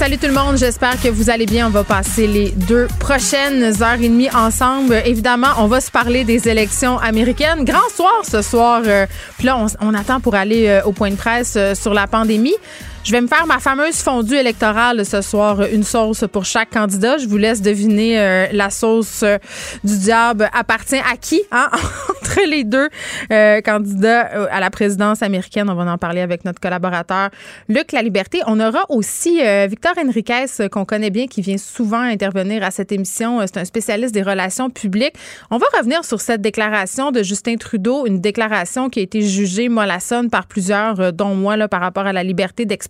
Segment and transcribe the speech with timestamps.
[0.00, 1.66] Salut tout le monde, j'espère que vous allez bien.
[1.66, 4.94] On va passer les deux prochaines heures et demie ensemble.
[5.04, 7.66] Évidemment, on va se parler des élections américaines.
[7.66, 8.80] Grand soir ce soir.
[8.86, 9.04] Euh,
[9.36, 12.54] puis là, on, attend pour aller euh, au point de presse euh, sur la pandémie.
[13.02, 17.16] Je vais me faire ma fameuse fondue électorale ce soir, une sauce pour chaque candidat.
[17.16, 19.38] Je vous laisse deviner euh, la sauce euh,
[19.82, 21.68] du diable appartient à qui hein?
[22.10, 22.90] entre les deux
[23.32, 25.70] euh, candidats à la présidence américaine.
[25.70, 27.30] On va en parler avec notre collaborateur
[27.70, 28.42] Luc La Liberté.
[28.46, 33.40] On aura aussi Victor Henriquez qu'on connaît bien, qui vient souvent intervenir à cette émission.
[33.46, 35.14] C'est un spécialiste des relations publiques.
[35.50, 39.70] On va revenir sur cette déclaration de Justin Trudeau, une déclaration qui a été jugée
[39.70, 42.89] mollassonne par plusieurs, dont moi, là, par rapport à la liberté d'expression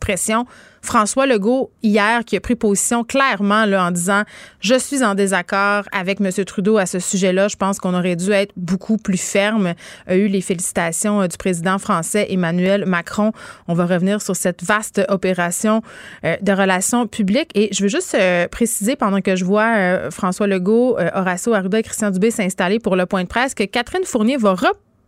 [0.83, 4.23] François Legault, hier, qui a pris position clairement là, en disant
[4.61, 6.31] Je suis en désaccord avec M.
[6.45, 7.48] Trudeau à ce sujet-là.
[7.48, 9.75] Je pense qu'on aurait dû être beaucoup plus ferme.
[10.06, 13.33] A eu les félicitations euh, du président français Emmanuel Macron.
[13.69, 15.83] On va revenir sur cette vaste opération
[16.25, 17.51] euh, de relations publiques.
[17.55, 22.11] Et je veux juste euh, préciser, pendant que je vois François Legault, Horacio Arruda Christian
[22.11, 24.55] Dubé s'installer pour le point de presse, que Catherine Fournier va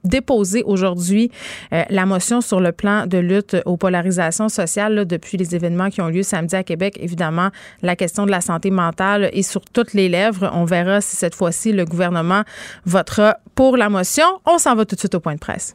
[0.04, 1.30] déposer aujourd'hui
[1.72, 6.00] euh, la motion sur le plan de lutte aux polarisations sociales depuis les événements qui
[6.00, 6.98] ont lieu samedi à Québec.
[7.00, 7.50] Évidemment,
[7.82, 10.50] la question de la santé mentale est sur toutes les lèvres.
[10.54, 12.42] On verra si cette fois-ci le gouvernement
[12.84, 14.26] votera pour la motion.
[14.46, 15.74] On s'en va tout de suite au point de presse.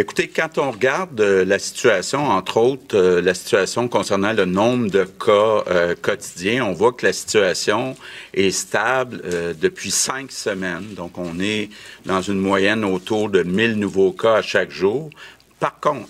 [0.00, 4.88] Écoutez, quand on regarde euh, la situation, entre autres euh, la situation concernant le nombre
[4.88, 7.96] de cas euh, quotidiens, on voit que la situation
[8.32, 9.20] est stable
[9.60, 10.94] depuis cinq semaines.
[10.94, 11.70] Donc, on est
[12.06, 15.10] dans une moyenne autour de 1000 nouveaux cas à chaque jour.
[15.58, 16.08] Par contre,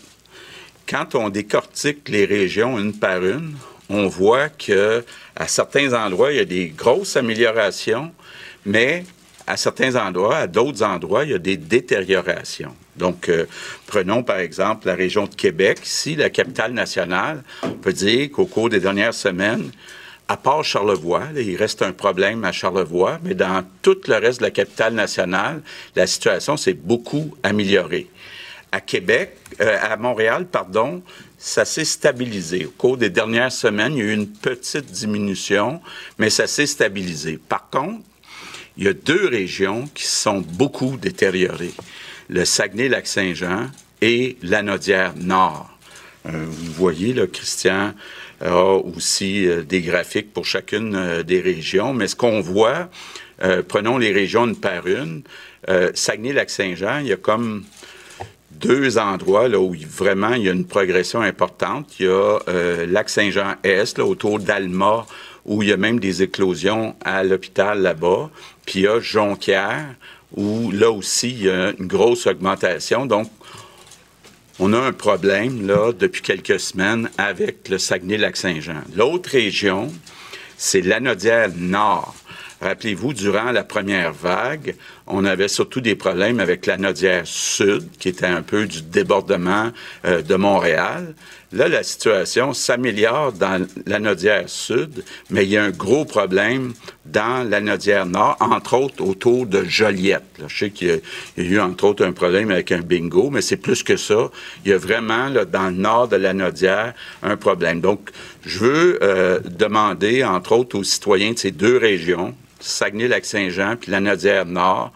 [0.87, 3.56] quand on décortique les régions une par une,
[3.88, 5.03] on voit que
[5.34, 8.12] à certains endroits, il y a des grosses améliorations,
[8.66, 9.05] mais
[9.47, 12.75] à certains endroits, à d'autres endroits, il y a des détériorations.
[12.98, 13.47] Donc, euh,
[13.86, 17.42] prenons par exemple la région de Québec, ici, la capitale nationale.
[17.62, 19.70] On peut dire qu'au cours des dernières semaines,
[20.28, 24.44] à part Charlevoix, il reste un problème à Charlevoix, mais dans tout le reste de
[24.44, 25.62] la capitale nationale,
[25.97, 28.08] la situation s'est beaucoup améliorée.
[28.70, 31.03] À Québec, euh, à Montréal, pardon,
[31.38, 32.66] ça s'est stabilisé.
[32.66, 35.81] Au cours des dernières semaines, il y a eu une petite diminution,
[36.19, 37.38] mais ça s'est stabilisé.
[37.48, 38.03] Par contre,
[38.76, 41.75] il y a deux régions qui sont beaucoup détériorées.
[42.28, 43.70] Le Saguenay-Lac-Saint-Jean
[44.02, 45.70] et l'Anaudière Nord.
[46.26, 47.94] Euh, vous voyez, Christian
[48.40, 52.90] a aussi euh, des graphiques pour chacune euh, des régions, mais ce qu'on voit,
[53.68, 55.22] prenons les régions une par une,
[55.94, 57.64] Saguenay-Lac-Saint-Jean, il y a comme
[58.50, 62.00] deux endroits là, où vraiment il y a une progression importante.
[62.00, 62.40] Il y a
[62.86, 65.06] Lac-Saint-Jean-Est, autour d'Alma,
[65.44, 68.28] où il y a même des éclosions à l'hôpital là-bas.
[68.66, 69.94] Puis il y a Jonquière,
[70.36, 73.06] où là aussi, il y a une grosse augmentation.
[73.06, 73.30] Donc,
[74.58, 78.82] on a un problème, là, depuis quelques semaines avec le Saguenay-Lac-Saint-Jean.
[78.94, 79.92] L'autre région,
[80.56, 82.14] c'est l'Anodière Nord.
[82.60, 84.74] Rappelez-vous, durant la première vague,
[85.06, 89.70] on avait surtout des problèmes avec la Nodière Sud, qui était un peu du débordement
[90.04, 91.14] euh, de Montréal.
[91.52, 96.74] Là, la situation s'améliore dans la Nodière Sud, mais il y a un gros problème
[97.06, 100.25] dans la Nodière Nord, entre autres autour de Joliette.
[100.46, 101.00] je sais qu'il
[101.38, 104.31] y, a eu, entre autres, un problème avec un bingo, mais c'est plus que ça.
[104.64, 107.81] Il y a vraiment, là, dans le nord de la Nodière, un problème.
[107.81, 108.10] Donc,
[108.44, 114.00] je veux euh, demander, entre autres, aux citoyens de ces deux régions, Saguenay-Lac-Saint-Jean puis la
[114.00, 114.93] Nodière Nord,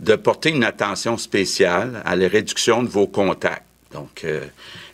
[0.00, 3.64] de porter une attention spéciale à la réduction de vos contacts.
[3.92, 4.40] Donc, euh,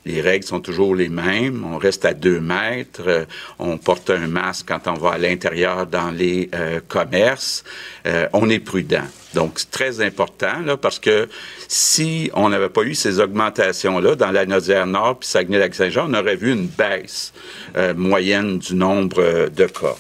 [0.04, 1.64] les règles sont toujours les mêmes.
[1.64, 3.02] On reste à deux mètres.
[3.06, 3.24] Euh,
[3.58, 7.64] on porte un masque quand on va à l'intérieur dans les euh, commerces.
[8.32, 9.04] on est prudent.
[9.34, 11.28] Donc, c'est très important, parce que
[11.68, 16.36] si on n'avait pas eu ces augmentations-là dans la Nodière Nord puis Saguenay-Lac-Saint-Jean, on aurait
[16.36, 17.32] vu une baisse
[17.94, 19.96] moyenne du nombre de cas.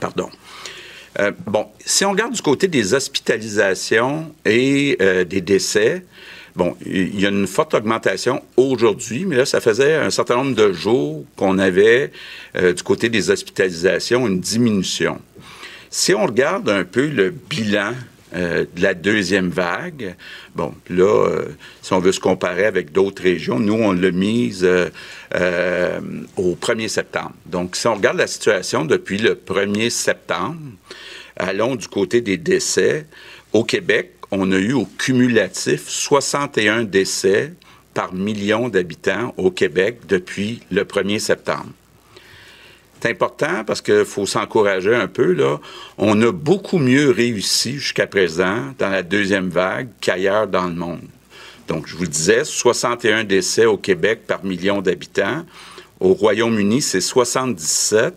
[0.00, 0.30] Pardon.
[1.18, 6.04] Euh, bon, si on regarde du côté des hospitalisations et euh, des décès,
[6.54, 10.54] bon, il y a une forte augmentation aujourd'hui, mais là, ça faisait un certain nombre
[10.54, 12.12] de jours qu'on avait
[12.56, 15.20] euh, du côté des hospitalisations une diminution.
[15.90, 17.92] Si on regarde un peu le bilan
[18.34, 20.14] de la deuxième vague.
[20.54, 21.42] Bon, là,
[21.82, 24.68] si on veut se comparer avec d'autres régions, nous, on l'a mise
[26.36, 27.34] au 1er septembre.
[27.46, 30.58] Donc, si on regarde la situation depuis le 1er septembre,
[31.38, 33.06] Allons du côté des décès.
[33.52, 37.52] Au Québec, on a eu au cumulatif 61 décès
[37.94, 41.70] par million d'habitants au Québec depuis le 1er septembre.
[43.00, 45.32] C'est important parce qu'il faut s'encourager un peu.
[45.32, 45.60] Là.
[45.98, 51.06] On a beaucoup mieux réussi jusqu'à présent dans la deuxième vague qu'ailleurs dans le monde.
[51.68, 55.44] Donc, je vous le disais, 61 décès au Québec par million d'habitants.
[56.00, 58.14] Au Royaume-Uni, c'est 77.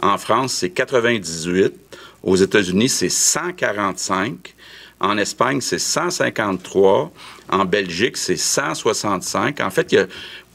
[0.00, 1.74] En France, c'est 98.
[2.22, 4.54] Aux États-Unis, c'est 145.
[5.00, 7.12] En Espagne, c'est 153.
[7.50, 9.60] En Belgique, c'est 165.
[9.60, 10.06] En fait, il y a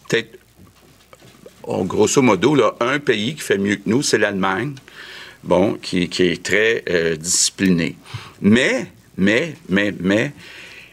[0.08, 0.39] peut-être,
[1.84, 4.74] grosso modo, là, un pays qui fait mieux que nous, c'est l'Allemagne,
[5.44, 7.96] bon, qui, est très euh, discipliné.
[8.42, 8.88] Mais,
[9.18, 10.32] mais, mais, mais,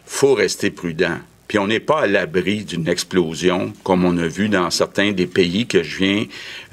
[0.05, 1.19] faut rester prudent.
[1.49, 5.27] Puis on n'est pas à l'abri d'une explosion, comme on a vu dans certains des
[5.27, 6.25] pays que je viens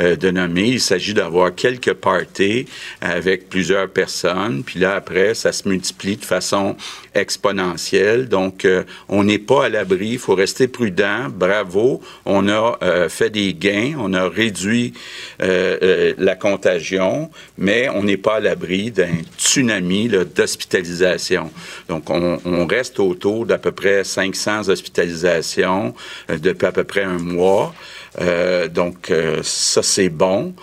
[0.01, 0.67] euh, de nommer.
[0.67, 2.65] Il s'agit d'avoir quelques parties
[3.01, 6.75] avec plusieurs personnes, puis là, après, ça se multiplie de façon
[7.13, 8.27] exponentielle.
[8.27, 10.09] Donc, euh, on n'est pas à l'abri.
[10.13, 11.27] Il faut rester prudent.
[11.29, 12.01] Bravo.
[12.25, 13.93] On a euh, fait des gains.
[13.99, 14.93] On a réduit
[15.39, 21.51] la contagion, mais on n'est pas à l'abri d'un tsunami d'hospitalisation.
[21.89, 25.93] Donc, on, on reste autour d'à peu près 500 hospitalisations
[26.29, 27.73] euh, depuis à peu près un mois.
[28.21, 30.53] Euh, donc, euh, ça, c'est bon.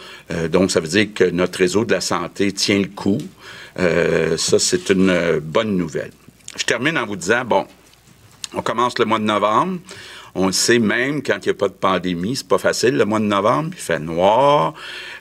[0.51, 3.19] donc, ça veut dire que notre réseau de la santé tient le coup.
[3.77, 6.13] ça, c'est une bonne nouvelle.
[6.57, 7.67] Je termine en vous disant, bon,
[8.55, 9.79] on commence le mois de novembre.
[10.35, 13.05] On le sait même quand il n'y a pas de pandémie, c'est pas facile le
[13.05, 14.75] mois de novembre, il fait noir,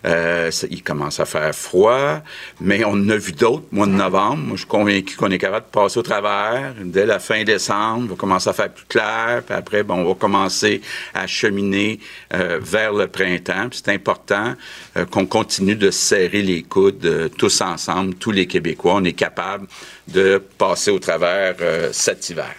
[0.06, 2.20] euh, il commence à faire froid,
[2.62, 4.38] mais on en a vu d'autres mois de novembre.
[4.38, 6.74] Moi, je suis convaincu qu'on est capable de passer au travers.
[6.84, 10.10] Dès la fin décembre, on va commencer à faire plus clair, puis après, bon, on
[10.10, 10.82] va commencer
[11.14, 12.00] à cheminer
[12.34, 13.70] euh, vers le printemps.
[13.72, 14.54] c'est important
[14.98, 18.96] euh, qu'on continue de serrer les coudes tous ensemble, tous les Québécois.
[18.96, 19.68] On est capable
[20.08, 21.56] de passer au travers
[21.92, 22.56] cet hiver.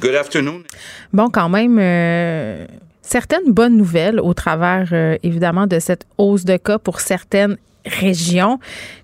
[0.00, 0.62] Good afternoon.
[1.12, 2.66] Bon, quand même, euh,
[3.00, 7.56] certaines bonnes nouvelles au travers, euh, évidemment, de cette hausse de cas pour certaines
[7.86, 8.58] régions.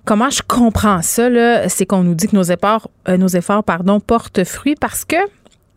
[0.04, 4.00] Comment je comprends ça, C'est qu'on nous dit que nos efforts, euh, nos efforts pardon,
[4.00, 5.16] portent fruit parce que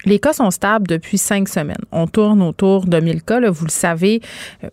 [0.05, 1.83] les cas sont stables depuis cinq semaines.
[1.91, 3.39] On tourne autour de 1000 cas.
[3.49, 4.21] vous le savez,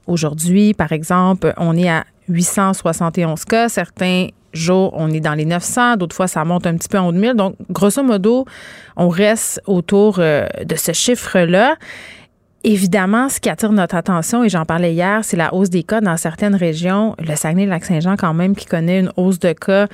[0.07, 3.69] aujourd'hui, par exemple, on est à 871 cas.
[3.69, 7.09] Certains jours, on est dans les 900, d'autres fois, ça monte un petit peu en
[7.09, 7.35] haut de 1000.
[7.35, 8.45] Donc, grosso modo,
[8.97, 11.77] on reste autour euh, de ce chiffre-là.
[12.65, 16.01] Évidemment, ce qui attire notre attention, et j'en parlais hier, c'est la hausse des cas
[16.01, 17.17] dans certaines régions.
[17.19, 19.89] Le Saguenay-Lac-Saint-Jean, quand même, qui connaît une hausse de cas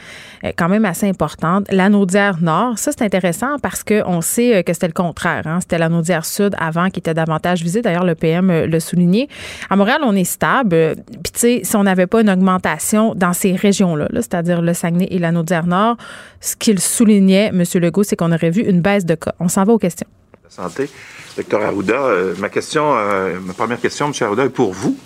[0.44, 1.66] euh, quand même assez importante.
[1.70, 5.46] La Nord, ça, c'est intéressant parce qu'on sait euh, que c'était le contraire.
[5.46, 5.60] Hein.
[5.62, 5.88] C'était la
[6.22, 7.80] Sud avant qui était davantage visée.
[7.80, 9.30] D'ailleurs, le PM euh, l'a souligné.
[9.70, 10.96] À Montréal, on est stable.
[11.06, 14.42] Puis, tu sais, si on n'avait pas une augmentation dans ces régions-là, -là, cest à
[14.42, 15.96] dire le Saguenay et la Nord,
[16.40, 17.62] ce qu'il soulignait, M.
[17.76, 19.32] Legault, c'est qu'on aurait vu une baisse de cas.
[19.40, 20.08] On s'en va aux questions.
[20.50, 20.88] Santé.
[21.36, 24.12] Docteur Arruda, euh, ma question, euh, ma première question, M.
[24.20, 24.98] Arruda, est pour vous.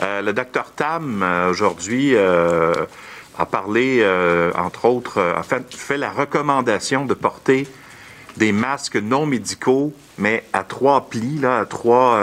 [0.00, 4.06] Euh, le docteur Tam, aujourd'hui, a parlé,
[4.54, 7.66] entre autres, a fait, la recommandation de porter
[8.36, 12.20] des masques non médicaux, mais à trois plis, là, à trois,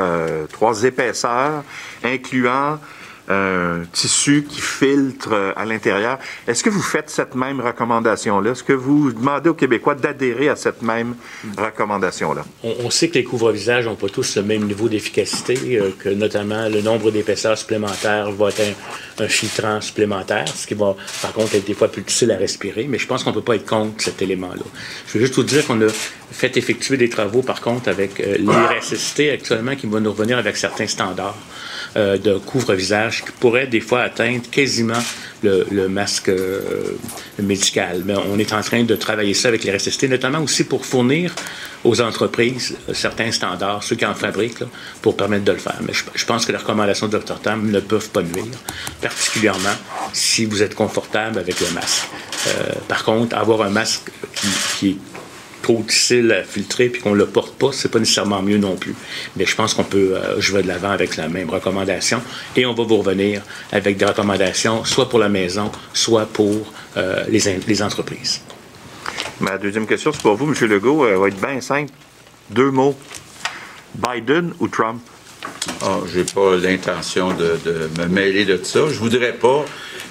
[0.51, 1.63] trois épaisseurs,
[2.03, 2.79] incluant
[3.29, 6.19] un tissu qui filtre euh, à l'intérieur.
[6.47, 8.51] Est-ce que vous faites cette même recommandation-là?
[8.51, 11.15] Est-ce que vous demandez aux Québécois d'adhérer à cette même
[11.57, 12.43] recommandation-là?
[12.63, 16.67] On, sait que les couvre-visages n'ont pas tous le même niveau d'efficacité, euh, que notamment
[16.67, 18.61] le nombre d'épaisseurs supplémentaires va être
[19.19, 22.87] un, filtrant supplémentaire, ce qui va par contre être des fois plus difficile à respirer,
[22.89, 24.63] mais je pense qu'on ne peut pas être contre cet élément-là.
[25.07, 25.89] Je veux juste vous dire qu'on a
[26.31, 30.57] fait effectuer des travaux par contre avec euh, l'IRSST actuellement qui va nous revenir avec
[30.57, 31.37] certains standards.
[31.95, 34.97] Euh, de couvre-visage qui pourrait des fois atteindre quasiment
[35.43, 36.97] le, masque euh,
[37.37, 38.01] médical.
[38.03, 41.35] Mais on est en train de travailler ça avec les RSST, notamment aussi pour fournir
[41.83, 44.63] aux entreprises euh, certains standards, ceux qui en fabriquent,
[45.03, 45.77] pour permettre de le faire.
[45.85, 48.57] Mais je, pense que les recommandations de Dr Tam ne peuvent pas nuire,
[48.99, 49.75] particulièrement
[50.13, 52.07] si vous êtes confortable avec le masque.
[52.87, 54.47] par contre, avoir un masque qui,
[54.79, 54.97] qui
[55.63, 58.93] trop difficile à filtrer puis qu'on le porte pas, c'est pas nécessairement mieux non plus.
[59.35, 62.21] Mais je pense qu'on peut euh, jouer de l'avant avec la même recommandation
[62.55, 63.41] et on va vous revenir
[63.71, 68.41] avec des recommandations soit pour la maison, soit pour euh, les, les, entreprises.
[69.39, 70.69] Ma deuxième question, c'est pour vous, M.
[70.69, 71.07] Legault.
[71.07, 71.91] Elle va être bien simple.
[72.49, 72.95] Deux mots.
[73.95, 75.01] Biden ou Trump?
[75.85, 78.81] Oh, j'ai pas l'intention de, de, me mêler de ça.
[78.89, 79.65] Je voudrais pas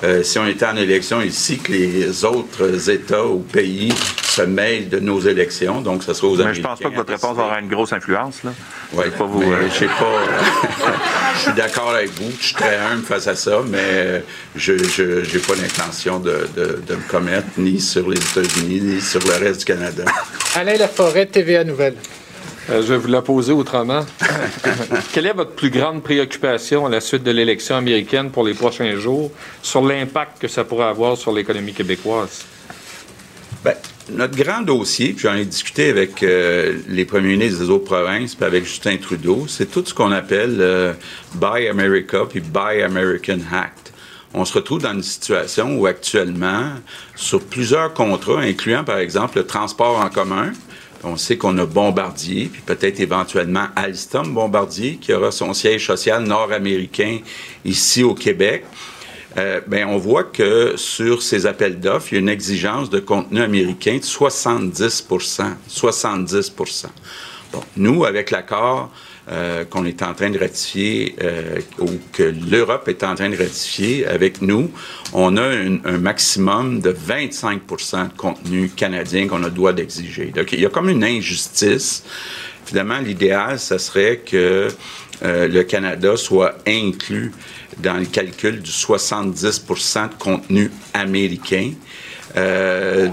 [0.04, 3.92] euh, si on était en élection ici, que les autres États ou pays
[4.22, 5.80] se mêlent de nos élections.
[5.80, 8.42] Donc, ce sera aux Mais je pense pas que votre réponse aura une grosse influence.
[8.42, 8.52] Là.
[8.94, 9.42] Oui, pas vous.
[9.42, 10.92] Euh, je sais pas.
[11.36, 12.32] je suis d'accord avec vous.
[12.40, 14.24] Je suis très humble face à ça, mais
[14.56, 19.20] je n'ai pas l'intention de, de, de, me commettre ni sur les États-Unis, ni sur
[19.20, 20.04] le reste du Canada.
[20.56, 21.94] Alain Laforêt, TVA Nouvelle.
[22.70, 24.06] Euh, je vais vous la poser autrement.
[25.12, 28.96] Quelle est votre plus grande préoccupation à la suite de l'élection américaine pour les prochains
[28.96, 32.44] jours sur l'impact que ça pourrait avoir sur l'économie québécoise?
[33.64, 33.74] Bien,
[34.10, 38.34] notre grand dossier, puis j'en ai discuté avec euh, les premiers ministres des autres provinces,
[38.34, 40.92] puis avec Justin Trudeau, c'est tout ce qu'on appelle euh,
[41.34, 43.92] Buy America puis Buy American Act.
[44.34, 46.70] On se retrouve dans une situation où actuellement,
[47.16, 50.52] sur plusieurs contrats, incluant par exemple le transport en commun,
[51.04, 56.22] on sait qu'on a Bombardier, puis peut-être éventuellement Alstom Bombardier, qui aura son siège social
[56.24, 57.18] nord-américain
[57.64, 58.64] ici au Québec.
[59.38, 63.00] Euh, ben, on voit que sur ces appels d'offres, il y a une exigence de
[63.00, 66.86] contenu américain de 70% 70%
[67.52, 68.90] Bon, nous, avec l'accord
[69.32, 73.36] euh, qu'on est en train de ratifier euh, ou que l'Europe est en train de
[73.36, 74.70] ratifier avec nous,
[75.14, 80.26] on a un maximum de 25% de contenu canadien qu'on a le droit d'exiger.
[80.36, 82.04] Donc, il y a comme une injustice.
[82.66, 84.68] Finalement, l'idéal, ce serait que
[85.22, 87.32] euh, le Canada soit inclus
[87.78, 91.72] dans le calcul du 70% de contenu américain.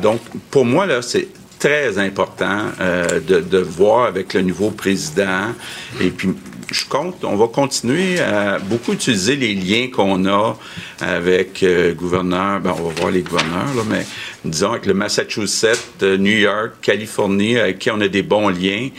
[0.01, 0.19] donc,
[0.51, 1.29] pour moi, là, c'est
[1.59, 5.53] très important euh, de, de, voir avec le nouveau président.
[5.99, 6.29] Et puis,
[6.71, 10.57] je compte, on va continuer à beaucoup utiliser les liens qu'on a
[10.99, 14.05] avec euh, gouverneur, ben, on va voir les gouverneurs, là, mais
[14.45, 18.89] disons avec le Massachusetts, euh, New York, Californie, avec qui on a des bons liens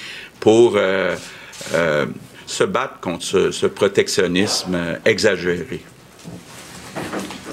[0.40, 1.16] pour euh,
[1.74, 2.06] euh
[2.46, 5.82] se battre contre ce, ce protectionnisme exagéré.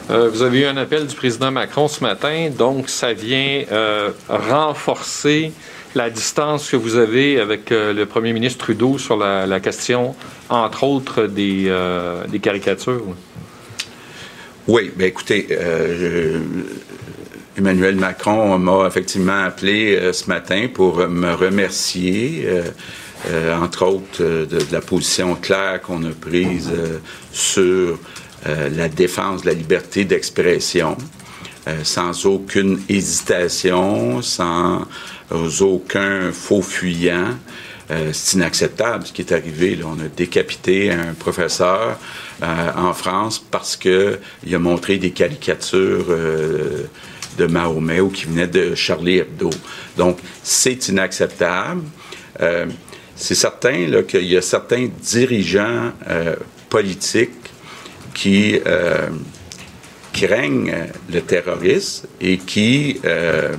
[0.10, 4.12] Euh, vous avez eu un appel du président Macron ce matin, donc ça vient euh,
[4.30, 5.52] renforcer
[5.96, 10.16] la distance que vous avez avec euh, le premier ministre Trudeau sur la, question,
[10.50, 11.74] entre autres, des,
[12.30, 13.04] des caricatures.
[14.68, 15.48] Oui, bien écoutez,
[17.58, 22.48] Emmanuel Macron m'a effectivement appelé ce matin pour me remercier.
[23.62, 26.72] entre autres, de, de, la position claire qu'on a prise
[27.32, 27.98] sur
[28.48, 30.98] euh, la défense de la liberté d'expression,
[31.68, 34.88] euh, sans aucune hésitation, sans
[35.60, 37.36] aucun faux fuyant.
[37.90, 39.78] Euh, c'est inacceptable ce qui est arrivé.
[39.84, 41.98] On a décapité un professeur
[42.42, 44.20] en France parce qu'il
[44.54, 49.50] a montré des caricatures de Mahomet ou qui venaient de Charlie Hebdo.
[49.98, 51.82] Donc, c'est inacceptable.
[53.16, 55.94] c'est certain qu'il y a certains dirigeants
[56.70, 57.47] politiques
[58.18, 59.10] qui euh,
[60.12, 60.74] craignent
[61.14, 63.56] le terrorisme et qui, euh,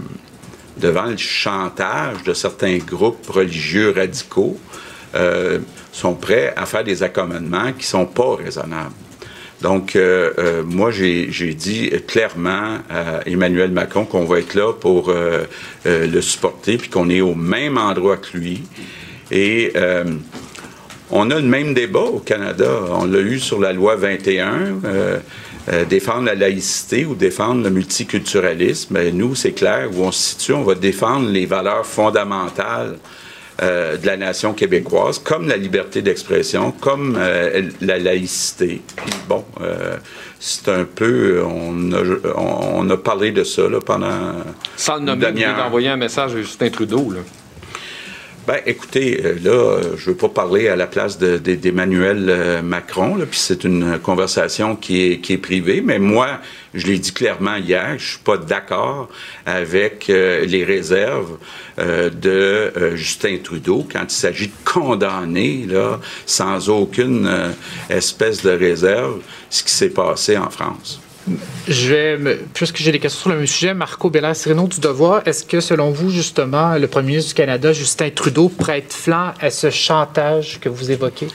[0.76, 4.58] devant le chantage de certains groupes religieux radicaux,
[5.14, 5.60] euh,
[5.92, 8.94] sont prêts à faire des accommodements qui sont pas raisonnables.
[9.62, 15.08] Donc, euh, euh, moi, j'ai dit clairement à Emmanuel Macron qu'on va être là pour
[15.08, 15.44] euh,
[15.84, 18.62] le supporter, puis qu'on est au même endroit que lui.
[19.30, 19.72] Et
[21.10, 22.68] on a le même débat au Canada.
[22.90, 24.80] On l'a eu sur la loi 21.
[24.84, 25.18] Euh,
[25.70, 30.54] euh, défendre la laïcité ou défendre le multiculturalisme, nous, c'est clair, où on se situe,
[30.54, 32.96] on va défendre les valeurs fondamentales
[33.60, 37.18] euh, de la nation québécoise, comme la liberté d'expression, comme
[37.82, 38.80] la laïcité.
[39.28, 39.44] Bon,
[40.40, 42.02] c'est un peu, on a,
[42.36, 44.36] on a, parlé de ça là, pendant.
[44.74, 47.10] Sans le nommer, vous envoyer un message à Justin Trudeau.
[47.10, 47.20] Là.
[48.49, 53.19] Ben, écoutez, euh, là, je veux pas parler à la place d'Emmanuel de, euh, Macron,
[53.31, 56.40] puis c'est une conversation qui est, privée, mais moi,
[56.73, 59.11] je l'ai dit clairement hier, je suis pas d'accord
[59.45, 61.37] avec euh, les réserves
[61.76, 67.31] de Justin Trudeau quand il s'agit de condamner, là, sans aucune
[67.90, 71.02] espèce de réserve, ce qui s'est passé en France.
[71.68, 75.44] Je vais, puisque j'ai des questions sur le même sujet, Marco Bella-Sereno du Devoir, est-ce
[75.44, 79.70] que selon vous, justement, le premier ministre du Canada, Justin Trudeau, prête flanc à ce
[79.70, 81.28] chantage que vous évoquez?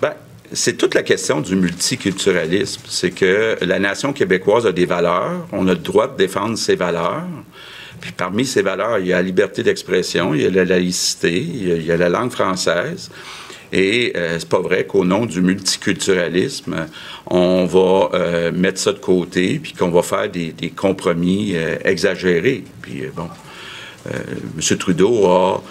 [0.00, 0.12] Ben,
[0.52, 2.82] c'est toute la question du multiculturalisme.
[2.88, 6.76] C'est que la nation québécoise a des valeurs, on a le droit de défendre ses
[6.76, 7.24] valeurs.
[8.00, 11.40] Puis parmi ces valeurs, il y a la liberté d'expression, il y a la laïcité,
[11.40, 13.10] il y a, la langue française.
[13.76, 16.86] Et euh, c'est pas vrai qu'au nom du multiculturalisme,
[17.26, 22.62] on va euh, mettre ça de côté, puis qu'on va faire des, compromis euh, exagérés.
[22.82, 23.28] Puis euh, bon,
[24.06, 24.78] M.
[24.78, 25.62] Trudeau a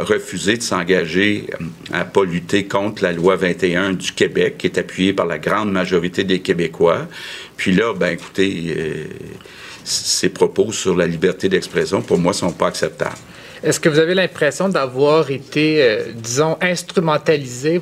[0.00, 1.46] refusé de s'engager
[1.92, 5.72] à pas lutter contre la loi 21 du Québec, qui est appuyée par la grande
[5.72, 7.06] majorité des Québécois.
[7.56, 9.06] Puis là, ben écoutez,
[9.84, 13.14] ses propos sur la liberté d'expression, pour moi, sont pas acceptables.
[13.62, 17.80] Est-ce que vous avez l'impression d'avoir été, disons, instrumentalisé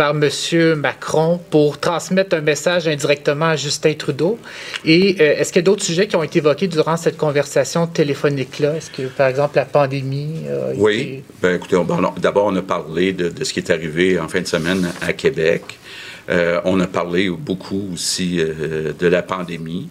[0.00, 0.76] par M.
[0.76, 4.38] Macron pour transmettre un message indirectement à Justin Trudeau?
[4.84, 7.86] Et euh, est-ce qu'il y a d'autres sujets qui ont été évoqués durant cette conversation
[7.86, 8.76] téléphonique-là?
[8.76, 10.44] Est-ce que, par exemple, la pandémie
[10.76, 11.22] Oui.
[11.42, 11.76] Ben, écoutez,
[12.18, 15.78] d'abord, on a parlé de, ce qui est arrivé en fin de semaine à Québec.
[16.30, 19.88] Euh, on a parlé beaucoup aussi euh, de la pandémie.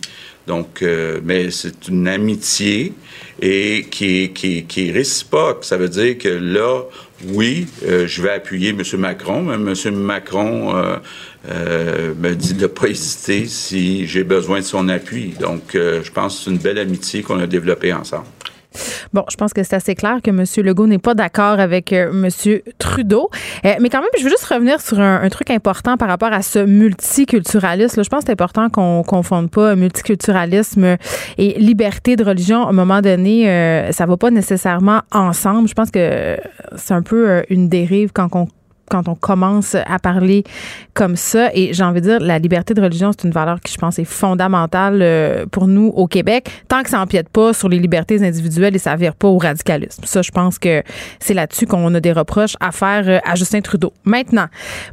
[0.50, 0.84] Donc,
[1.24, 2.94] mais c'est une amitié
[3.42, 5.64] et qui, qui, est réciproque.
[5.64, 6.82] Ça veut dire que là,
[7.28, 8.82] oui, euh, je vais appuyer M.
[8.98, 9.96] Macron, mais M.
[9.96, 10.98] Macron euh,
[11.50, 15.34] euh, me dit de ne pas hésiter si j'ai besoin de son appui.
[15.40, 18.26] Donc, je pense que c'est une belle amitié qu'on a développée ensemble.
[19.14, 20.44] Bon, je pense que c'est assez clair que M.
[20.66, 22.60] Legault n'est pas d'accord avec euh, M.
[22.78, 23.30] Trudeau.
[23.66, 26.42] Euh, mais quand même, je veux juste revenir sur un, truc important par rapport à
[26.42, 28.04] ce multiculturalisme.
[28.04, 30.98] je pense que c'est important qu'on ne confonde pas multiculturalisme
[31.38, 32.66] et liberté de religion.
[32.66, 35.68] À un moment donné, euh, ça va pas nécessairement ensemble.
[35.68, 36.38] Je pense que
[36.76, 38.48] c'est un peu une dérive quand on
[38.90, 40.44] quand on commence à parler
[40.94, 41.50] comme ça.
[41.54, 44.00] Et j'ai envie de dire, la liberté de religion, c'est une valeur qui, je pense,
[44.00, 48.22] est fondamentale euh, pour nous au Québec, tant que ça n'empiète pas sur les libertés
[48.26, 50.04] individuelles et ça vire pas au radicalisme.
[50.06, 50.84] Ça, je pense que
[51.20, 53.94] c'est là-dessus qu'on a des reproches à faire euh, à Justin Trudeau.
[54.04, 54.48] Maintenant,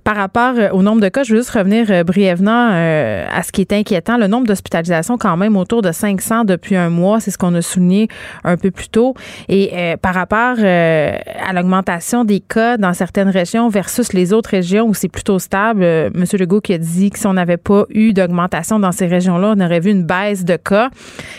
[0.05, 3.61] par rapport euh, au nombre de cas, je veux juste revenir brièvement à ce qui
[3.61, 4.17] est inquiétant.
[4.17, 7.63] Le nombre d'hospitalisations, quand même, autour de 500 depuis un mois, c'est ce qu'on a
[7.63, 8.09] souligné
[8.45, 9.15] un peu plus tôt.
[9.49, 9.73] Et
[10.03, 14.95] par rapport à l'augmentation des cas dans certaines régions vers versus les autres régions où
[14.95, 15.85] c'est plutôt stable.
[15.85, 19.07] Euh, Monsieur Legault qui a dit que si on n'avait pas eu d'augmentation dans ces
[19.07, 20.91] régions-là, on aurait vu une baisse de cas.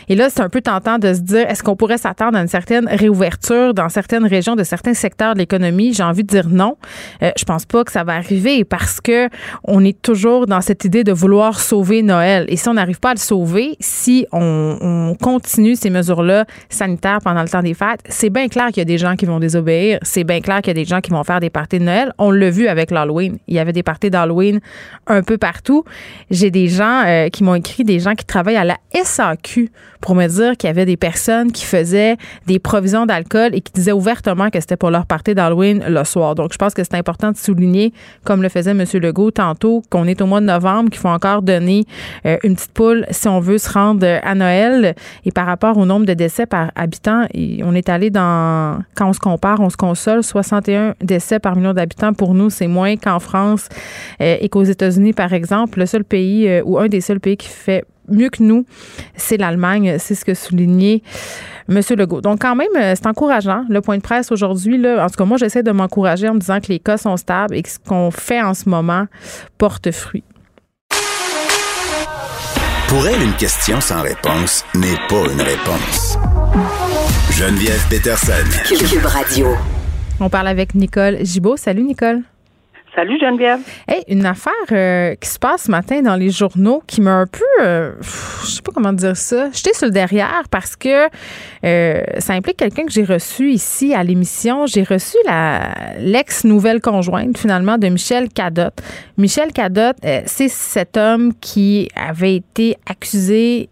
[0.08, 2.48] Et là, c'est un peu tentant de se dire, est-ce qu'on pourrait s'attendre à une
[2.48, 5.94] certaine réouverture dans certaines régions de certains secteurs de l'économie?
[5.94, 6.78] J'ai envie de dire non.
[7.22, 9.28] Euh, je pense pas que ça va arriver parce que
[9.66, 12.46] on est toujours dans cette idée de vouloir sauver Noël.
[12.48, 17.20] Et si on n'arrive pas à le sauver, si on, on continue ces mesures-là sanitaires
[17.22, 19.40] pendant le temps des fêtes, c'est bien clair qu'il y a des gens qui vont
[19.40, 20.00] désobéir.
[20.04, 22.14] C'est bien clair qu'il y a des gens qui vont faire des parties de Noël.
[22.18, 23.38] On le vu avec l'Halloween.
[23.48, 24.60] Il y avait des parties d'Halloween
[25.08, 25.84] un peu partout.
[26.30, 29.72] J'ai des gens euh, qui m'ont écrit, des gens qui travaillent à la SAQ
[30.02, 33.72] pour me dire qu'il y avait des personnes qui faisaient des provisions d'alcool et qui
[33.74, 36.36] disaient ouvertement que c'était pour leur partie d'Halloween le soir.
[36.36, 38.84] Donc, je pense que c'est important de souligner, comme le faisait M.
[38.94, 41.86] Legault tantôt, qu'on est au mois de novembre, qu'il faut encore donner
[42.26, 44.96] euh, une petite poule si on veut se rendre à Noël.
[45.26, 47.26] Et par rapport au nombre de décès par habitant,
[47.64, 51.74] on est allé dans, quand on se compare, on se console, 61 décès par million
[51.74, 53.70] d'habitants pour nous c'est moins qu'en France
[54.22, 55.80] euh, et qu'aux États-Unis, par exemple.
[55.80, 58.66] Le seul pays euh, ou un des seuls pays qui fait mieux que nous,
[59.16, 59.98] c'est l'Allemagne.
[60.00, 61.02] C'est ce que soulignait
[61.70, 61.82] M.
[61.98, 62.22] Legault.
[62.22, 63.66] Donc, quand même, euh, c'est encourageant.
[63.70, 66.40] Le point de presse aujourd'hui, là, en tout cas, moi, j'essaie de m'encourager en me
[66.40, 69.06] disant que les cas sont stables et que ce qu'on fait en ce moment
[69.58, 70.24] porte fruit.
[72.88, 76.18] Pour elle, une question sans réponse n'est pas une réponse.
[77.32, 78.32] Geneviève Peterson.
[78.66, 79.77] Cube Radio.
[80.20, 81.58] On parle avec Nicole Gibault.
[81.58, 82.24] Salut, Nicole.
[82.98, 83.60] Salut Geneviève.
[83.88, 87.28] Hey, une affaire euh, qui se passe ce matin dans les journaux qui m'a un
[87.28, 87.92] peu, euh,
[88.42, 91.06] je sais pas comment dire ça, j'étais sur le derrière parce que
[91.64, 94.66] euh, ça implique quelqu'un que j'ai reçu ici à l'émission.
[94.66, 98.82] J'ai reçu la l'ex nouvelle conjointe finalement de Michel Cadotte.
[99.16, 103.70] Michel Cadotte, c'est cet homme qui avait été accusé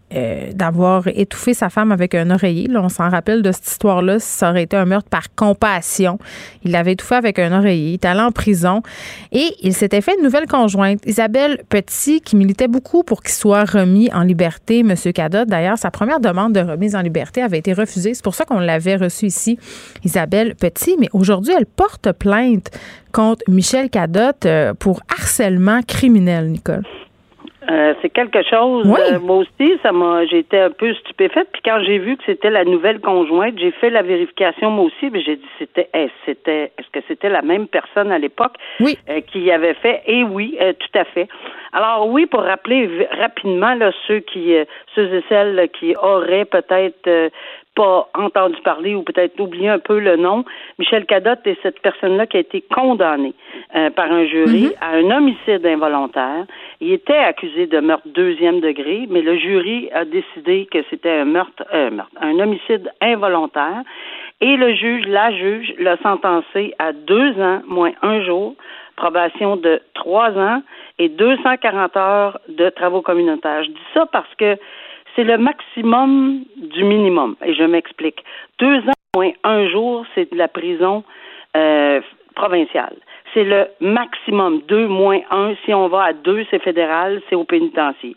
[0.54, 2.68] d'avoir étouffé sa femme avec un oreiller.
[2.68, 4.18] Là, on s'en rappelle de cette histoire-là.
[4.18, 6.18] Ça aurait été un meurtre par compassion.
[6.64, 7.90] Il l'avait étouffé avec un oreiller.
[7.90, 8.82] Il est allé en prison.
[9.32, 13.64] Et il s'était fait une nouvelle conjointe, Isabelle Petit, qui militait beaucoup pour qu'il soit
[13.64, 14.94] remis en liberté, M.
[15.14, 15.48] Cadotte.
[15.48, 18.14] D'ailleurs, sa première demande de remise en liberté avait été refusée.
[18.14, 19.58] C'est pour ça qu'on l'avait reçue ici,
[20.04, 20.96] Isabelle Petit.
[20.98, 22.70] Mais aujourd'hui, elle porte plainte
[23.12, 26.82] contre Michel Cadotte euh, pour harcèlement criminel, Nicole.
[27.70, 28.86] Euh, c'est quelque chose.
[28.86, 31.48] Euh, moi aussi, ça m'a, été un peu stupéfaite.
[31.52, 35.10] Puis quand j'ai vu que c'était la nouvelle conjointe, j'ai fait la vérification moi aussi.
[35.10, 35.88] Mais j'ai dit, c'était,
[36.24, 38.98] c'était, est-ce que c'était la même personne à l'époque oui.
[39.08, 40.02] Euh, qui avait fait?
[40.06, 41.28] Et oui, tout à fait.
[41.76, 44.54] Alors oui, pour rappeler rapidement là ceux qui,
[44.94, 47.30] ceux et celles qui auraient peut-être
[47.74, 50.46] pas entendu parler ou peut-être oublié un peu le nom,
[50.78, 53.34] Michel Cadotte est cette personne-là qui a été condamnée
[53.74, 54.80] euh, par un jury mm-hmm.
[54.80, 56.46] à un homicide involontaire.
[56.80, 61.26] Il était accusé de meurtre deuxième degré, mais le jury a décidé que c'était un
[61.26, 63.82] meurtre, euh, meurtre, un homicide involontaire.
[64.40, 68.54] Et le juge, la juge, l'a sentencé à deux ans moins un jour,
[68.96, 70.62] probation de trois ans
[70.98, 73.62] et 240 heures de travaux communautaires.
[73.64, 74.56] Je dis ça parce que
[75.14, 77.36] c'est le maximum du minimum.
[77.44, 78.22] Et je m'explique.
[78.58, 81.04] Deux ans moins un jour, c'est de la prison
[81.56, 82.00] euh,
[82.34, 82.96] provinciale.
[83.32, 84.60] C'est le maximum.
[84.68, 85.54] Deux moins un.
[85.64, 88.16] Si on va à deux, c'est fédéral, c'est au pénitencier.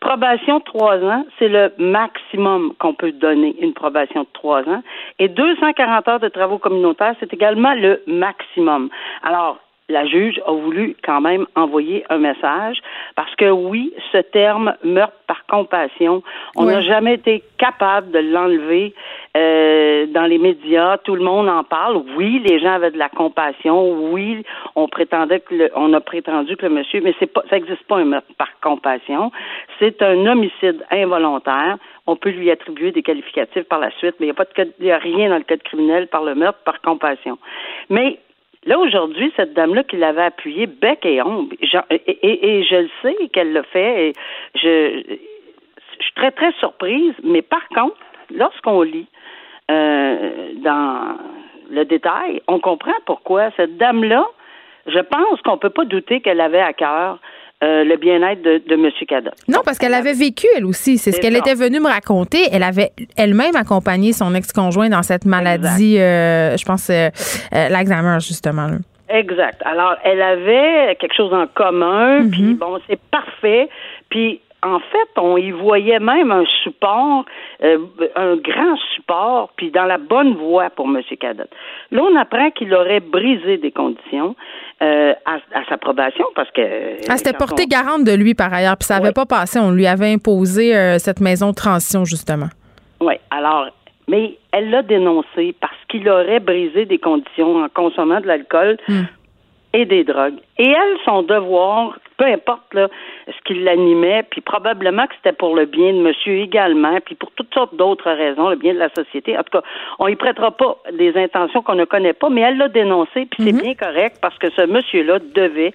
[0.00, 4.82] Probation trois ans, c'est le maximum qu'on peut donner, une probation de trois ans.
[5.18, 8.90] Et 240 heures de travaux communautaires, c'est également le maximum.
[9.22, 9.58] Alors,
[9.90, 12.78] la juge a voulu quand même envoyer un message
[13.16, 16.22] parce que oui, ce terme meurtre par compassion,
[16.56, 18.94] on n'a jamais été capable de l'enlever
[19.36, 20.98] euh, dans les médias.
[20.98, 22.02] Tout le monde en parle.
[22.16, 24.10] Oui, les gens avaient de la compassion.
[24.12, 27.56] Oui, on prétendait que le, on a prétendu que le monsieur, mais c'est pas, ça
[27.56, 29.30] n'existe pas un meurtre par compassion.
[29.78, 31.76] C'est un homicide involontaire.
[32.06, 34.72] On peut lui attribuer des qualificatifs par la suite, mais il n'y a pas de
[34.80, 37.38] il y a rien dans le code criminel par le meurtre par compassion.
[37.88, 38.18] Mais
[38.66, 43.54] Là, aujourd'hui, cette dame-là qui l'avait appuyé bec et ombre, et, je le sais qu'elle
[43.54, 44.12] l'a fait, et
[44.54, 45.02] je,
[45.98, 47.96] je suis très, très surprise, mais par contre,
[48.30, 49.06] lorsqu'on lit
[49.70, 51.16] euh, dans
[51.70, 54.26] le détail, on comprend pourquoi cette dame-là,
[54.86, 57.18] je pense qu'on ne peut pas douter qu'elle avait à cœur
[57.62, 58.90] euh, le bien-être de, de M.
[59.06, 59.32] Cada.
[59.46, 60.96] Non, parce qu'elle avait vécu, elle aussi.
[60.96, 62.38] C'est ce qu'elle était venue me raconter.
[62.50, 67.10] Elle avait elle-même accompagné son ex-conjoint dans cette maladie, euh, je pense, euh,
[67.54, 68.68] euh l'Alzheimer, justement.
[69.10, 69.60] Exact.
[69.66, 72.30] Alors, elle avait quelque chose en commun, mm-hmm.
[72.30, 73.68] puis bon, c'est parfait.
[74.08, 77.24] Puis en fait, on y voyait même un support,
[77.62, 77.78] euh,
[78.14, 81.00] un grand support, puis dans la bonne voie pour M.
[81.18, 81.50] Cadotte.
[81.90, 84.36] Là, on apprend qu'il aurait brisé des conditions
[84.82, 86.60] euh, à, sa probation parce que.
[86.60, 89.58] Elle s'était portée garante de lui par ailleurs, puis ça n'avait pas passé.
[89.58, 92.48] On lui avait imposé euh, cette maison de transition, justement.
[93.00, 93.14] Oui.
[93.30, 93.68] Alors,
[94.08, 99.02] mais elle l'a dénoncé parce qu'il aurait brisé des conditions en consommant de l'alcool hmm.
[99.72, 100.38] et des drogues.
[100.58, 102.88] Et elle, son devoir, peu importe là,
[103.26, 107.30] ce qui l'animait, puis probablement que c'était pour le bien de monsieur également, puis pour
[107.30, 109.38] toutes sortes d'autres raisons, le bien de la société.
[109.38, 109.62] En tout cas,
[109.98, 113.42] on y prêtera pas des intentions qu'on ne connaît pas, mais elle l'a dénoncé, puis
[113.42, 113.62] c'est mhm.
[113.62, 115.72] bien correct parce que ce monsieur-là devait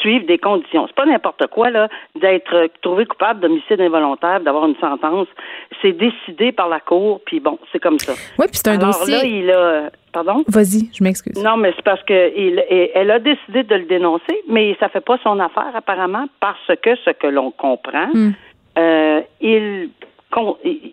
[0.00, 0.86] suivre des conditions.
[0.86, 5.26] C'est pas n'importe quoi là d'être trouvé coupable d'homicide involontaire, d'avoir une sentence.
[5.82, 8.12] C'est décidé par la cour, puis bon, c'est comme ça.
[8.38, 9.16] Oui, puis c'est un Alors, dossier.
[9.16, 10.44] Là, il a Pardon?
[10.48, 11.42] Vas-y, je m'excuse.
[11.42, 15.18] Non, mais c'est parce que elle a décidé de le dénoncer, mais ça fait pas
[15.22, 18.32] son affaire apparemment parce que ce que l'on comprend, hmm.
[18.78, 19.90] euh, il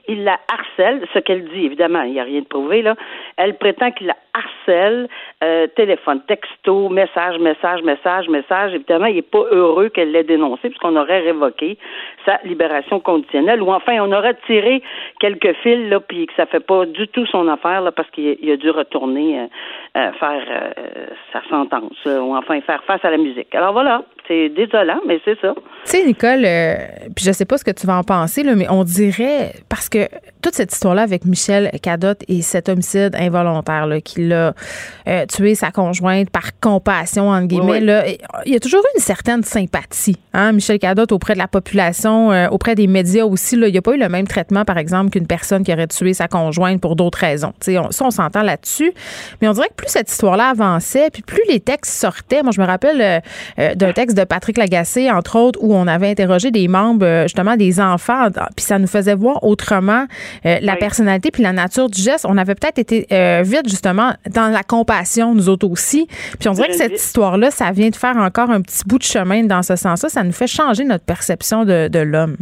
[0.08, 2.96] il la harcèle, ce qu'elle dit, évidemment, il n'y a rien de prouvé, là.
[3.38, 5.08] Elle prétend qu'il la harcèle,
[5.44, 8.74] euh, téléphone, texto, message, message, message, message.
[8.74, 11.78] Évidemment, il n'est pas heureux qu'elle l'ait dénoncé, puisqu'on aurait révoqué
[12.26, 14.82] sa libération conditionnelle, ou enfin, on aurait tiré
[15.20, 18.52] quelques fils, là, puis que ça fait pas du tout son affaire, là, parce qu'il
[18.52, 19.46] a dû retourner euh,
[19.98, 20.74] euh, faire
[21.32, 23.54] sa sentence, ou enfin faire face à la musique.
[23.56, 25.54] Alors voilà, c'est désolant, mais c'est ça.
[25.86, 26.48] Tu sais, Nicole,
[27.16, 29.90] puis je sais pas ce que tu vas en penser, là, mais on dirait, parce
[29.90, 30.08] que
[30.42, 34.54] toute cette histoire-là avec Michel Cadotte et cet homicide involontaire là, qui l'a
[35.08, 38.04] euh, tué sa conjointe par compassion, entre guillemets, là,
[38.46, 40.18] il y a toujours eu une certaine sympathie.
[40.34, 40.52] Hein?
[40.52, 43.56] Michel Cadotte auprès de la population, euh, auprès des médias aussi.
[43.56, 45.88] Là, il n'y a pas eu le même traitement, par exemple, qu'une personne qui aurait
[45.88, 47.54] tué sa conjointe pour d'autres raisons.
[47.68, 48.94] On, ça, on s'entend là-dessus.
[49.42, 52.44] Mais on dirait que plus cette histoire-là avançait, puis plus les textes sortaient.
[52.44, 53.22] Moi, je me rappelle
[53.60, 57.56] euh, d'un texte de Patrick Lagacé, entre autres, où on avait interrogé des membres, justement,
[57.56, 60.06] des enfants, puis ça nous faisait voir autrement
[60.46, 62.26] euh, la personnalité puis la nature du geste.
[62.28, 66.08] On avait peut-être été euh, vite justement dans la compassion nous autres aussi.
[66.40, 69.04] Puis on dirait que cette histoire-là, ça vient de faire encore un petit bout de
[69.04, 70.10] chemin dans ce sens-là.
[70.10, 72.38] Ça nous fait changer notre perception de, de l'homme.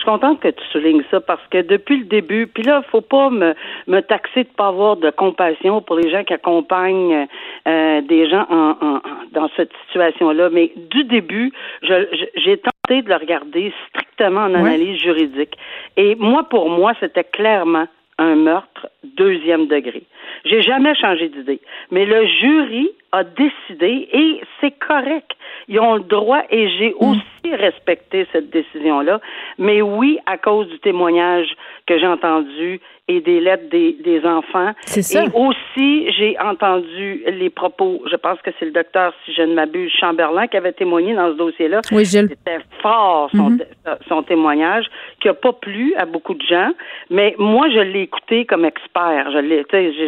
[0.00, 3.02] Je suis contente que tu soulignes ça parce que depuis le début, puis là, faut
[3.02, 3.54] pas me,
[3.86, 7.26] me taxer de pas avoir de compassion pour les gens qui accompagnent
[7.68, 10.48] euh, des gens en, en, dans cette situation-là.
[10.50, 15.58] Mais du début, j'ai tenté de le regarder strictement en analyse juridique.
[15.98, 17.86] Et moi, pour moi, c'était clairement
[18.16, 18.69] un meurtre
[19.04, 20.02] deuxième degré.
[20.44, 21.60] J'ai jamais changé d'idée.
[21.90, 25.32] Mais le jury a décidé et c'est correct.
[25.68, 27.10] Ils ont le droit et j'ai mm.
[27.10, 29.20] aussi respecté cette décision-là.
[29.58, 31.48] Mais oui, à cause du témoignage
[31.86, 34.70] que j'ai entendu et des lettres des, des enfants.
[34.82, 35.24] C'est ça.
[35.24, 39.54] Et aussi, j'ai entendu les propos, je pense que c'est le docteur, si je ne
[39.54, 41.80] m'abuse, Chamberlain, qui avait témoigné dans ce dossier-là.
[41.90, 42.06] Oui.
[42.06, 43.60] C'était fort, son, Mhm.
[44.08, 44.86] son témoignage,
[45.20, 46.70] qui n'a pas plu à beaucoup de gens,
[47.10, 49.30] mais moi, je l'ai écouté comme expert.
[49.32, 49.40] Je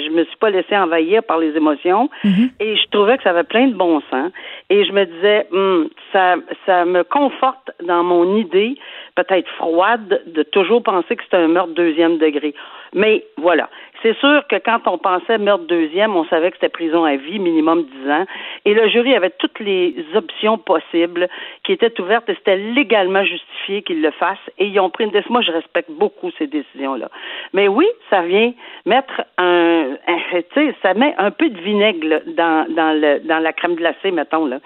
[0.07, 2.45] je me suis pas laissé envahir par les émotions, Mhm.
[2.61, 4.31] et je trouvais que ça avait plein de bon sens.
[4.71, 8.73] Et je me disais, Hum, ça, ça me conforte dans mon idée,
[9.15, 12.55] peut-être froide, de toujours penser que c'est un meurtre deuxième degré.
[12.95, 13.69] Mais voilà.
[14.03, 17.39] C'est sûr que quand on pensait meurtre deuxième, on savait que c'était prison à vie,
[17.39, 18.25] minimum 10 ans.
[18.65, 21.29] Et le jury avait toutes les options possibles
[21.63, 24.51] qui étaient ouvertes et c'était légalement justifié qu'ils le fassent.
[24.59, 25.35] Et ils ont pris une décision.
[25.35, 27.09] Moi, je respecte beaucoup ces décisions-là.
[27.53, 28.53] Mais oui, ça vient
[28.87, 29.97] mettre un,
[30.33, 34.11] tu sais, ça met un peu de vinaigre dans, dans, le, dans la crème glacée,
[34.11, 34.47] mettons.
[34.47, 34.59] Là.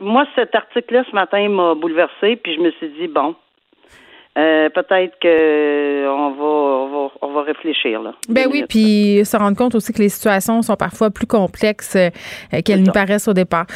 [0.00, 3.34] Moi, cet article-là, ce matin, m'a bouleversé, puis je me suis dit, bon,
[4.36, 8.14] euh, peut-être que on va, on va, on va réfléchir là.
[8.28, 12.10] Ben oui, puis se rendre compte aussi que les situations sont parfois plus complexes euh,
[12.64, 13.66] qu'elles nous paraissent au départ.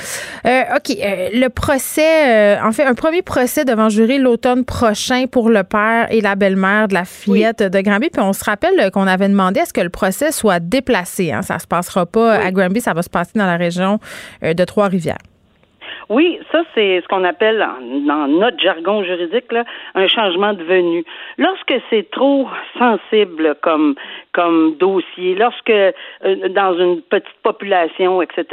[0.44, 5.26] Euh, OK, euh, le procès, euh, en fait, un premier procès devant jury l'automne prochain
[5.30, 8.10] pour le père et la belle-mère de la fillette de Granby.
[8.10, 11.30] Puis on se rappelle euh, qu'on avait demandé à ce que le procès soit déplacé.
[11.30, 11.42] Hein.
[11.42, 14.00] Ça se passera pas à Granby, ça va se passer dans la région
[14.42, 15.18] euh, de Trois-Rivières.
[16.08, 17.58] Oui, ça c'est ce qu'on appelle
[18.06, 19.44] dans notre jargon juridique
[19.94, 21.04] un changement de venue.
[21.36, 23.94] Lorsque c'est trop sensible comme
[24.38, 25.92] comme dossier, lorsque euh,
[26.50, 28.44] dans une petite population, etc.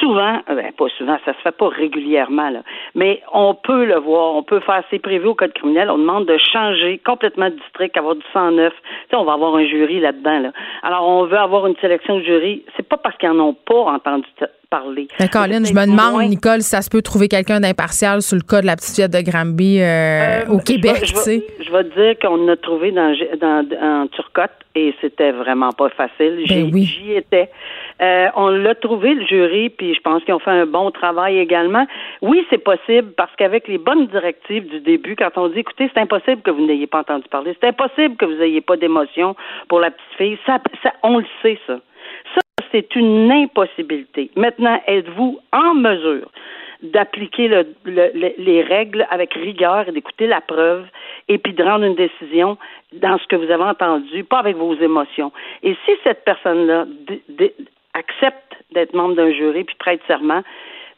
[0.00, 2.60] Souvent, euh, ben, pas souvent, ça se fait pas régulièrement là,
[2.94, 6.26] mais on peut le voir, on peut faire c'est prévu au code criminel, on demande
[6.26, 8.72] de changer complètement de district, avoir du 109.
[8.72, 8.78] Tu
[9.10, 10.52] sais, on va avoir un jury là-dedans là.
[10.82, 13.84] Alors on veut avoir une sélection de jury, c'est pas parce qu'ils en ont pas
[13.92, 14.26] entendu
[14.70, 15.08] parler.
[15.32, 18.60] Colin, je me demande, Nicole, si ça se peut trouver quelqu'un d'impartial sur le cas
[18.60, 21.46] de la petite fillette de Granby euh, au je Québec, vais- je tu vais- sais?
[21.64, 25.88] Je vais te dire qu'on a trouvé dans, dans, en Turcotte et c'était vraiment pas
[25.90, 26.40] facile.
[26.44, 26.84] J'y Ben oui.
[26.84, 27.50] j'y étais.
[28.00, 31.38] Euh, on l'a trouvé, le jury, puis je pense qu'ils ont fait un bon travail
[31.38, 31.86] également.
[32.22, 36.00] Oui, c'est possible parce qu'avec les bonnes directives du début, quand on dit, écoutez, c'est
[36.00, 39.34] impossible que vous n'ayez pas entendu parler, c'est impossible que vous n'ayez pas d'émotion
[39.68, 41.80] pour la petite fille, ça, ça, on le sait, ça.
[42.34, 42.40] Ça,
[42.72, 44.30] c'est une impossibilité.
[44.36, 46.30] Maintenant, êtes-vous en mesure
[46.82, 50.86] d'appliquer le- le- le- les règles avec rigueur et d'écouter la preuve
[51.28, 52.56] et puis de rendre une décision
[52.92, 55.32] dans ce que vous avez entendu, pas avec vos émotions.
[55.62, 56.86] Et si cette personne-là
[57.94, 60.42] accepte d'être membre d'un jury puis prête serment,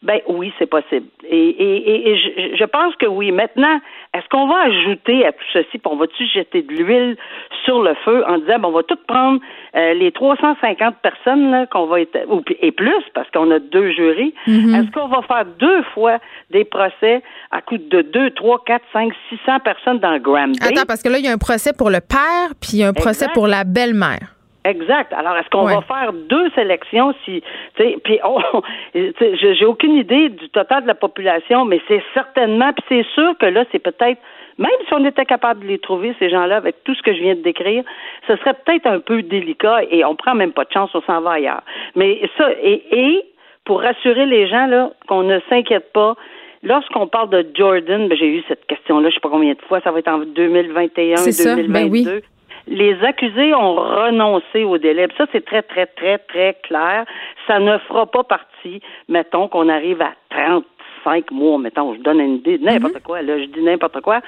[0.01, 1.05] ben oui, c'est possible.
[1.23, 3.31] Et, et, et, et je, je pense que oui.
[3.31, 3.79] Maintenant,
[4.15, 7.17] est-ce qu'on va ajouter à tout ceci, puis on va-tu jeter de l'huile
[7.63, 9.39] sur le feu en disant, bon, on va tout prendre
[9.75, 14.33] euh, les 350 personnes qu'on va être, ou, et plus, parce qu'on a deux jurys.
[14.47, 16.17] Est-ce qu'on va faire deux fois
[16.49, 20.57] des procès à coût de 2, 3, 4, 5, 600 personnes dans Granby?
[20.61, 22.83] Attends, parce que là, il y a un procès pour le père, puis il y
[22.83, 23.33] a un procès Exact.
[23.33, 24.40] pour la belle-mère.
[24.63, 25.11] Exact.
[25.13, 25.75] Alors, est-ce qu'on Ouais.
[25.75, 27.41] va faire deux sélections si,
[27.75, 28.19] tu sais, puis
[28.93, 33.35] sais, j'ai aucune idée du total de la population, mais c'est certainement, puis c'est sûr
[33.39, 34.19] que là, c'est peut-être,
[34.59, 37.21] même si on était capable de les trouver, ces gens-là, avec tout ce que je
[37.21, 37.83] viens de décrire,
[38.27, 41.21] ce serait peut-être un peu délicat et on prend même pas de chance, on s'en
[41.21, 41.63] va ailleurs.
[41.95, 43.23] Mais ça, et, et
[43.65, 46.15] pour rassurer les gens, là, qu'on ne s'inquiète pas,
[46.63, 49.81] Lorsqu'on parle de Jordan, ben, j'ai eu cette question-là, je sais pas combien de fois,
[49.81, 52.21] ça va être en 2021, C'est ça, 2022 ben oui.
[52.67, 55.07] Les accusés ont renoncé au délai.
[55.17, 57.05] Ça, c'est très, très, très, très clair.
[57.47, 62.35] Ça ne fera pas partie, mettons, qu'on arrive à 35 mois, mettons, je donne une
[62.35, 63.01] idée, n'importe Mhm.
[63.01, 64.21] quoi, là, je dis n'importe quoi.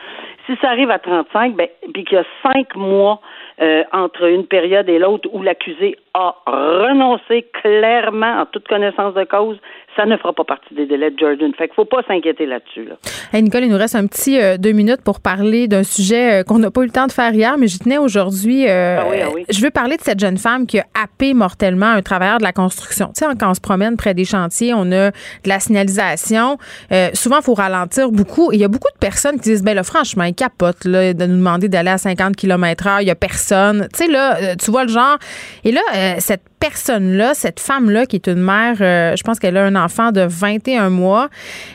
[0.46, 3.22] Si ça arrive à 35, ben, puis qu'il y a 5 mois
[3.62, 9.24] euh, entre une période et l'autre où l'accusé a renoncé clairement, en toute connaissance de
[9.24, 9.58] cause,
[9.96, 11.52] ça ne fera pas partie des délais de Jordan.
[11.56, 12.96] Fait qu'il faut pas s'inquiéter là-dessus, là.
[13.32, 16.44] Hey Nicole, il nous reste un petit euh, deux minutes pour parler d'un sujet euh,
[16.44, 18.68] qu'on n'a pas eu le temps de faire hier, mais j'y tenais aujourd'hui.
[18.68, 19.46] euh, Ah oui, ah oui.
[19.50, 22.54] Je veux parler de cette jeune femme qui a happé mortellement un travailleur de la
[22.54, 23.08] construction.
[23.08, 26.58] Tu sais, quand on se promène près des chantiers, on a de la signalisation.
[26.92, 28.52] Euh, souvent, il faut ralentir beaucoup.
[28.52, 31.14] Et il y a beaucoup de personnes qui disent, ben là, franchement, il capote là,
[31.14, 33.02] de nous demander d'aller à 50 km heure.
[33.02, 33.88] Il y a personne.
[33.94, 35.18] Tu sais, là, euh, tu vois le genre.
[35.64, 39.58] Et là, euh, cette personne-là, cette femme-là, qui est une mère, euh, je pense qu'elle
[39.58, 41.30] a un enfant de 21 mois,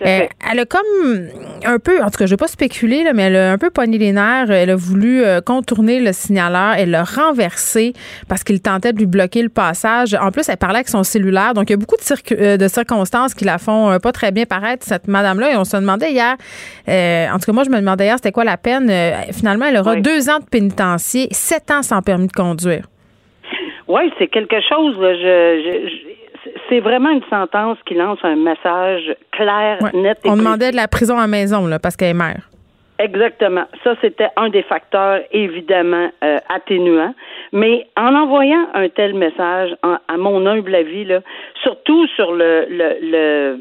[0.05, 1.29] euh, elle a comme
[1.65, 3.71] un peu, en tout cas, je vais pas spéculer, là, mais elle a un peu
[3.71, 4.51] pogné les nerfs.
[4.51, 6.75] Elle a voulu contourner le signaleur.
[6.77, 7.93] Elle l'a renversé
[8.29, 10.15] parce qu'il tentait de lui bloquer le passage.
[10.15, 11.55] En plus, elle parlait avec son cellulaire.
[11.55, 15.09] Donc, il y a beaucoup de, circonstances qui la font pas très bien paraître, cette
[15.09, 15.53] madame-là.
[15.53, 16.37] Et on se demandait hier,
[17.33, 18.91] en tout cas, moi, je me demandais hier, c'était quoi la peine?
[19.33, 20.03] Finalement, elle aura Oui.
[20.03, 22.89] deux ans de pénitencier, sept ans sans permis de conduire.
[23.89, 24.99] Oui, c'est quelque chose.
[25.01, 29.91] là, je, je- je- c'est vraiment une sentence qui lance un message clair, Ouais.
[30.01, 32.49] net et On demandait de la prison à maison, là, parce qu'elle est mère.
[33.01, 33.65] Exactement.
[33.85, 37.15] Ça, c'était un des facteurs évidemment euh, atténuants.
[37.53, 41.21] Mais en envoyant un tel message, à mon humble avis, là,
[41.63, 43.61] surtout sur le, le, le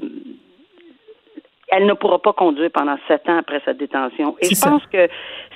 [1.69, 4.35] elle ne pourra pas conduire pendant sept ans après sa détention.
[4.41, 5.07] Et je pense que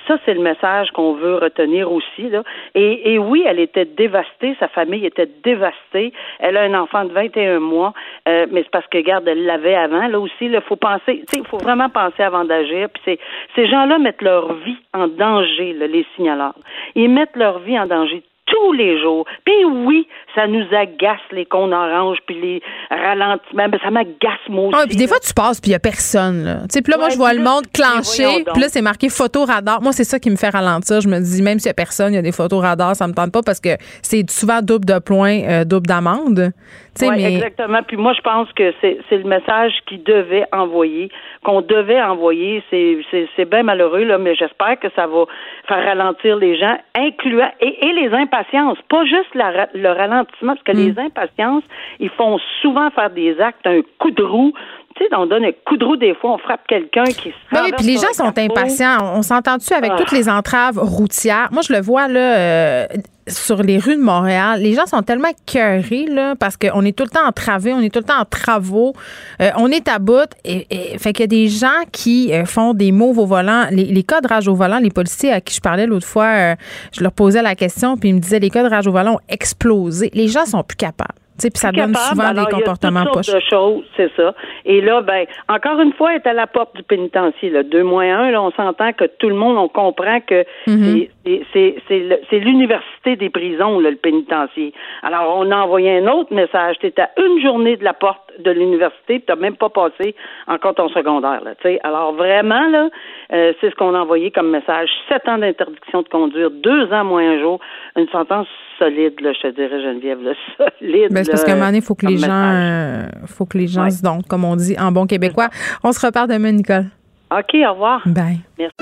[0.06, 2.28] ça, c'est le message qu'on veut retenir aussi.
[2.28, 2.42] Là.
[2.74, 6.12] Et, et, oui, elle était dévastée, sa famille était dévastée.
[6.38, 7.92] Elle a un enfant de 21 mois,
[8.28, 10.06] euh, mais c'est parce que, regarde, elle l'avait avant.
[10.08, 12.88] Là aussi, il faut penser, il faut vraiment penser avant d'agir.
[12.90, 13.18] Puis
[13.54, 16.54] ces gens-là mettent leur vie en danger, là, les signaleurs.
[16.94, 19.26] Ils mettent leur vie en danger tous les jours.
[19.44, 23.68] Puis oui, ça nous agace les cons oranges puis les ralentissements.
[23.68, 24.78] Ben, ça m'agace moi aussi.
[24.80, 26.44] Ah, puis des fois, tu passes puis il n'y a personne.
[26.44, 26.58] Là.
[26.68, 28.44] puis là, moi, je vois le monde clencher.
[28.52, 29.82] Puis là, c'est marqué photo radar.
[29.82, 31.00] Moi, c'est ça qui me fait ralentir.
[31.00, 33.06] Je me dis, même s'il n'y a personne, il y a des photos radar, ça
[33.06, 36.52] me tente pas parce que c'est souvent double de points, euh, double d'amende.
[37.00, 37.82] Oui, exactement.
[37.86, 41.10] Puis moi, je pense que c'est le message qu'il devait envoyer,
[41.42, 42.62] qu'on devait envoyer.
[42.70, 45.24] C'est bien malheureux, là, mais j'espère que ça va
[45.68, 50.62] faire ralentir les gens, incluant et, et les impatiences, pas juste la, le ralentissement, parce
[50.62, 50.98] que les mm.
[50.98, 51.64] impatiences,
[52.00, 54.52] ils font souvent faire des actes, un coup de roue,
[54.96, 57.60] tu sais, on donne un coup de roue des fois, on frappe quelqu'un qui se
[57.60, 58.98] Oui, puis les gens sont impatients.
[59.14, 59.96] On s'entend-tu avec ah.
[59.98, 61.48] toutes les entraves routières?
[61.52, 62.86] Moi, je le vois là euh,
[63.26, 64.60] sur les rues de Montréal.
[64.60, 67.92] Les gens sont tellement cœurés là parce qu'on est tout le temps entravé, on est
[67.92, 68.94] tout le temps en travaux,
[69.40, 70.30] euh, on est à bout.
[70.44, 70.66] Et,
[70.98, 73.66] fait qu'il y a des gens qui euh, font des mots au volant.
[73.70, 76.56] Les, les, cas de rage au volant, les policiers à qui je parlais l'autre fois,
[76.92, 79.14] je leur posais la question, puis ils me disaient les cas de rage au volant
[79.14, 80.10] ont explosé.
[80.14, 81.21] Les gens sont plus capables.
[81.38, 83.32] Puis ça donne souvent des comportements poches.
[83.32, 84.34] de choses, c'est ça.
[84.64, 87.50] Et là, ben, encore une fois, elle est à la porte du pénitencier.
[87.50, 87.62] Là.
[87.62, 91.08] Deux moins un, là, on s'entend que tout le monde, on comprend que mm-hmm.
[91.52, 94.72] c'est l'université des prisons, là, le pénitencier.
[95.02, 96.76] Alors, on a envoyé un autre message.
[96.80, 100.14] Tu à une journée de la porte de l'université, tu n'as même pas passé
[100.46, 101.42] encore ton secondaire.
[101.44, 102.88] Là, Alors, vraiment, là,
[103.32, 104.88] euh, c'est ce qu'on a envoyé comme message.
[105.08, 107.60] Sept ans d'interdiction de conduire, deux ans moins un jour,
[107.96, 108.46] une sentence
[108.78, 110.32] solide, là, je te dirais, Geneviève, là,
[110.80, 111.12] solide.
[111.12, 113.58] Ben, c'est parce qu'à un moment donné, il faut que les gens, euh, faut que
[113.58, 115.48] les gens se donnent, comme on dit en bon québécois.
[115.84, 116.86] On se repart demain, Nicole.
[117.30, 118.02] OK, au revoir.
[118.06, 118.40] Bye.
[118.58, 118.74] Merci.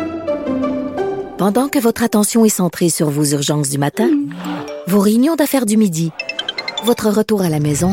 [1.39, 4.09] Pendant que votre attention est centrée sur vos urgences du matin,
[4.87, 6.13] vos réunions d'affaires du midi,
[6.85, 7.93] votre retour à la maison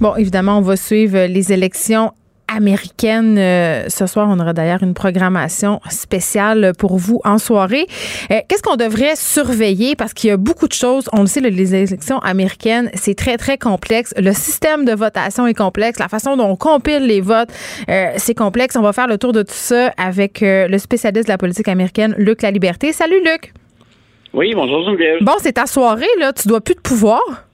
[0.00, 2.12] Bon, évidemment, on va suivre les élections
[2.48, 3.38] américaines.
[3.38, 7.86] Euh, ce soir, on aura d'ailleurs une programmation spéciale pour vous en soirée.
[8.30, 9.96] Euh, qu'est-ce qu'on devrait surveiller?
[9.96, 11.08] Parce qu'il y a beaucoup de choses.
[11.14, 14.12] On le sait, les élections américaines, c'est très, très complexe.
[14.18, 15.98] Le système de votation est complexe.
[15.98, 17.50] La façon dont on compile les votes,
[17.88, 18.76] euh, c'est complexe.
[18.76, 22.14] On va faire le tour de tout ça avec le spécialiste de la politique américaine,
[22.18, 22.92] Luc La Liberté.
[22.92, 23.54] Salut, Luc.
[24.34, 25.18] Oui, bonjour, Geneviève.
[25.22, 26.34] Bon, c'est ta soirée, là.
[26.34, 27.45] Tu dois plus de pouvoir.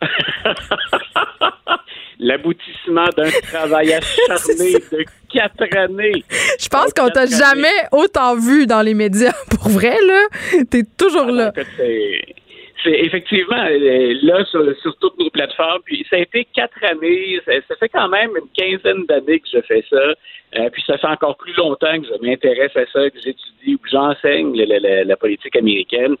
[2.20, 6.24] L'aboutissement d'un travail acharné de quatre années.
[6.58, 9.34] Je pense qu'on t'a jamais autant vu dans les médias.
[9.50, 10.26] Pour vrai, là,
[10.68, 11.52] t'es toujours ah, là.
[12.82, 13.64] C'est effectivement
[14.22, 15.82] là sur, toutes nos plateformes.
[15.84, 17.40] Puis ça a été quatre années.
[17.44, 20.14] Ça, fait quand même une quinzaine d'années que je fais ça.
[20.56, 23.78] Euh, puis ça fait encore plus longtemps que je m'intéresse à ça, que j'étudie ou
[23.78, 26.14] que j'enseigne la, politique américaine.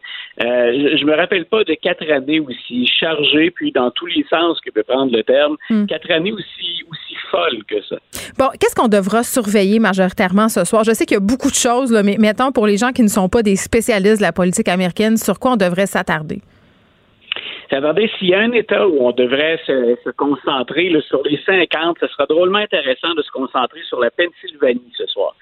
[0.44, 4.60] Euh, je, me rappelle pas de quatre années aussi chargées, puis dans tous les sens
[4.60, 5.86] que peut prendre le terme, hmm.
[5.86, 7.96] quatre années aussi aussi folles que ça.
[8.38, 10.84] Bon, qu'est-ce qu'on devra surveiller majoritairement ce soir?
[10.84, 13.02] Je sais qu'il y a beaucoup de choses, là, mais mettons pour les gens qui
[13.02, 16.40] ne sont pas des spécialistes de la politique américaine, sur quoi on devrait s'attarder?
[17.70, 22.06] Attendez, s'il y a un État où on devrait se, concentrer sur les 50, ce
[22.08, 25.34] sera drôlement intéressant de se concentrer sur la Pennsylvanie ce soir.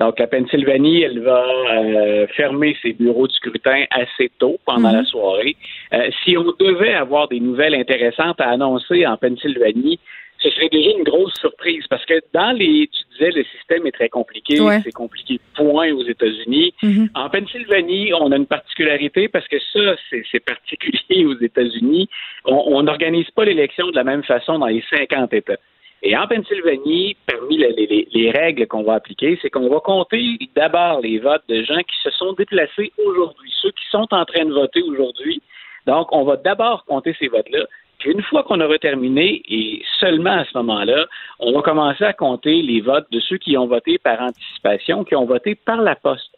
[0.00, 5.00] Donc, la Pennsylvanie, elle va euh, fermer ses bureaux de scrutin assez tôt pendant la
[5.00, 5.06] mhm.
[5.06, 5.56] soirée.
[5.92, 10.00] Euh, si on devait avoir des nouvelles intéressantes à annoncer en Pennsylvanie,
[10.44, 13.92] ce serait déjà une grosse surprise parce que dans les, tu disais, le système est
[13.92, 16.74] très compliqué, c'est compliqué point aux États-Unis.
[16.82, 17.08] Mm-hmm.
[17.14, 22.08] En Pennsylvanie, on a une particularité parce que ça, c'est particulier aux États-Unis.
[22.44, 25.58] On n'organise pas l'élection de la même façon dans les 50 États.
[26.02, 31.00] Et en Pennsylvanie, parmi les, les règles qu'on va appliquer, c'est qu'on va compter d'abord
[31.00, 34.52] les votes de gens qui se sont déplacés aujourd'hui, ceux qui sont en train de
[34.52, 35.40] voter aujourd'hui.
[35.86, 37.64] Donc, on va d'abord compter ces votes-là.
[38.04, 41.06] Une fois qu'on aura terminé, et seulement à ce moment-là,
[41.38, 45.14] on va commencer à compter les votes de ceux qui ont voté par anticipation, qui
[45.14, 46.30] ont voté par la poste.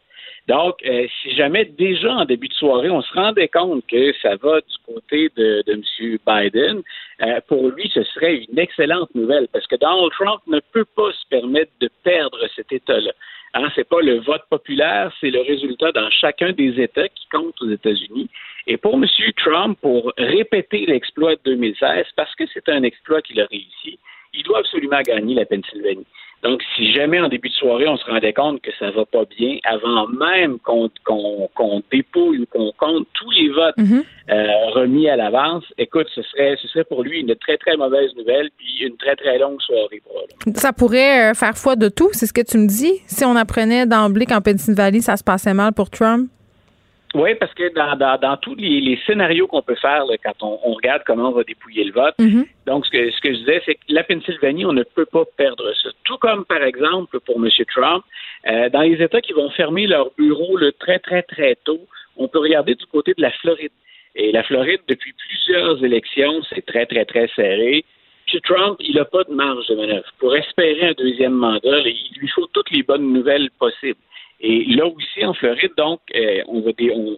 [0.47, 4.37] Donc, euh, si jamais déjà en début de soirée, on se rendait compte que ça
[4.37, 5.81] va du côté de, M.
[6.25, 6.81] Biden,
[7.21, 11.11] euh, pour lui, ce serait une excellente nouvelle parce que Donald Trump ne peut pas
[11.11, 13.11] se permettre de perdre cet État-là.
[13.55, 17.61] Hein, c'est pas le vote populaire, c'est le résultat dans chacun des États qui compte
[17.61, 18.29] aux États-Unis.
[18.67, 19.05] Et pour M.
[19.37, 23.97] Trump, pour répéter l'exploit de 2016, parce que c'est un exploit qu'il a réussi,
[24.33, 26.05] il doit absolument gagner la Pennsylvanie.
[26.43, 29.23] Donc, si jamais en début de soirée, on se rendait compte que ça va pas
[29.37, 34.03] bien, avant même qu'on dépouille ou qu'on compte tous les votes mhm.
[34.29, 38.13] euh, remis à l'avance, écoute, ce serait, ce serait pour lui une très, très mauvaise
[38.15, 40.53] nouvelle, puis une très, très longue soirée pour lui.
[40.55, 43.01] Ça pourrait euh, faire foi de tout, c'est ce que tu me dis?
[43.07, 46.29] Si on apprenait d'emblée qu'en Pennsylvanie, ça se passait mal pour Trump?
[47.17, 51.31] Oui, parce que dans, tous les, scénarios qu'on peut faire quand on, regarde comment on
[51.31, 52.45] va dépouiller le vote, mhm.
[52.67, 55.23] donc ce que, ce que je disais, c'est que la Pennsylvanie, on ne peut pas
[55.35, 55.89] perdre ça.
[56.03, 57.49] Tout comme, par exemple, pour M.
[57.73, 58.03] Trump,
[58.47, 61.81] euh, dans les États qui vont fermer leur bureau le très, très, très tôt,
[62.17, 63.71] on peut regarder du côté de la Floride.
[64.15, 67.83] Et la Floride, depuis plusieurs élections, c'est très, très, très serré.
[68.31, 68.39] M.
[68.41, 70.07] Trump, il n'a pas de marge de manœuvre.
[70.19, 73.99] Pour espérer un deuxième mandat, il lui faut toutes les bonnes nouvelles possibles.
[74.39, 76.71] Et là aussi, en Floride, donc, euh, on, va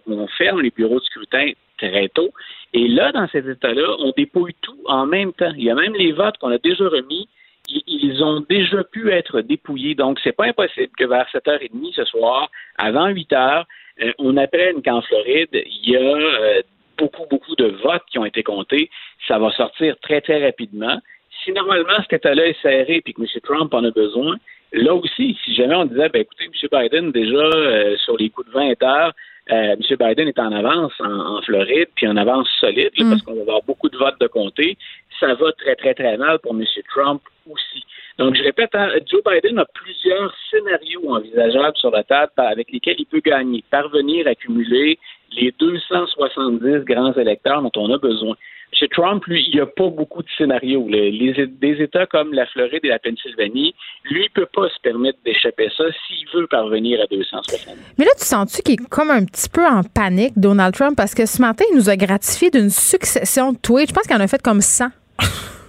[0.06, 2.30] on, ferme les bureaux de scrutin très tôt.
[2.72, 5.52] Et là, dans cet état-là, on dépouille tout en même temps.
[5.56, 7.28] Il y a même les votes qu'on a déjà remis.
[7.68, 9.94] Ils ont déjà pu être dépouillés.
[9.94, 13.64] Donc, c'est pas impossible que vers 7h30 ce soir, avant 8 h,
[14.02, 16.62] euh, on apprenne qu'en Floride, il y a euh,
[16.96, 18.90] beaucoup, beaucoup de votes qui ont été comptés.
[19.28, 20.98] Ça va sortir très, très rapidement.
[21.44, 23.26] Si normalement cet état-là est serré et que M.
[23.42, 24.36] Trump en a besoin,
[24.72, 26.68] Là aussi, si jamais on disait, ben, écoutez, M.
[26.72, 29.12] Biden, déjà, euh, sur les coups de 20 heures,
[29.50, 29.96] euh, M.
[29.98, 33.10] Biden est en avance en, Floride, puis en avance solide, mm.
[33.10, 34.76] parce qu'on va avoir beaucoup de votes de comté.
[35.18, 36.64] Ça va très, très, très mal pour M.
[36.88, 37.82] Trump aussi.
[38.18, 42.96] Donc, je répète, hein, Joe Biden a plusieurs scénarios envisageables sur la table avec lesquels
[42.98, 44.98] il peut gagner, parvenir à cumuler
[45.32, 48.36] les 270 grands électeurs dont on a besoin.
[48.72, 50.86] Chez Trump, lui, il n'y a pas beaucoup de scénarios.
[50.88, 55.18] Les, des États comme la Floride et la Pennsylvanie, lui, ne peut pas se permettre
[55.24, 57.76] d'échapper ça s'il veut parvenir à 260.
[57.98, 61.14] Mais là, tu sens-tu qu'il est comme un petit peu en panique, Donald Trump, parce
[61.14, 63.88] que ce matin, il nous a gratifié d'une succession de tweets.
[63.88, 64.86] Je pense qu'il en a fait comme 100.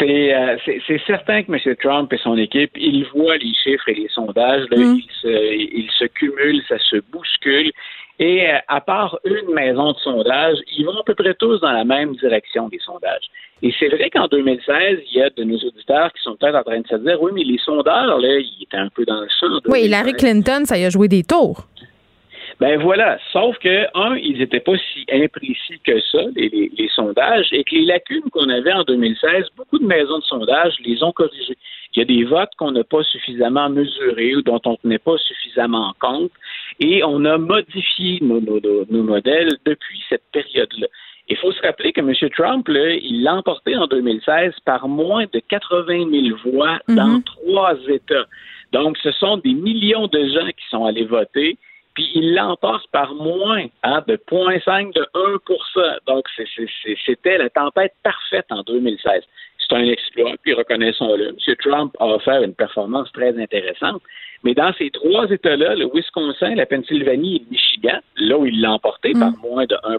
[0.00, 1.76] Euh, c'est certain que M.
[1.76, 4.96] Trump et son équipe, ils voient les chiffres et les sondages, là, mm.
[4.96, 7.72] ils, se, ils, se, cumulent, ça se bouscule.
[8.18, 11.72] Et euh, à part une maison de sondage, ils vont à peu près tous dans
[11.72, 13.28] la même direction des sondages.
[13.62, 16.62] Et c'est vrai qu'en 2016, il y a de nos auditeurs qui sont peut-être en
[16.62, 19.28] train de se dire, oui, mais les sondeurs, là, ils étaient un peu dans le
[19.40, 19.60] champ.
[19.66, 21.64] Oui, Hillary Clinton, ça y a joué des tours.
[22.60, 27.46] Ben voilà, sauf que, un, ils n'étaient pas si imprécis que ça, les, les, sondages,
[27.52, 31.12] et que les lacunes qu'on avait en 2016, beaucoup de maisons de sondage les ont
[31.12, 31.56] corrigées.
[31.94, 34.98] Il y a des votes qu'on n'a pas suffisamment mesurés ou dont on ne tenait
[34.98, 36.32] pas suffisamment compte,
[36.80, 40.88] et on a modifié nos, nos, nos modèles depuis cette période-là.
[41.28, 42.12] Il faut se rappeler que M.
[42.30, 47.22] Trump, là, il l'a emporté en 2016 par moins de 80 000 voix dans mhm.
[47.22, 48.26] trois États.
[48.72, 51.56] Donc, ce sont des millions de gens qui sont allés voter
[51.98, 56.26] puis il l'emporte par moins hein, de 0,5 de 1% Donc,
[57.04, 59.24] c'était la tempête parfaite en 2016.
[59.58, 61.30] C'est un exploit, puis reconnaissons-le.
[61.30, 61.56] M.
[61.56, 64.00] Trump a offert une performance très intéressante.
[64.44, 68.60] Mais dans ces trois États-là, le Wisconsin, la Pennsylvanie et le Michigan, là où il
[68.60, 69.40] l'a emporté par mm.
[69.42, 69.96] moins de 1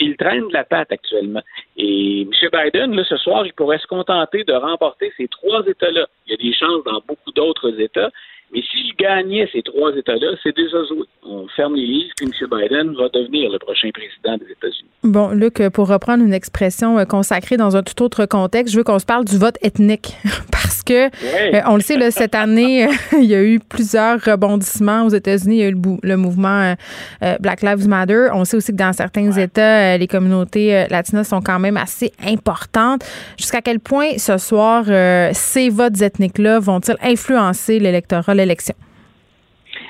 [0.00, 1.42] il traîne de la patte actuellement.
[1.76, 2.30] Et M.
[2.50, 6.06] Biden, là, ce soir, il pourrait se contenter de remporter ces trois États-là.
[6.26, 8.10] Il y a des chances dans beaucoup d'autres États,
[8.52, 11.04] mais s'il gagnait ces trois États-là, c'est déjà joué.
[11.22, 12.48] On ferme les livres, puis M.
[12.50, 14.90] Biden va devenir le prochain président des États-Unis.
[15.04, 18.84] Bon, Luc, pour reprendre une expression euh, consacrée dans un tout autre contexte, je veux
[18.84, 20.16] qu'on se parle du vote ethnique.
[20.52, 25.06] Parce que, euh, on le sait, là, cette année, il y a eu plusieurs rebondissements
[25.06, 25.56] aux États-Unis.
[25.56, 26.74] Il y a eu le, mouvement
[27.22, 28.28] euh, Black Lives Matter.
[28.34, 33.02] On sait aussi que dans certains États, les communautés latinas sont quand même assez importantes.
[33.38, 34.84] Jusqu'à quel point, ce soir,
[35.32, 38.34] ces votes ethniques-là vont-ils influencer l'électorat?
[38.42, 38.74] L'élection.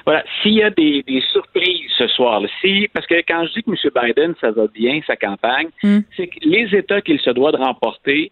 [0.04, 0.24] Voilà.
[0.42, 4.04] S'il y a des, surprises ce soir, si, parce que quand je dis que M.
[4.04, 6.00] Biden, ça va bien, sa campagne, hmm.
[6.16, 8.30] c'est que les États qu'il se doit de remporter,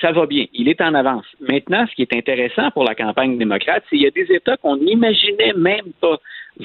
[0.00, 0.46] ça va bien.
[0.52, 1.26] Il est en avance.
[1.40, 4.56] Maintenant, ce qui est intéressant pour la campagne démocrate, c'est qu'il y a des États
[4.56, 6.18] qu'on n'imaginait même pas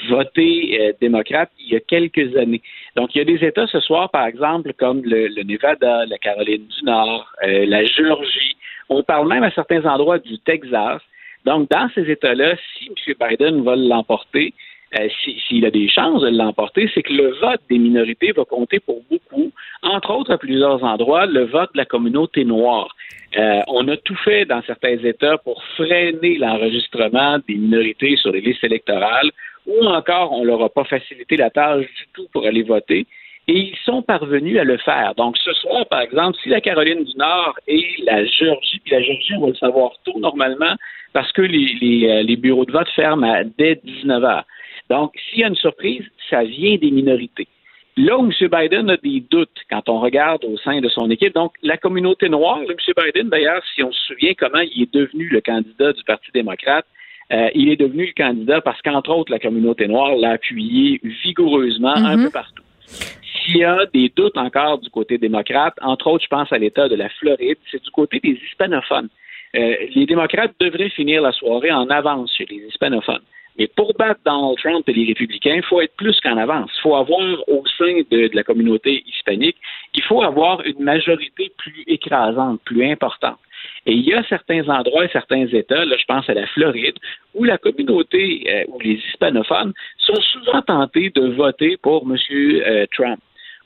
[0.10, 2.62] voter euh, démocrate il y a quelques années.
[2.96, 6.66] Donc, il y a des États ce soir, par exemple, comme le, Nevada, la Caroline
[6.66, 8.58] du Nord, euh, la Géorgie.
[8.90, 11.02] On parle même à certains endroits du Texas
[11.46, 13.16] donc, dans ces États-là, si M.
[13.20, 14.54] Biden va l'emporter,
[15.00, 15.08] euh,
[15.48, 19.02] s'il a des chances de l'emporter, c'est que le vote des minorités va compter pour
[19.10, 22.96] beaucoup, entre autres à plusieurs endroits, le vote de la communauté noire.
[23.38, 28.42] Euh, on a tout fait dans certains États pour freiner l'enregistrement des minorités sur les
[28.42, 29.32] listes électorales,
[29.66, 33.08] ou encore on leur a pas facilité la tâche du tout pour aller voter.
[33.48, 35.14] Et ils sont parvenus à le faire.
[35.16, 39.02] Donc, ce soir, par exemple, si la Caroline du Nord et la Géorgie, puis la
[39.02, 40.76] Géorgie, on va le savoir tôt normalement,
[41.12, 44.46] parce que les, les, euh, les bureaux de vote ferment à, dès 19 heures.
[44.90, 47.48] Donc, s'il y a une surprise, ça vient des minorités.
[47.98, 48.32] Là où M.
[48.50, 52.28] Biden a des doutes quand on regarde au sein de son équipe, donc la communauté
[52.30, 52.76] noire, M.
[52.98, 56.86] Biden, d'ailleurs, si on se souvient comment il est devenu le candidat du Parti démocrate,
[57.32, 61.94] euh, il est devenu le candidat parce qu'entre autres, la communauté noire l'a appuyé vigoureusement
[61.96, 62.24] un Mhm.
[62.26, 62.64] peu partout.
[63.48, 66.96] Y a des doutes encore du côté démocrate, entre autres, je pense à l'État de
[66.96, 69.10] la Floride, c'est du côté des hispanophones.
[69.56, 73.22] Euh, les démocrates devraient finir la soirée en avance chez les hispanophones.
[73.58, 76.72] Mais pour battre Donald Trump et les républicains, il faut être plus qu'en avance.
[76.78, 79.58] Il faut avoir au sein de, de la communauté hispanique,
[79.94, 83.38] il faut avoir une majorité plus écrasante, plus importante.
[83.86, 86.96] Et il y a certains endroits et certains États, là je pense à la Floride,
[87.36, 92.18] où la communauté, euh, où les hispanophones sont souvent tentés de voter pour M.
[92.32, 93.20] euh, Trump.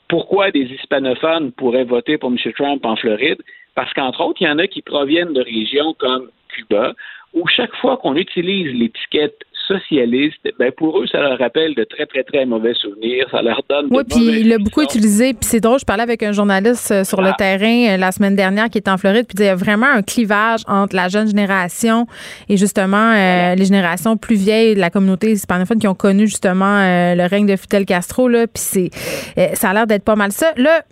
[0.08, 2.38] Pourquoi des hispanophones pourraient voter pour M.
[2.54, 3.42] Trump en Floride?
[3.74, 6.94] Parce qu'entre autres, il y en a qui proviennent de régions comme Cuba,
[7.34, 12.06] où chaque fois qu'on utilise l'étiquette socialiste, ben pour eux, ça leur rappelle de très,
[12.06, 13.26] très, très mauvais souvenirs.
[13.30, 15.34] Ça leur donne de Oui, puis il l'a beaucoup utilisé.
[15.34, 17.34] Puis c'est drôle, je parlais avec un journaliste euh, sur le Ah.
[17.38, 20.02] terrain euh, la semaine dernière qui était en Floride, puis il y a vraiment un
[20.02, 22.06] clivage entre la jeune génération
[22.48, 26.78] et justement euh, les générations plus vieilles de la communauté hispanophone qui ont connu justement
[26.80, 28.26] euh, le règne de Fidel Castro.
[28.28, 28.90] Là, puis c'est,
[29.38, 30.52] euh, ça a l'air d'être pas mal ça.
[30.56, 30.82] Là,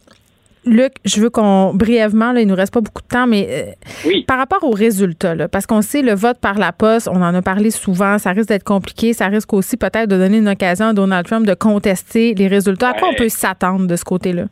[0.67, 3.63] Luc, je veux qu'on brièvement, là, il nous reste pas beaucoup de temps, mais euh,
[4.05, 4.25] Oui.
[4.27, 7.35] par rapport aux résultats, là, parce qu'on sait le vote par la poste, on en
[7.35, 10.87] a parlé souvent, ça risque d'être compliqué, ça risque aussi peut-être de donner une occasion
[10.87, 12.91] à Donald Trump de contester les résultats.
[12.91, 14.45] À quoi on peut s'attendre de ce côté-là?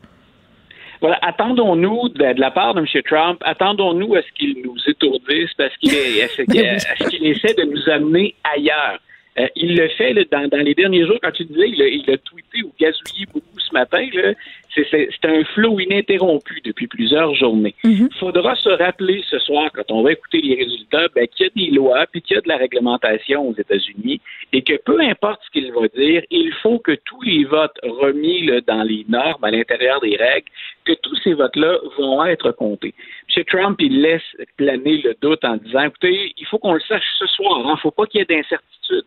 [1.00, 2.86] Voilà, attendons-nous de, de la part de M.
[3.04, 6.62] Trump, attendons-nous à ce qu'il nous étourdisse parce qu'il est, à ce qu'il-
[7.00, 8.98] Ben qu'il essaie de nous amener ailleurs.
[9.36, 11.88] Euh, il le fait là, dans, dans les derniers jours, quand tu disais, il a,
[11.88, 14.06] il a tweeté ou gazouillé beaucoup ce matin.
[14.14, 14.32] là.
[14.74, 17.74] C'est, un flow ininterrompu depuis plusieurs journées.
[17.84, 21.48] Il faudra se rappeler ce soir, quand on va écouter les résultats, ben, qu'il y
[21.48, 24.20] a des lois puis qu'il y a de la réglementation aux États-Unis
[24.52, 28.46] et que peu importe ce qu'il va dire, il faut que tous les votes remis
[28.46, 30.48] là, dans les normes, à l'intérieur des règles,
[30.84, 32.94] que tous ces votes-là vont être comptés.
[33.36, 33.44] M.
[33.44, 34.22] Trump, il laisse
[34.56, 37.76] planer le doute en disant, écoutez, il faut qu'on le sache ce soir, il ne
[37.76, 39.04] faut pas qu'il y ait d'incertitude.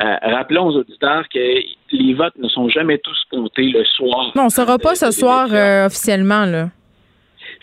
[0.00, 1.38] Euh, rappelons aux auditeurs que
[1.92, 4.30] les votes ne sont jamais tous comptés le soir.
[4.36, 6.44] Non, on ne saura pas de- ce de soir euh, officiellement.
[6.44, 6.68] Là.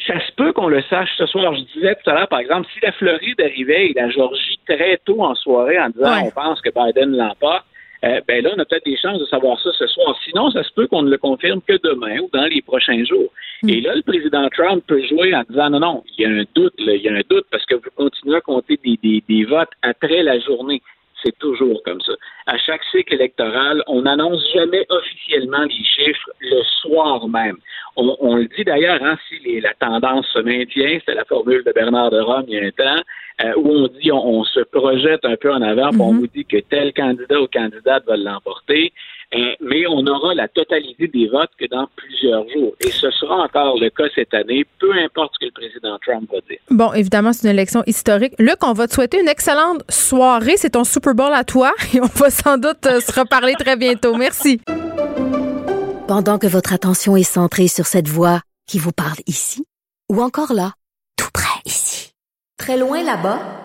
[0.06, 1.56] Ça se peut qu'on le sache ce soir.
[1.56, 4.98] Je disais tout à l'heure, par exemple, si la Floride arrivait et la Georgie très
[5.06, 6.24] tôt en soirée en disant Ouais.
[6.26, 7.64] on pense que Biden l'emporte,
[8.04, 10.16] euh, ben là, on a peut-être des chances de savoir ça ce soir.
[10.26, 13.32] Sinon, ça se peut qu'on ne le confirme que demain ou dans les prochains jours.
[13.68, 16.44] Et là, le président Trump peut jouer en disant non, non, il y a un
[16.54, 19.24] doute, là, il y a un doute parce que vous continuez à compter des, des,
[19.28, 20.82] des votes après la journée.
[21.26, 22.14] C'est toujours comme ça.
[22.46, 27.58] À chaque cycle électoral, on n'annonce jamais officiellement les chiffres le soir même.
[27.96, 31.64] On, on le dit d'ailleurs, hein, si les- la tendance se maintient, c'est la formule
[31.66, 33.02] de Bernard de Rome il y a un temps,
[33.44, 36.28] euh, où on dit on, on se projette un peu en avant, puis on vous
[36.28, 38.94] dit que tel candidat ou candidate va l'emporter,
[39.62, 42.74] mais on aura la totalité des votes que dans plusieurs jours.
[42.80, 46.30] Et ce sera encore le cas cette année, peu importe ce que le président Trump
[46.32, 46.60] va dire.
[46.70, 48.34] Bon, évidemment, c'est une élection historique.
[48.40, 50.58] Luc, on va te souhaiter une excellente soirée.
[50.58, 53.76] C'est ton Super Bowl à toi et on va sans doute euh, se reparler très
[53.76, 54.16] bientôt.
[54.16, 54.62] Merci.
[56.08, 59.66] Pendant que votre attention est centrée sur cette voix qui vous parle ici,
[60.12, 60.74] ou encore là,
[61.18, 62.12] tout près ici,
[62.58, 63.64] très loin là-bas,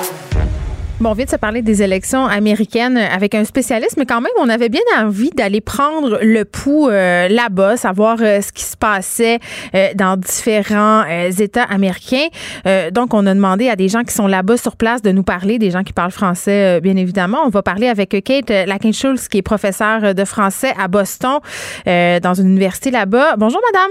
[1.01, 4.31] Bon, on vient de se parler des élections américaines avec un spécialiste, mais quand même,
[4.39, 8.77] on avait bien envie d'aller prendre le pouls euh, là-bas, savoir euh, ce qui se
[8.77, 9.39] passait
[9.73, 12.27] euh, dans différents euh, États américains.
[12.67, 15.23] Euh, donc, on a demandé à des gens qui sont là-bas sur place de nous
[15.23, 17.39] parler, des gens qui parlent français, bien évidemment.
[17.47, 21.39] On va parler avec Kate Lakin-Schulz, qui est professeure de français à Boston,
[21.87, 23.37] dans une université là-bas.
[23.37, 23.89] Bonjour, madame.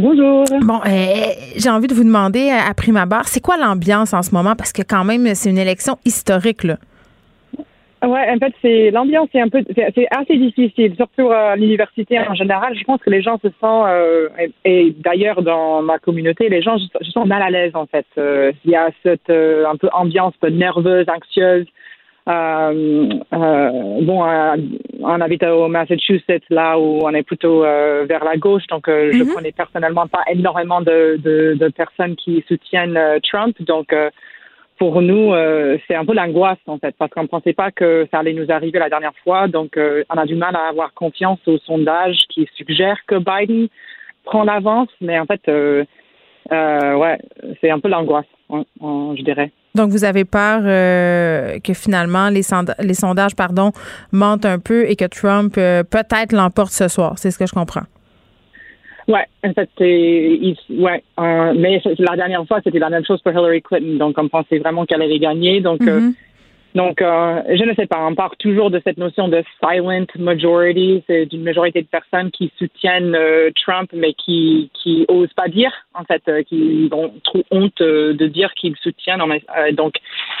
[0.00, 0.44] Bonjour.
[0.62, 4.22] Bon, euh, j'ai envie de vous demander à, à prime abord, c'est quoi l'ambiance en
[4.22, 4.56] ce moment?
[4.56, 6.76] Parce que quand même, c'est une élection historique, là.
[8.02, 12.34] Ouais, en fait, c'est l'ambiance est un peu, c'est assez difficile, surtout à l'université en
[12.34, 12.74] général.
[12.74, 14.30] Je pense que les gens se sentent, euh,
[14.64, 18.06] et, d'ailleurs dans ma communauté, les gens se sentent mal à l'aise en fait.
[18.16, 21.66] Euh, il y a cette euh, un peu ambiance un peu nerveuse, anxieuse.
[22.26, 23.22] Bon,
[25.00, 29.34] on habite au Massachusetts, là où on est plutôt vers la gauche, donc je mm-hmm.
[29.34, 33.94] connais personnellement pas énormément de, de, de personnes qui soutiennent Trump, donc
[34.80, 38.08] pour nous, euh, c'est un peu l'angoisse en fait, parce qu'on ne pensait pas que
[38.10, 39.46] ça allait nous arriver la dernière fois.
[39.46, 43.68] Donc, euh, on a du mal à avoir confiance aux sondages qui suggèrent que Biden
[44.24, 45.84] prend l'avance, mais en fait, euh,
[46.50, 47.18] ouais,
[47.60, 49.52] c'est un peu l'angoisse, je dirais.
[49.74, 52.42] Donc, vous avez peur que finalement les,
[52.80, 53.70] les sondages, pardon,
[54.12, 57.18] mentent un peu et que Trump peut-être l'emporte ce soir.
[57.18, 57.84] C'est ce que je comprends.
[59.10, 63.60] Ouais, en fait, ouais, euh, mais la dernière fois, c'était la même chose pour Hillary
[63.60, 63.96] Clinton.
[63.96, 65.60] Donc, on pensait vraiment qu'elle allait gagner.
[65.60, 66.14] Donc, euh, mm-hmm.
[66.74, 67.98] Donc, euh, je ne sais pas.
[68.06, 71.02] On parle toujours de cette notion de silent majority.
[71.06, 73.16] C'est une majorité de personnes qui soutiennent
[73.64, 78.52] Trump, mais qui qui osent pas dire, en fait, qui ont trop honte de dire
[78.54, 79.22] qu'ils soutiennent.
[79.72, 79.94] donc,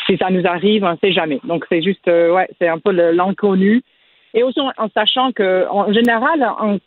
[0.06, 1.40] si ça nous arrive, on sait jamais.
[1.44, 3.82] Donc, c'est juste, ouais, c'est un peu l'inconnu.
[4.32, 6.78] Et aussi en, sachant que, en général, on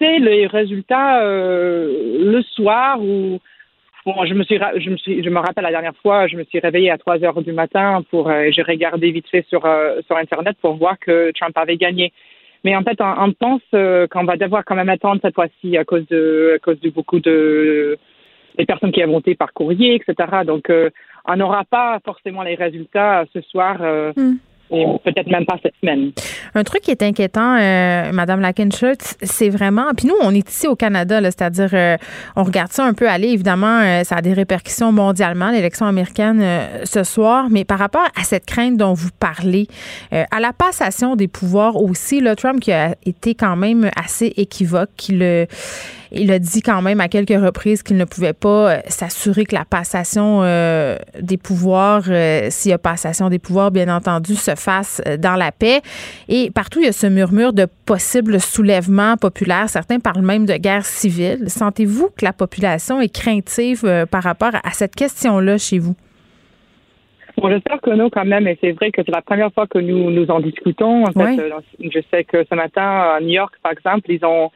[0.00, 3.40] les résultats euh, le soir ou
[4.04, 6.44] bon, je me suis, je me suis, je me rappelle la dernière fois, je me
[6.44, 10.00] suis réveillée à 3 heures du matin pour, euh, j'ai regardé vite fait sur euh,
[10.06, 12.12] sur internet pour voir que Trump avait gagné.
[12.64, 16.06] Mais en fait, on, pense qu'on va devoir quand même attendre cette fois-ci à cause
[16.08, 17.98] de, à cause de beaucoup de
[18.58, 20.42] des personnes qui ont voté par courrier, etc.
[20.44, 20.70] Donc,
[21.24, 23.78] on n'aura pas forcément les résultats ce soir.
[24.70, 26.12] Peut-être même pas cette semaine.
[26.54, 29.86] Un truc qui est inquiétant, euh, Madame Lakenschutz, c'est vraiment.
[29.96, 31.96] Puis nous, on est ici au Canada, c'est-à-dire, euh,
[32.36, 33.28] on regarde ça un peu aller.
[33.28, 36.44] Évidemment, euh, ça a des répercussions mondialement, l'élection américaine
[36.84, 37.48] ce soir.
[37.50, 39.66] Mais par rapport à cette crainte dont vous parlez,
[40.12, 44.90] à la passation des pouvoirs aussi, là, Trump qui a été quand même assez équivoque,
[44.96, 45.46] qui le
[46.12, 49.54] il a dit quand même à quelques reprises qu'il ne pouvait pas euh, s'assurer que
[49.54, 54.54] la passation euh, des pouvoirs, euh, s'il y a passation des pouvoirs, bien entendu, se
[54.54, 55.80] fasse dans la paix.
[56.28, 59.68] Et partout, il y a ce murmure de possible soulèvement populaire.
[59.68, 61.48] Certains parlent même de guerre civile.
[61.48, 65.94] Sentez-vous que la population est craintive par rapport à cette question-là chez vous?
[67.36, 69.78] Bon, j'espère que non quand même, et c'est vrai que c'est la première fois que
[69.78, 71.04] nous nous en discutons.
[71.04, 71.40] En fait,
[71.80, 72.82] je sais que ce matin
[73.16, 74.50] à New York, par exemple, ils ont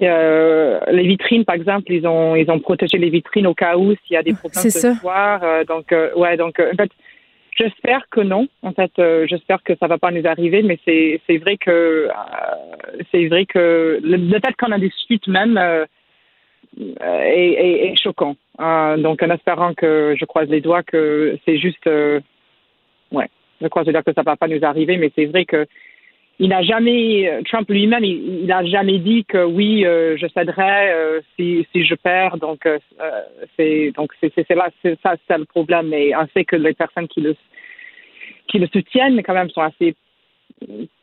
[0.00, 3.94] euh, les vitrines, par exemple, ils ont ils ont protégé les vitrines au cas où
[4.04, 5.40] s'il y a des problèmes ce soir.
[5.42, 6.90] Euh, donc euh, ouais, donc en fait,
[7.56, 8.48] j'espère que non.
[8.62, 8.90] En fait,
[9.26, 12.08] j'espère que ça va pas nous arriver, mais c'est c'est vrai que
[13.10, 15.58] c'est vrai que le, fait qu'on a des suites même
[17.00, 18.36] est, est, choquant.
[18.58, 23.28] donc en espérant que je croise les doigts que c'est juste ouais,
[23.60, 25.66] je croise les doigts que ça va pas nous arriver, mais c'est vrai que
[26.38, 30.90] il n'a jamais, euh, Trump lui-même, il n'a jamais dit que oui, euh, je céderai
[30.90, 32.38] euh, si, si je perds.
[32.38, 32.66] Donc,
[33.56, 35.88] c'est donc c'est là, c'est ça, c'est le problème.
[35.88, 37.36] Mais on sait que les personnes qui le
[38.48, 39.94] qui le soutiennent quand même sont assez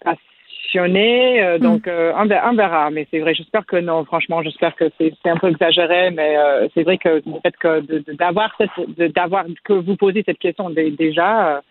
[0.04, 1.58] passionnées.
[1.58, 1.60] Mm.
[1.60, 2.90] Donc, on, verra.
[2.90, 4.04] Mais c'est vrai, j'espère que non.
[4.06, 6.12] Franchement, j'espère que c'est un peu exagéré.
[6.12, 6.36] Mais
[6.74, 11.62] c'est vrai que le fait que d'avoir cette, d'avoir que vous posez cette question déjà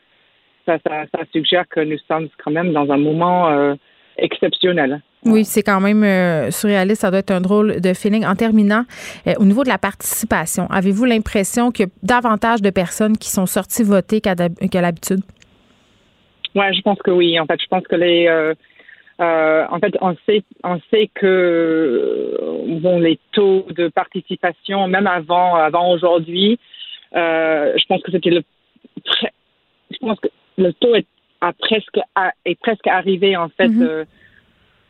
[0.76, 3.74] ça, suggère que nous sommes quand même dans un moment euh,
[4.16, 5.00] exceptionnel.
[5.24, 7.00] Oui, c'est quand même euh, surréaliste.
[7.00, 8.24] Ça doit être un drôle de feeling.
[8.24, 8.84] En terminant,
[9.26, 13.28] euh, au niveau de la participation, avez-vous l'impression qu'il y a davantage de personnes qui
[13.30, 15.20] sont sorties voter qu'à l'habitude?
[16.54, 17.38] Oui, je pense que oui.
[17.40, 18.28] En fait, je pense que les.
[19.20, 22.38] en fait, on sait, on sait que
[22.80, 26.58] bon, les taux de participation, même avant, avant aujourd'hui,
[27.12, 28.42] je pense que c'était le.
[29.90, 30.28] Je pense que
[30.58, 31.06] le taux est,
[31.58, 31.98] presque,
[32.44, 34.04] est presque arrivé, en fait, euh,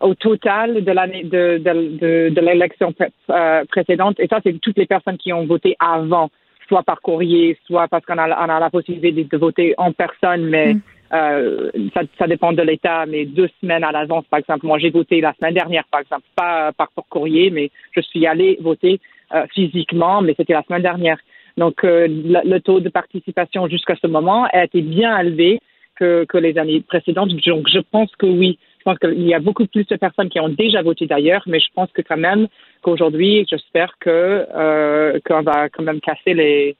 [0.00, 2.94] au total de l'année de, de, de, l'élection
[3.30, 4.18] euh, précédente.
[4.18, 6.30] Et ça, c'est toutes les personnes qui ont voté avant,
[6.66, 10.46] soit par courrier, soit parce qu'on a, on a la possibilité de, voter en personne,
[10.46, 10.80] mais mhm.
[11.12, 14.66] euh, ça, ça, dépend de l'État, mais deux semaines à l'avance, par exemple.
[14.66, 18.58] Moi, j'ai voté la semaine dernière, par exemple, pas par, courrier, mais je suis allée
[18.60, 19.00] voter
[19.52, 21.18] physiquement, mais c'était la semaine dernière.
[21.58, 25.60] Donc, euh, le, taux de participation jusqu'à ce moment a été bien élevé
[25.96, 27.30] que, que les années précédentes.
[27.30, 28.58] Donc, je pense que oui.
[28.78, 31.58] Je pense qu'il y a beaucoup plus de personnes qui ont déjà voté d'ailleurs, mais
[31.58, 32.46] je pense que quand même
[32.82, 36.76] qu'aujourd'hui, j'espère que euh, qu'on va quand même casser les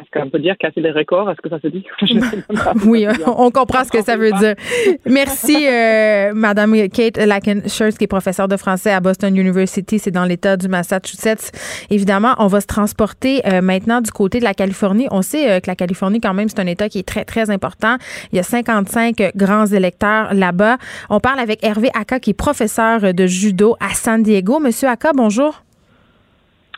[0.00, 1.30] Est-ce qu'on peut dire casser les records?
[1.30, 1.84] Est-ce que ça se dit?
[2.86, 4.54] oui, on comprend ce que ça veut dire.
[5.06, 9.98] Merci, euh, Madame Kate Lakenshurst, qui est professeure de français à Boston University.
[9.98, 11.52] C'est dans l'État du Massachusetts.
[11.90, 15.08] Évidemment, on va se transporter euh, maintenant du côté de la Californie.
[15.10, 17.50] On sait euh, que la Californie, quand même, c'est un État qui est très, très
[17.50, 17.96] important.
[18.32, 20.78] Il y a 55 grands électeurs là-bas.
[21.10, 24.58] On parle avec Hervé Aka, qui est professeur de judo à San Diego.
[24.58, 25.62] Monsieur Aka, bonjour.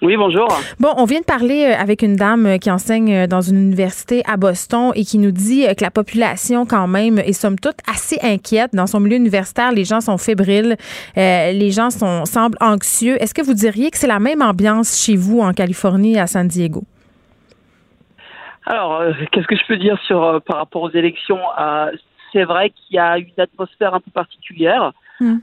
[0.03, 0.49] Oui, bonjour.
[0.81, 3.57] Bon, on vient de parler euh, avec une dame euh, qui enseigne euh, dans une
[3.57, 7.77] université à Boston et qui nous dit que la population, quand même, est somme toute
[7.91, 8.75] assez inquiète.
[8.75, 10.77] Dans son milieu universitaire, les gens sont fébriles,
[11.17, 13.23] les gens sont, semblent anxieux.
[13.23, 16.49] Est-ce que vous diriez que c'est la même ambiance chez vous en Californie, à San
[16.49, 16.83] Diego?
[18.67, 21.41] Alors, qu'est-ce que je peux dire sur par rapport aux élections?
[22.33, 24.93] C'est vrai qu'il y a une atmosphère un peu particulière.
[25.21, 25.39] Hmm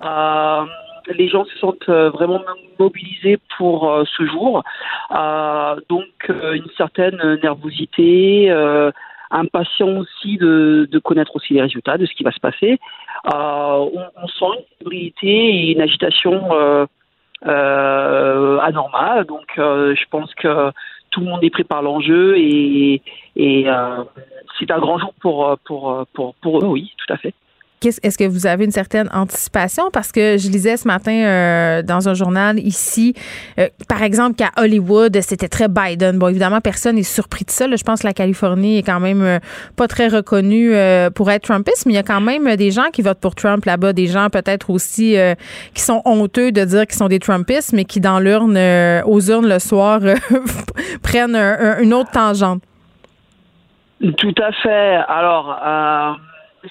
[1.08, 2.42] les gens se sentent euh, vraiment
[2.80, 4.64] mobilisés pour euh, ce jour.
[5.12, 8.52] Euh, donc une certaine nervosité,
[9.34, 12.80] impatient aussi de, connaître aussi les résultats de ce qui va se passer.
[13.26, 16.42] On, sent une fébrilité et une agitation
[17.44, 19.26] anormale.
[19.26, 20.72] Donc je pense que
[21.12, 23.02] tout le monde est pris par l'enjeu et,
[24.60, 27.34] c'est un grand jour pour eux, oui, tout à fait
[27.86, 29.90] est-ce que vous avez une certaine anticipation?
[29.92, 33.14] Parce que je lisais ce matin euh, dans un journal ici,
[33.60, 36.18] euh, par exemple, qu'à Hollywood, c'était très Biden.
[36.18, 37.66] Bon, évidemment, personne n'est surpris de ça.
[37.74, 39.40] Je pense que la Californie est quand même euh,
[39.76, 40.74] pas très reconnue
[41.16, 43.66] pour être Trumpiste, mais il y a quand même des gens qui votent pour Trump
[43.66, 45.16] là-bas, des gens peut-être aussi
[45.74, 48.58] qui sont honteux de dire qu'ils sont des Trumpistes, mais qui, dans l'urne,
[49.06, 50.00] aux urnes le soir,
[51.02, 52.62] prennent une autre tangente.
[54.18, 55.00] Tout à fait.
[55.08, 55.60] Alors,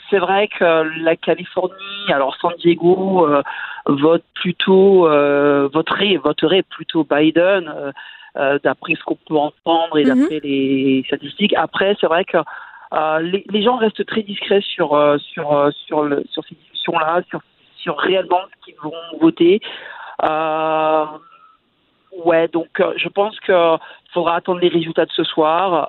[0.09, 0.64] c'est vrai que
[1.03, 1.74] la Californie,
[2.09, 3.43] alors San Diego, euh,
[3.86, 7.93] vote plutôt, euh, voterait, voterait plutôt Biden,
[8.36, 10.41] euh, d'après ce qu'on peut entendre et d'après mhm.
[10.45, 11.55] les statistiques.
[11.55, 12.38] Après, c'est vrai que
[13.22, 14.91] les, les, gens restent très discrets sur
[15.32, 17.41] sur sur le, sur ces discussions-là, sur
[17.76, 19.61] sur réellement ce qu'ils vont voter.
[22.24, 23.78] ouais, donc je pense qu'il
[24.12, 25.88] faudra attendre les résultats de ce soir.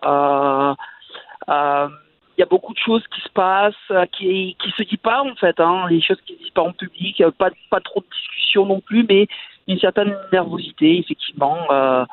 [2.31, 4.99] Euh, il y a beaucoup de choses qui se passent, euh, qui qui se disent
[5.01, 8.01] pas en fait, hein, les choses qui se disent pas en public, pas pas trop
[8.01, 9.27] de discussion non plus, mais
[9.67, 11.57] une certaine nervosité effectivement.
[11.71, 12.05] Euh,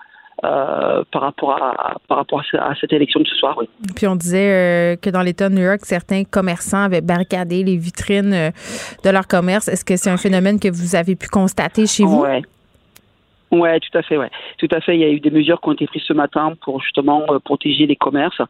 [0.44, 3.56] euh, par rapport à par rapport à, cette élection de ce soir.
[3.58, 3.68] Oui.
[3.96, 8.52] Puis on disait que dans l'État de New York, certains commerçants avaient barricadé les vitrines
[9.02, 9.66] de leur commerce.
[9.66, 12.24] Est-ce que c'est un phénomène que vous avez pu constater chez vous?
[12.24, 12.44] Oui.
[13.50, 14.30] Ouais, tout à fait, ouais.
[14.58, 14.94] Tout à fait.
[14.94, 17.86] Il y a eu des mesures qui ont été prises ce matin pour justement protéger
[17.86, 18.40] les commerces.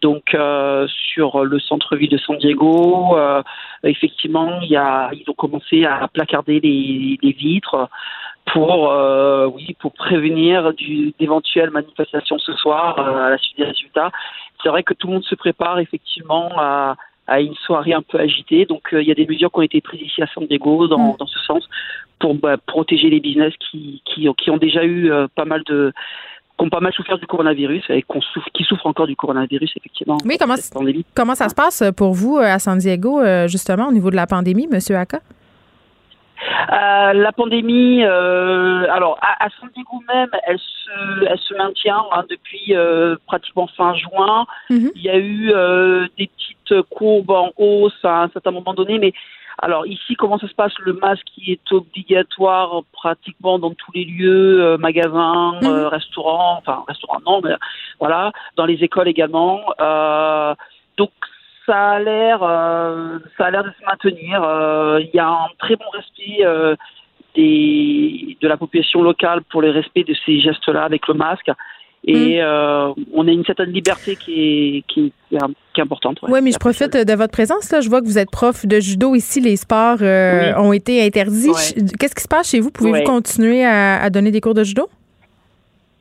[0.00, 3.42] Donc euh, sur le centre-ville de San Diego, euh,
[3.84, 7.88] effectivement, il y a, ils ont commencé à placarder les, les vitres
[8.46, 10.72] pour, euh, oui, pour prévenir
[11.18, 14.10] d'éventuelles manifestations ce soir à la suite des résultats.
[14.62, 16.96] C'est vrai que tout le monde se prépare effectivement à,
[17.26, 18.64] à une soirée un peu agitée.
[18.64, 21.12] Donc il y a des mesures qui ont été prises ici à San Diego dans,
[21.12, 21.16] mm.
[21.18, 21.68] dans ce sens
[22.18, 25.92] pour bah, protéger les business qui, qui, qui ont déjà eu pas mal de
[26.64, 28.04] qui pas mal souffert du coronavirus et
[28.54, 30.18] qui souffrent encore du coronavirus, effectivement.
[30.24, 30.54] Oui, comment,
[31.14, 34.16] comment ça se passe pour vous euh, à San Diego, euh, justement, au niveau de
[34.16, 34.96] la pandémie, M.
[34.96, 35.20] Aka?
[36.72, 42.74] Euh, la pandémie, alors à, San Diego même, elle se, elle se maintient hein, depuis
[43.26, 44.46] pratiquement fin juin.
[44.70, 44.90] Mm-hmm.
[44.94, 45.52] Il y a eu
[46.16, 49.12] des petites courbes en hausse à un certain moment donné, mais
[49.58, 54.04] alors ici, comment ça se passe Le masque qui est obligatoire pratiquement dans tous les
[54.04, 55.66] lieux, euh, magasins, mhm.
[55.68, 57.54] euh, restaurants, enfin restaurants non, mais
[57.98, 59.60] voilà, dans les écoles également.
[59.80, 60.54] Euh,
[60.96, 61.10] donc
[61.66, 62.40] ça a l'air,
[63.38, 64.40] ça a l'air de se maintenir.
[65.00, 66.44] Il y a un très bon respect.
[67.36, 71.48] Des, de la population locale pour le respect de ces gestes-là avec le masque.
[72.04, 72.40] Et mm.
[72.42, 76.18] euh, on a une certaine liberté qui est, qui, qui est importante.
[76.22, 77.70] Oui, mais je profite de votre présence.
[77.70, 77.80] Là.
[77.80, 79.40] Je vois que vous êtes prof de judo ici.
[79.40, 81.50] Les sports euh, ont été interdits.
[81.98, 82.70] Qu'est-ce qui se passe chez vous?
[82.70, 84.88] Pouvez-vous continuer à, donner des cours de judo?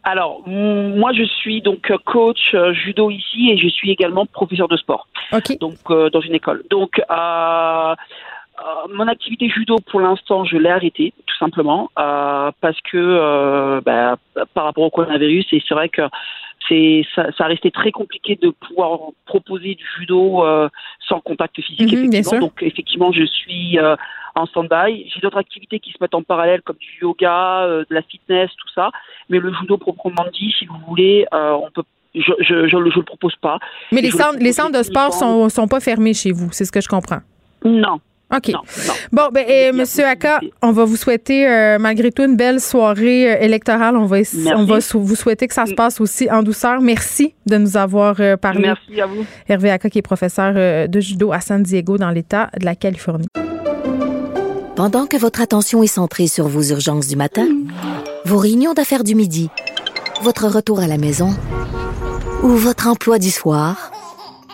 [0.04, 4.78] Alors, moi, je suis donc coach euh, judo ici et je suis également professeur de
[4.78, 5.08] sport.
[5.60, 6.64] Donc, dans une école.
[6.70, 7.02] Donc,
[8.94, 14.18] mon activité judo, pour l'instant, je l'ai arrêtée, tout simplement, euh, parce que euh, bah,
[14.54, 16.02] par rapport au coronavirus, et c'est vrai que
[16.68, 20.44] c'est ça, ça a resté très compliqué de pouvoir proposer du judo
[21.08, 21.92] sans contact physique.
[21.92, 22.40] Mhm, effectivement.
[22.40, 23.80] Donc, effectivement, je suis
[24.36, 25.10] en stand-by.
[25.10, 28.70] J'ai d'autres activités qui se mettent en parallèle, comme du yoga, de la fitness, tout
[28.76, 28.92] ça.
[29.30, 31.84] Mais le judo proprement dit, si vous voulez, on peut
[32.16, 33.60] je, je, je, le propose pas.
[33.92, 36.72] Mais les centres, les centres de sport sont, sont pas fermés chez vous, c'est ce
[36.72, 37.20] que je comprends.
[37.64, 38.00] Non,
[38.36, 38.52] OK.
[39.12, 41.48] Bon, ben, et, Monsieur Aka, on va vous souhaiter
[41.80, 43.98] malgré tout une belle soirée électorale.
[43.98, 44.18] On va,
[44.56, 46.82] on va vous souhaiter que ça se passe aussi en douceur.
[46.82, 48.62] Merci de nous avoir parlé.
[48.62, 49.26] Merci à vous.
[49.48, 53.28] Hervé Aka, qui est professeur de judo à San Diego dans l'État de la Californie.
[54.80, 57.48] Pendant que votre attention est centrée sur vos urgences du matin,
[58.24, 59.50] vos réunions d'affaires du midi,
[60.22, 61.36] votre retour à la maison
[62.44, 63.92] ou votre emploi du soir,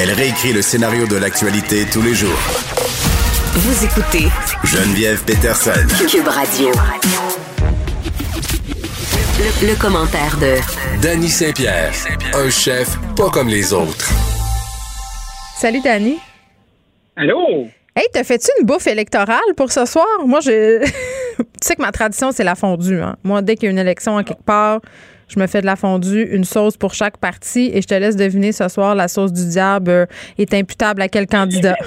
[0.00, 2.38] Elle réécrit le scénario de l'actualité tous les jours.
[3.54, 4.28] Vous écoutez
[4.62, 5.72] Geneviève Peterson.
[6.08, 6.70] Cube Radio.
[9.60, 11.92] Le, commentaire de Danny Saint-Pierre,
[12.32, 14.08] un chef pas comme les autres.
[15.56, 16.20] Salut Danny.
[17.16, 17.66] Allô?
[17.96, 20.06] Hey, t'as fait-tu une bouffe électorale pour ce soir?
[20.24, 20.80] Moi, je.
[21.38, 23.00] tu sais que ma tradition, c'est la fondue.
[23.00, 23.16] Hein?
[23.24, 24.80] Moi, dès qu'il y a une élection à quelque part,
[25.28, 28.16] je me fais de la fondue, une sauce pour chaque parti et je te laisse
[28.16, 30.06] deviner ce soir, la sauce du diable euh,
[30.38, 31.76] est imputable à quel candidat?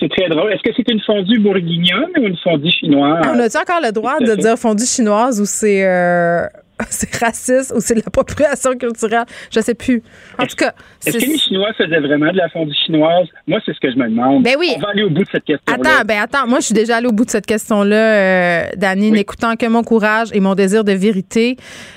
[0.00, 0.50] C'est très drôle.
[0.52, 3.22] Est-ce que c'est une fondue bourguignonne ou une fondue chinoise?
[3.26, 5.84] On a-tu encore le droit de dire fondue chinoise ou c'est.
[5.84, 6.46] Euh,
[6.90, 9.24] c'est raciste ou c'est de l'appropriation culturelle?
[9.50, 10.02] Je sais plus.
[10.38, 10.72] En tout cas.
[11.06, 13.26] Est-ce que les Chinois faisaient vraiment de la fondue chinoise?
[13.46, 14.42] Moi, c'est ce que je me demande.
[14.42, 14.72] Ben oui.
[14.76, 15.78] On va aller au bout de cette question-là.
[15.78, 16.46] Attends, ben attends.
[16.46, 19.82] Moi, je suis déjà allée au bout de cette question-là, euh, Dani, n'écoutant que mon
[19.82, 21.56] courage et mon désir de vérité.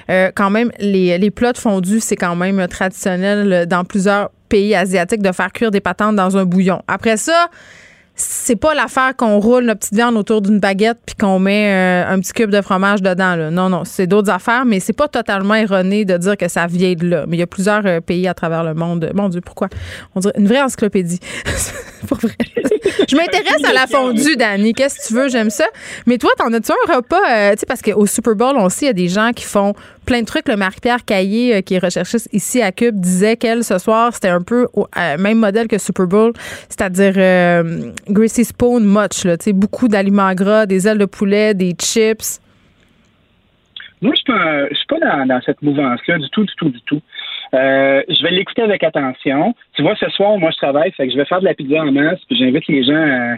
[0.09, 4.75] Euh, quand même, les, les plats de fondue, c'est quand même traditionnel dans plusieurs pays
[4.75, 6.81] asiatiques de faire cuire des patates dans un bouillon.
[6.87, 7.47] Après ça,
[8.21, 12.13] c'est pas l'affaire qu'on roule notre petite viande autour d'une baguette puis qu'on met euh,
[12.13, 13.35] un petit cube de fromage dedans.
[13.35, 13.51] Là.
[13.51, 16.93] Non, non, c'est d'autres affaires, mais c'est pas totalement erroné de dire que ça vient
[16.93, 17.25] de là.
[17.27, 19.09] Mais il y a plusieurs euh, pays à travers le monde.
[19.13, 19.69] Mon Dieu, pourquoi?
[20.15, 21.19] On dirait une vraie encyclopédie.
[22.07, 22.35] pour vrai.
[23.07, 24.73] Je m'intéresse à la fondue, Dani.
[24.73, 25.29] Qu'est-ce que tu veux?
[25.29, 25.65] J'aime ça.
[26.05, 27.19] Mais toi, t'en as-tu un repas?
[27.29, 29.43] Euh, tu sais, parce qu'au Super Bowl, on sait, il y a des gens qui
[29.43, 29.73] font
[30.05, 30.47] plein de trucs.
[30.47, 34.41] Le Marie-Pierre Caillé, qui est recherchiste ici à Cube, disait qu'elle, ce soir, c'était un
[34.41, 34.87] peu au
[35.19, 36.33] même modèle que Super Bowl,
[36.69, 37.13] c'est-à-dire
[38.07, 42.39] Greasy Spoon much, là, beaucoup d'aliments gras, des ailes de poulet, des chips.
[44.01, 47.01] Moi, je ne suis pas dans, cette mouvance-là du tout, du tout, du tout.
[47.53, 49.53] Euh, je vais l'écouter avec attention.
[49.73, 51.81] Tu vois, ce soir, moi, je travaille, fait que je vais faire de la pizza
[51.81, 53.37] en masse, puis j'invite les gens à,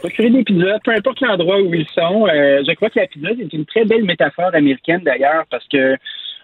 [0.00, 2.26] procurer des pizzas, peu importe l'endroit où ils sont.
[2.26, 5.96] Euh, je crois que la pizza, c'est une très belle métaphore américaine, d'ailleurs, parce que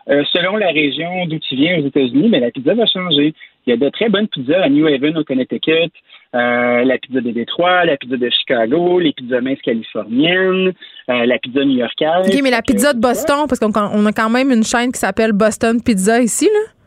[0.09, 3.35] euh, selon la région d'où tu viens aux États-Unis, mais la pizza va changer.
[3.67, 5.93] Il y a de très bonnes pizzas à New Haven, au Connecticut,
[6.35, 10.73] euh, la pizza de Détroit, la pizza de Chicago, les pizzas minces californiennes,
[11.11, 12.29] euh, la pizza new-yorkaise.
[12.29, 15.33] OK, mais la pizza de Boston, parce qu'on a quand même une chaîne qui s'appelle
[15.33, 16.80] Boston Pizza ici, là?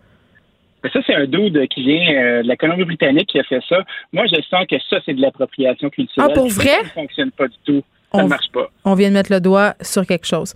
[0.91, 3.83] Ça, c'est un dude qui vient de la Colombie-Britannique qui a fait ça.
[4.11, 6.31] Moi, je sens que ça, c'est de l'appropriation culturelle.
[6.31, 6.65] Ah, pour vrai?
[6.65, 7.83] Ça ne fonctionne pas du tout
[8.13, 8.69] on, marche pas.
[8.85, 10.53] On vient de mettre le doigt sur quelque chose.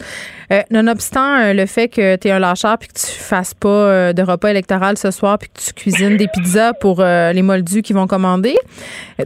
[0.52, 3.68] Euh, nonobstant euh, le fait que tu es un lâcheur puis que tu fasses pas
[3.68, 7.82] euh, de repas électoral ce soir puis que tu cuisines des pizzas pour les moldus
[7.82, 8.56] qui vont commander,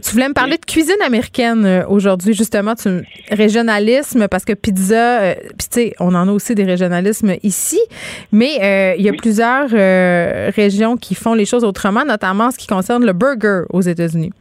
[0.02, 5.54] tu voulais me parler de cuisine américaine aujourd'hui, justement, tu, régionalisme, parce que pizza, puis
[5.58, 7.80] tu sais, on en a aussi des régionalismes ici,
[8.30, 9.68] mais il y a plusieurs
[10.54, 14.32] régions qui font les choses autrement, notamment en ce qui concerne le burger aux États-Unis.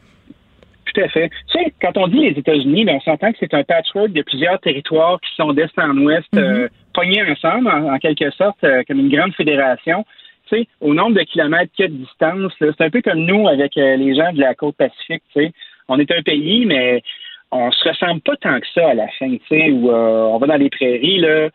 [0.94, 1.30] Tout à fait.
[1.30, 4.22] Tu sais, quand on dit les États-Unis, ben, on s'entend que c'est un patchwork de
[4.24, 9.00] plusieurs territoires qui sont d'est en ouest, euh, pognés ensemble, en, quelque sorte, euh, comme
[9.00, 10.06] une grande fédération.
[10.50, 13.20] Tu sais, au nombre de kilomètres qu'il y a de distance, c'est un peu comme
[13.20, 15.24] nous avec euh, les gens de la côte pacifique.
[15.34, 15.52] Tu sais,
[15.88, 17.02] on est un pays, mais
[17.52, 19.30] on se ressemble pas tant que ça à la fin.
[19.30, 21.50] Tu sais, où on va dans les prairies là,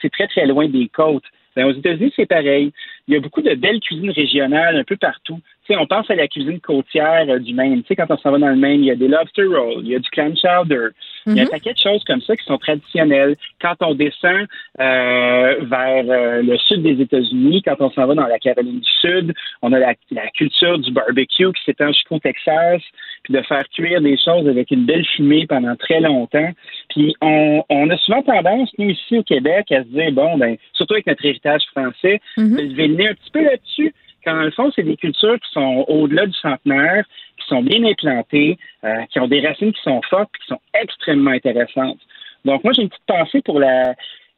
[0.00, 1.24] c'est très très loin des côtes.
[1.56, 2.72] Ben, aux États-Unis, c'est pareil.
[3.08, 5.40] Il y a beaucoup de belles cuisines régionales un peu partout
[5.76, 7.82] on pense à la cuisine côtière euh, du Maine.
[7.82, 9.82] Tu sais, quand on s'en va dans le Maine, il y a des lobster rolls,
[9.82, 10.88] il y a du clam chowder.
[11.26, 11.50] Il y a un mhm.
[11.50, 13.36] paquet de choses comme ça qui sont traditionnelles.
[13.60, 14.46] Quand on descend
[14.80, 18.90] euh, vers euh, le sud des États-Unis, quand on s'en va dans la Caroline du
[19.00, 19.32] Sud,
[19.62, 19.94] on a la,
[20.34, 22.82] culture du barbecue qui s'étend jusqu'au Texas,
[23.22, 26.50] puis de faire cuire des choses avec une belle fumée pendant très longtemps.
[26.92, 30.94] Puis on, a souvent tendance, nous ici au Québec, à se dire, bon, ben, surtout
[30.94, 32.56] avec notre héritage français, mhm.
[32.56, 35.38] de lever le nez un petit peu là-dessus quand dans le fond, c'est des cultures
[35.40, 37.04] qui sont au-delà du centenaire,
[37.38, 41.32] qui sont bien implantées, euh, qui ont des racines qui sont fortes qui sont extrêmement
[41.32, 41.98] intéressantes.
[42.44, 43.94] Donc, moi, j'ai une petite pensée pour la,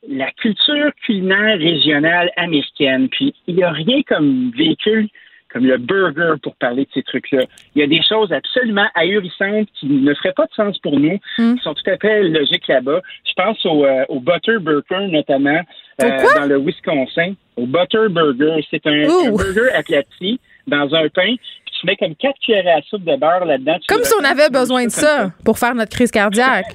[0.09, 3.09] la culture culinaire régionale américaine.
[3.09, 5.09] Puis, il n'y a rien comme véhicule
[5.55, 7.45] comme le burger pour parler de ces trucs-là.
[7.75, 11.19] Il y a des choses absolument ahurissantes qui ne feraient pas de sens pour nous,
[11.39, 11.55] Hmm.
[11.55, 13.01] qui sont tout à fait logiques là-bas.
[13.25, 15.61] Je pense au, euh, au Butter Burger, notamment,
[16.03, 17.35] euh, dans le Wisconsin.
[17.57, 18.67] Au Butter Burger.
[18.71, 22.83] C'est un, un burger aplati dans un pain, puis tu mets comme quatre cuillères à
[22.83, 23.77] soupe de beurre là-dedans.
[23.89, 26.67] Comme si on avait besoin de comme ça pour faire notre crise cardiaque.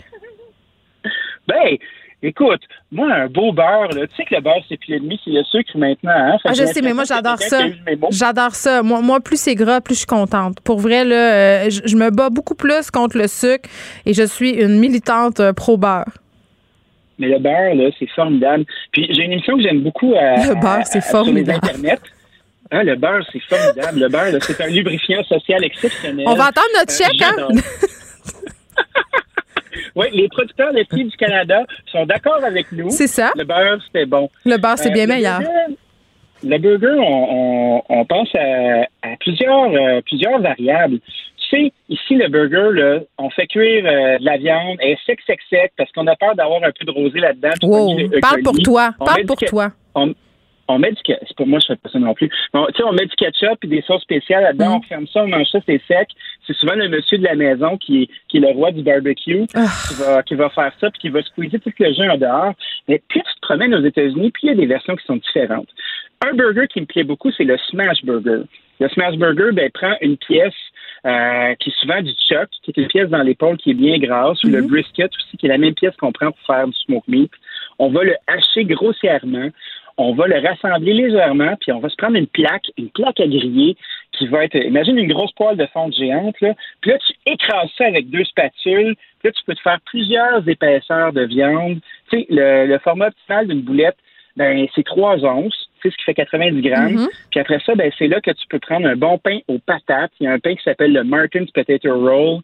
[1.47, 1.77] Ben,
[2.21, 2.61] écoute,
[2.91, 5.43] moi, un beau beurre, là, tu sais que le beurre, c'est plus l'ennemi, c'est le
[5.43, 6.11] sucre maintenant.
[6.13, 6.37] Hein?
[6.43, 7.59] Ah, je sais, mais moi, j'adore ça.
[8.11, 8.83] J'adore ça.
[8.83, 10.59] Moi, moi, plus c'est gras, plus je suis contente.
[10.61, 11.33] Pour vrai, là,
[11.65, 13.69] euh, je, me bats beaucoup plus contre le sucre
[14.05, 16.09] et je suis une militante euh, pro-beurre.
[17.17, 18.65] Mais le beurre, là, c'est formidable.
[18.91, 21.59] Puis j'ai une émission que j'aime beaucoup à, Le beurre, c'est sur formidable.
[21.63, 21.99] les internets.
[22.71, 23.99] Hein, le beurre, c'est formidable.
[23.99, 26.25] Le beurre, c'est un lubrifiant social exceptionnel.
[26.27, 27.47] On va attendre notre Euh, chèque, hein?
[29.95, 32.89] Oui, les producteurs laitiers du Canada sont d'accord avec nous.
[32.89, 33.31] C'est ça.
[33.35, 34.29] Le beurre, c'était bon.
[34.45, 35.39] Le beurre, c'est Euh, bien le meilleur.
[35.39, 35.77] burger-
[36.41, 40.99] Le burger, on, on- on pense à, à plusieurs, euh, plusieurs variables.
[40.99, 44.97] Tu sais, ici, le burger, là, on fait cuire euh, de la viande, elle est
[45.05, 47.49] sec, sec, sec, parce qu'on a peur d'avoir un peu de rosé là-dedans.
[47.63, 47.97] Wow.
[48.21, 48.91] Parle pour toi.
[48.99, 49.71] On Parle pour toi.
[49.95, 50.13] On,
[50.69, 52.29] on met du c'est pas moi je fais pas ça non plus.
[52.29, 52.35] Tu
[52.77, 54.75] sais, on met du ketchup et des sauces spéciales là-dedans, Mm.
[54.75, 56.07] on ferme ça, on mange ça, c'est sec.
[56.47, 59.45] C'est souvent le monsieur de la maison qui est, qui est le roi du barbecue
[59.55, 59.65] Ah.
[59.87, 62.53] qui, va, qui va faire ça puis qui va squeezer tout le jeu en dehors.
[62.87, 65.17] Mais plus tu te promènes aux États-Unis, puis il y a des versions qui sont
[65.17, 65.67] différentes.
[66.25, 68.43] Un burger qui me plaît beaucoup, c'est le smash burger.
[68.79, 70.53] Le smash burger, ben, prend une pièce
[71.05, 73.97] euh, qui est souvent du chuck, qui est une pièce dans l'épaule qui est bien
[73.99, 76.73] grasse, ou le brisket aussi, qui est la même pièce qu'on prend pour faire du
[76.85, 77.31] smoke meat.
[77.77, 79.47] On va le hacher grossièrement,
[79.99, 83.27] on va le rassembler légèrement, puis on va se prendre une plaque, une plaque à
[83.27, 83.75] griller
[84.13, 87.69] qui va être, imagine une grosse poêle de fonte géante, là, puis là, tu écrases
[87.77, 91.79] ça avec deux spatules, puis là, tu peux te faire plusieurs épaisseurs de viande.
[92.09, 93.97] Tu sais, le, le format optimal d'une boulette,
[94.37, 96.93] ben, c'est trois onces, tu sais, ce qui fait 90 grammes.
[96.93, 97.09] Mhm.
[97.29, 100.13] Puis après ça, ben, c'est là que tu peux prendre un bon pain aux patates.
[100.21, 102.39] Il y a un pain qui s'appelle le Martin's Potato Roll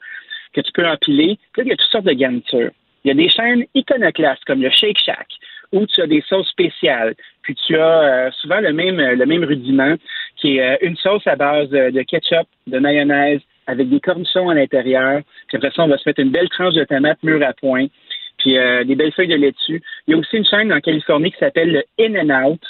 [0.52, 1.38] que tu peux empiler.
[1.54, 2.72] Puis là, il y a toutes sortes de garnitures.
[3.06, 5.28] Il y a des chaînes iconoclastes comme le Shake Shack
[5.76, 7.14] où tu as des sauces spéciales.
[7.44, 9.96] Puis tu as euh, souvent le même, le même rudiment
[10.38, 14.56] qui est euh, une sauce à base de, ketchup, de mayonnaise avec des cornichons à
[14.56, 15.22] l'intérieur.
[15.48, 17.88] Puis après ça, on va se mettre une belle tranche de tomate mûre à point
[18.38, 19.82] puis euh, des belles feuilles de laitue.
[20.08, 22.62] Il y a aussi une chaîne en Californie qui s'appelle le In and Out,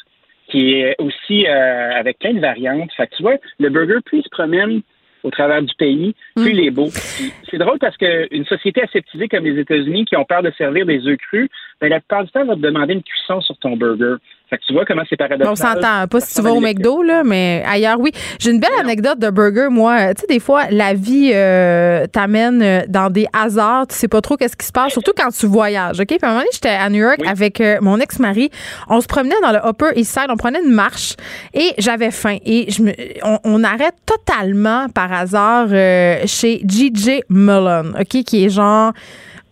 [0.49, 2.91] qui est aussi euh, avec plein de variantes.
[2.95, 4.81] Fait que tu vois, le burger, plus il se promène
[5.25, 6.89] au travers du pays, plus il est beau.
[7.17, 10.85] Puis C'est drôle parce qu'une société aseptisée comme les États-Unis qui ont peur de servir
[10.85, 11.49] des œufs crus,
[11.81, 14.15] ben, la plupart du temps, va te demander une cuisson sur ton burger.
[14.49, 15.51] Fait que tu vois comment c'est paradoxal.
[15.51, 18.11] On s'entend pas si tu vas au McDo, là, mais ailleurs, oui.
[18.39, 20.13] J'ai une belle anecdote de burger, moi.
[20.13, 23.87] Tu sais, des fois, la vie euh, t'amène euh, dans des hasards.
[23.87, 26.07] Tu sais pas trop qu'est-ce qui se passe, surtout quand tu voyages, OK?
[26.07, 28.51] Puis à un moment donné, j'étais à New York avec euh, mon ex-mari.
[28.87, 31.15] On se promenait dans le Upper East Side, on prenait une marche
[31.53, 32.37] et j'avais faim.
[32.45, 32.93] Et je me,
[33.23, 37.23] on, on arrête totalement par hasard euh, chez G.J.
[37.29, 38.23] Mullen, OK?
[38.23, 38.93] Qui est genre...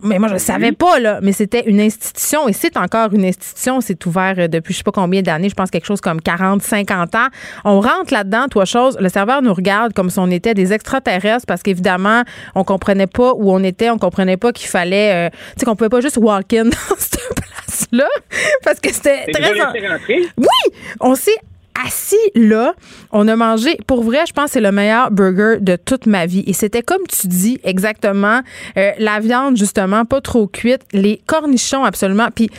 [0.04, 1.18] Mais moi, je ne savais pas, là.
[1.22, 3.80] Mais c'était une institution et c'est encore une institution.
[3.80, 5.48] C'est ouvert euh, depuis je sais pas combien d'années.
[5.48, 7.28] Je pense quelque chose comme 40, 50 ans.
[7.64, 8.96] On rentre là-dedans, toi, chose.
[9.00, 12.22] Le serveur nous regarde comme si on était des extraterrestres parce qu'évidemment,
[12.54, 13.90] on comprenait pas où on était.
[13.90, 17.34] On comprenait pas qu'il fallait, euh, tu sais, qu'on pouvait pas juste walk-in dans cette
[17.34, 18.08] place-là
[18.62, 19.52] parce que c'était très.
[20.36, 20.74] Oui!
[21.00, 21.38] On s'est
[21.86, 22.74] assis là.
[23.12, 26.26] On a mangé, pour vrai, je pense que c'est le meilleur burger de toute ma
[26.26, 26.44] vie.
[26.46, 28.40] Et c'était comme tu dis exactement,
[28.76, 32.50] euh, la viande justement pas trop cuite, les cornichons absolument, puis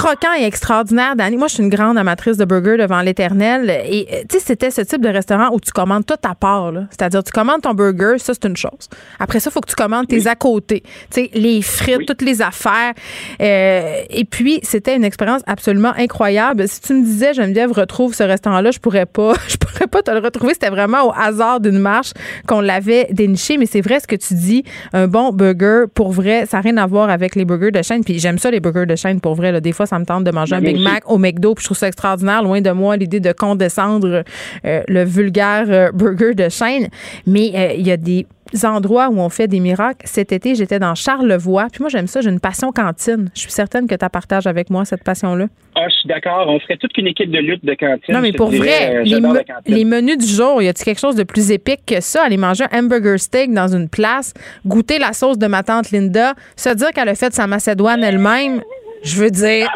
[0.00, 1.36] croquant et extraordinaire, Dani.
[1.36, 3.70] Moi, je suis une grande amatrice de burgers devant l'éternel.
[3.70, 6.72] Et euh, tu sais, c'était ce type de restaurant où tu commandes tout à part.
[6.90, 8.88] C'est-à-dire, tu commandes ton burger, ça, c'est une chose.
[9.18, 10.82] Après ça, il faut que tu commandes tes à côté.
[11.10, 12.94] Tu sais, les frites, toutes les affaires.
[13.40, 16.66] Euh, et puis, c'était une expérience absolument incroyable.
[16.66, 20.10] Si tu me disais, Geneviève, retrouve ce restaurant-là, je pourrais pas, je pourrais pas te
[20.10, 20.54] le retrouver.
[20.54, 22.12] C'était vraiment au hasard d'une marche
[22.46, 23.58] qu'on l'avait déniché.
[23.58, 24.64] Mais c'est vrai ce que tu dis.
[24.92, 28.02] Un bon burger, pour vrai, ça n'a rien à voir avec les burgers de chaîne.
[28.02, 29.52] Puis j'aime ça, les burgers de chaîne, pour vrai.
[29.52, 29.60] là.
[29.60, 30.82] Des fois, ça me tente de manger un Ben, Big.
[30.82, 31.54] Mac au McDo.
[31.54, 32.42] Puis je trouve ça extraordinaire.
[32.42, 34.24] Loin de moi, l'idée de condescendre
[34.64, 36.88] euh, le vulgaire euh, burger de chaîne.
[37.26, 38.26] Mais euh, il y a des
[38.64, 40.04] endroits où on fait des miracles.
[40.06, 41.68] Cet été, j'étais dans Charlevoix.
[41.70, 42.20] Puis moi, j'aime ça.
[42.20, 43.30] J'ai une passion cantine.
[43.34, 45.46] Je suis certaine que tu partages avec moi cette passion-là.
[45.76, 46.46] Ah, je suis d'accord.
[46.48, 48.12] On ferait toute une équipe de lutte de cantine.
[48.12, 51.14] Non, mais pour dirais, vrai, les, me- les menus du jour, y a-t-il quelque chose
[51.14, 52.24] de plus épique que ça?
[52.24, 54.34] Aller manger un hamburger steak dans une place,
[54.66, 58.62] goûter la sauce de ma tante Linda, se dire qu'elle a fait sa macédoine elle-même.
[59.02, 59.68] Je veux dire,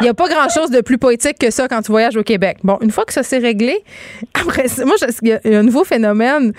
[0.00, 2.58] il n'y a pas grand-chose de plus poétique que ça quand tu voyages au Québec.
[2.64, 3.78] Bon, une fois que ça s'est réglé,
[4.34, 6.52] après moi, il y a- un nouveau phénomène,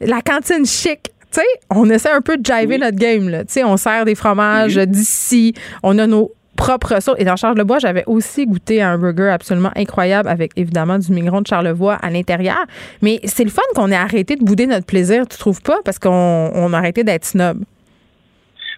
[0.00, 1.00] la cantine chic.
[1.32, 3.28] Tu sais, on essaie un peu de jiver notre game.
[3.28, 3.44] Là.
[3.44, 7.16] Tu sais, on sert des fromages d'ici, on a nos propre sauce.
[7.18, 11.42] Et dans Charles Lebois, j'avais aussi goûté un burger absolument incroyable avec évidemment du migron
[11.42, 12.64] de Charlevoix à l'intérieur.
[13.02, 15.76] Mais c'est le fun qu'on ait arrêté de bouder notre plaisir, tu trouves pas?
[15.84, 17.62] Parce qu'on on a arrêté d'être snob.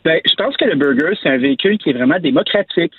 [0.04, 2.92] Ben, je pense que le burger, c'est un véhicule qui est vraiment démocratique.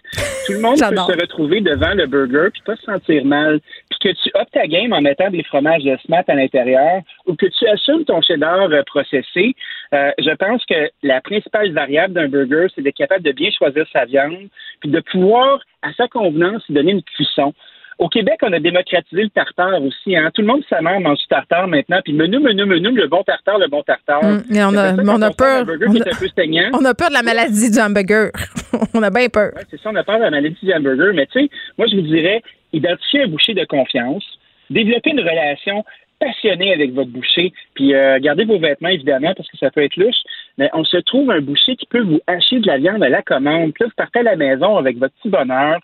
[0.46, 3.60] Tout le monde peut se retrouver devant le burger puis pas se sentir mal.
[3.90, 7.36] Puis que tu optes ta game en mettant des fromages de smat à l'intérieur ou
[7.36, 9.56] que tu assumes ton cheddar euh, processé,
[9.94, 13.86] euh, je pense que la principale variable d'un burger, c'est d'être capable de bien choisir
[13.92, 14.50] sa viande
[14.82, 17.54] puis de pouvoir, à sa convenance, donner une cuisson.
[18.00, 20.16] Au Québec, on a démocratisé le tartare aussi.
[20.16, 20.32] Hein.
[20.34, 22.00] Tout le monde, sa mère, mange du tartare maintenant.
[22.02, 24.24] Puis menu, menu, menu, le bon tartare, le bon tartare.
[24.24, 25.66] Hum, mais on a, on a peur.
[25.68, 28.32] On a, peur de la maladie du hamburger.
[28.94, 29.52] on a bien peur.
[29.70, 31.14] c'est ça, on a peur de la maladie du hamburger.
[31.14, 32.42] Mais tu sais, moi, je vous dirais,
[32.72, 34.24] identifier un boucher de confiance,
[34.70, 35.84] développer une relation
[36.20, 39.96] passionnée avec votre boucher, puis euh, gardez vos vêtements, évidemment, parce que ça peut être
[39.96, 40.22] louche,
[40.58, 43.22] mais on se trouve un boucher qui peut vous hacher de la viande à la
[43.22, 43.74] commande.
[43.74, 45.80] Puis là, vous partez à la maison avec votre petit bonheur,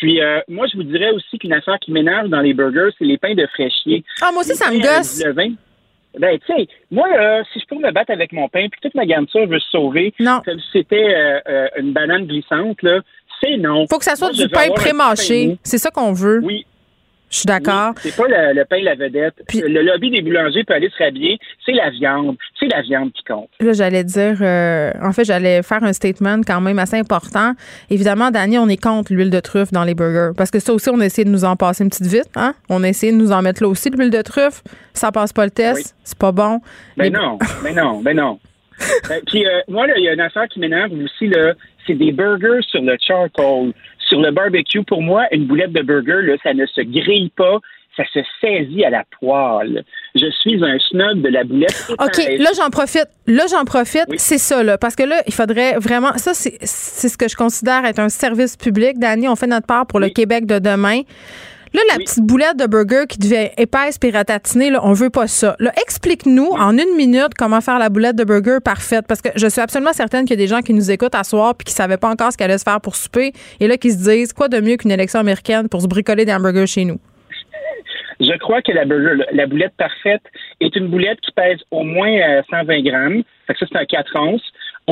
[0.00, 3.04] puis euh, moi, je vous dirais aussi qu'une affaire qui m'énerve dans les burgers, c'est
[3.04, 4.02] les pains de fraîchier.
[4.22, 5.22] Ah, moi aussi, ça me gosse.
[6.18, 8.94] Ben, tu sais, moi, euh, si je peux me battre avec mon pain, puis toute
[8.96, 11.14] ma garniture veut se sauver, comme si c'était
[11.46, 13.00] euh, une banane glissante, là,
[13.40, 13.86] c'est non.
[13.88, 15.58] Faut que ça soit du pain pré-mâché.
[15.62, 16.40] C'est ça qu'on veut.
[16.42, 16.66] Oui,
[17.30, 17.92] je suis d'accord.
[18.00, 19.34] c'est pas le, pain la vedette.
[19.54, 21.38] le lobby des boulangers peut aller se rhabiller.
[21.64, 22.36] C'est la viande.
[22.58, 23.48] C'est la viande qui compte.
[23.60, 27.52] Là, j'allais dire, euh, en fait, j'allais faire un statement quand même assez important.
[27.88, 30.32] Évidemment, Dani, on est contre l'huile de truffe dans les burgers.
[30.36, 32.30] Parce que ça aussi, on a essayé de nous en passer une petite vite.
[32.34, 32.54] Hein?
[32.68, 34.62] On a essayé de nous en mettre là aussi, l'huile de truffe.
[34.92, 35.94] Ça passe pas le test.
[36.02, 36.60] C'est pas bon.
[36.96, 38.38] Ben non, ben non, ben non.
[39.26, 41.54] Puis euh, moi, il y a une affaire qui m'énerve aussi, là,
[41.86, 43.72] c'est des burgers sur le charcoal
[44.10, 47.58] sur le barbecue, pour moi, une boulette de burger, là, ça ne se grille pas,
[47.96, 49.84] ça se saisit à la poêle.
[50.14, 51.86] Je suis un snob de la boulette.
[51.90, 53.06] OK, là, j'en profite.
[53.26, 54.06] Là, j'en profite.
[54.16, 54.78] C'est ça, là.
[54.78, 56.12] Parce que là, il faudrait vraiment.
[56.16, 56.58] Ça, c'est
[57.08, 58.98] ce que je considère être un service public.
[58.98, 61.02] Dani, on fait notre part pour le Québec de demain.
[61.72, 65.28] Là, la petite boulette de burger qui devient épaisse et ratatinée, là, on veut pas
[65.28, 65.54] ça.
[65.60, 69.06] Là, explique-nous en une minute comment faire la boulette de burger parfaite.
[69.06, 71.22] Parce que je suis absolument certaine qu'il y a des gens qui nous écoutent à
[71.22, 73.32] soir puis qui savaient pas encore ce qu'elle allait se faire pour souper.
[73.60, 76.34] Et là, qui se disent, quoi de mieux qu'une élection américaine pour se bricoler des
[76.34, 76.98] hamburgers chez nous?
[78.20, 80.22] Je crois que la, burger, la boulette parfaite
[80.60, 83.22] est une boulette qui pèse au moins 120 euh, grammes.
[83.46, 84.42] Fait que ça, c'est un 4 onces.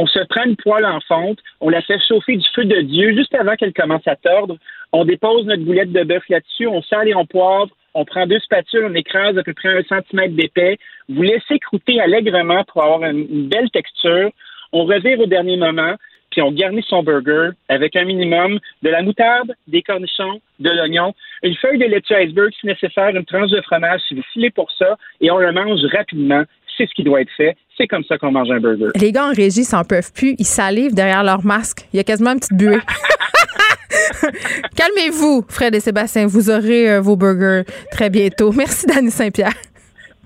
[0.01, 3.16] On se prend une poêle en fonte, on la fait chauffer du feu de Dieu
[3.16, 4.57] juste avant qu'elle commence à tordre.
[4.92, 8.38] On dépose notre boulette de bœuf là-dessus, on sale et on poivre, on prend deux
[8.38, 10.78] spatules, on écrase à peu près un centimètre d'épais.
[11.09, 14.30] Vous laissez croûter allègrement pour avoir une, belle texture.
[14.72, 15.96] On revire au dernier moment,
[16.30, 21.12] puis on garnit son burger avec un minimum de la moutarde, des cornichons, de l'oignon,
[21.42, 24.70] une feuille de laitue iceberg si nécessaire, une tranche de fromage si vous filez pour
[24.70, 26.44] ça, et on le mange rapidement.
[26.79, 27.57] C'est ce qui doit être fait.
[27.76, 28.87] C'est comme ça qu'on mange un burger.
[28.95, 30.37] Les gars en régie s'en peuvent plus.
[30.39, 31.87] Ils salivent derrière leur masque.
[31.93, 32.79] Il y a quasiment une petite buée.
[34.76, 36.26] Calmez-vous, Fred et Sébastien.
[36.26, 38.53] Vous aurez euh, vos burgers très bientôt.
[38.53, 39.55] Merci, Dani Saint-Pierre.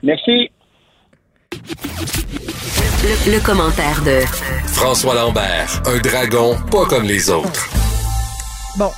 [0.03, 0.51] Merci.
[3.27, 4.21] Le, commentaire de
[4.69, 7.69] François Lambert, un dragon pas comme les autres.
[8.79, 8.91] Bon,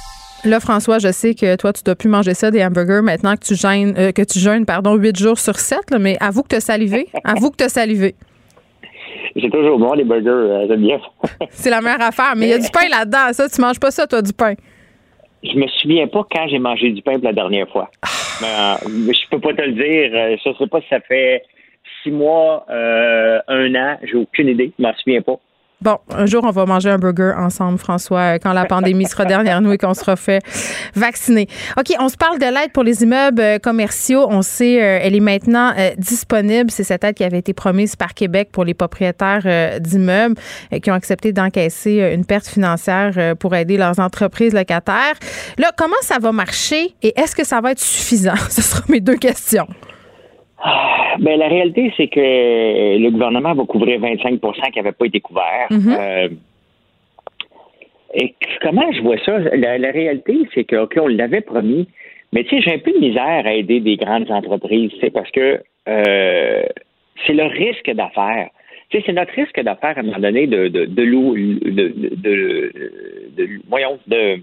[0.44, 3.44] Là, François, je sais que toi, tu dois plus manger ça, des hamburgers, maintenant que
[3.44, 6.56] tu jeûnes, euh, que tu jeûnes, pardon, 8 jours sur 7, mais avoue que tu
[6.56, 7.06] as salivé.
[7.24, 8.14] avoue que tu as salivé.
[9.40, 11.00] C'est toujours bon, les burgers, euh, j'aime bien.
[11.50, 13.32] C'est la meilleure affaire, mais il y a du pain là-dedans.
[13.32, 14.54] Ça, tu manges pas ça, toi, du pain.
[15.42, 17.90] Je me souviens pas quand j'ai mangé du pain pour la dernière fois.
[18.02, 18.78] Ah.
[18.82, 20.10] mais, euh, je peux pas te le dire.
[20.14, 21.42] Euh, je sais pas si ça fait
[22.02, 23.96] six mois, un an.
[24.02, 24.72] J'ai aucune idée.
[24.78, 25.38] Je m'en souviens pas.
[25.84, 29.60] Bon, un jour, on va manger un burger ensemble, François, quand la pandémie sera derrière
[29.60, 30.42] nous et qu'on sera fait
[30.94, 31.46] vacciner.
[31.78, 34.26] OK, on se parle de l'aide pour les immeubles euh, commerciaux.
[34.30, 36.70] On sait, euh, elle est maintenant euh, disponible.
[36.70, 40.36] C'est cette aide qui avait été promise par Québec pour les propriétaires d'immeubles
[40.82, 45.16] qui ont accepté d'encaisser une perte financière pour aider leurs entreprises locataires.
[45.58, 48.36] Là, comment ça va marcher et est-ce que ça va être suffisant?
[48.48, 49.66] Ce seront mes deux questions.
[51.18, 55.68] Ben, la réalité, c'est que le gouvernement va couvrir 25% qui n'avaient pas été couverts.
[55.70, 55.96] Mm-hmm.
[55.98, 56.28] Euh,
[58.14, 59.38] et comment je vois ça?
[59.38, 61.88] La, réalité, c'est que, OK, on l'avait promis,
[62.32, 65.30] mais tu sais, j'ai un peu de misère à aider des grandes entreprises, c'est parce
[65.30, 66.62] que euh,
[67.26, 68.48] c'est le risque d'affaires.
[68.90, 71.04] Tu sais, c'est notre risque d'affaires à un moment donné de, de, de,
[74.06, 74.40] de,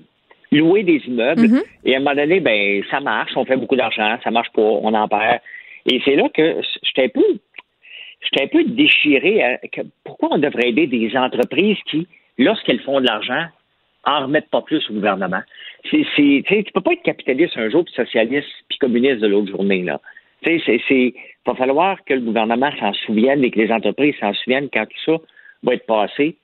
[0.51, 1.41] louer des immeubles.
[1.41, 1.63] Mm-hmm.
[1.85, 4.61] Et à un moment donné, ben, ça marche, on fait beaucoup d'argent, ça marche pas,
[4.61, 5.39] on en perd.
[5.89, 7.25] Et c'est là que j'étais un peu,
[8.39, 9.59] un peu déchiré.
[10.03, 12.07] pourquoi on devrait aider des entreprises qui,
[12.37, 13.45] lorsqu'elles font de l'argent,
[14.05, 15.41] en remettent pas plus au gouvernement?
[15.89, 19.51] C'est, c'est, tu peux pas être capitaliste un jour, puis socialiste, puis communiste de l'autre
[19.51, 19.83] journée.
[19.83, 19.99] Là.
[20.43, 21.13] C'est,
[21.45, 25.01] va falloir que le gouvernement s'en souvienne et que les entreprises s'en souviennent quand tout
[25.05, 25.17] ça
[25.63, 26.35] va être passé.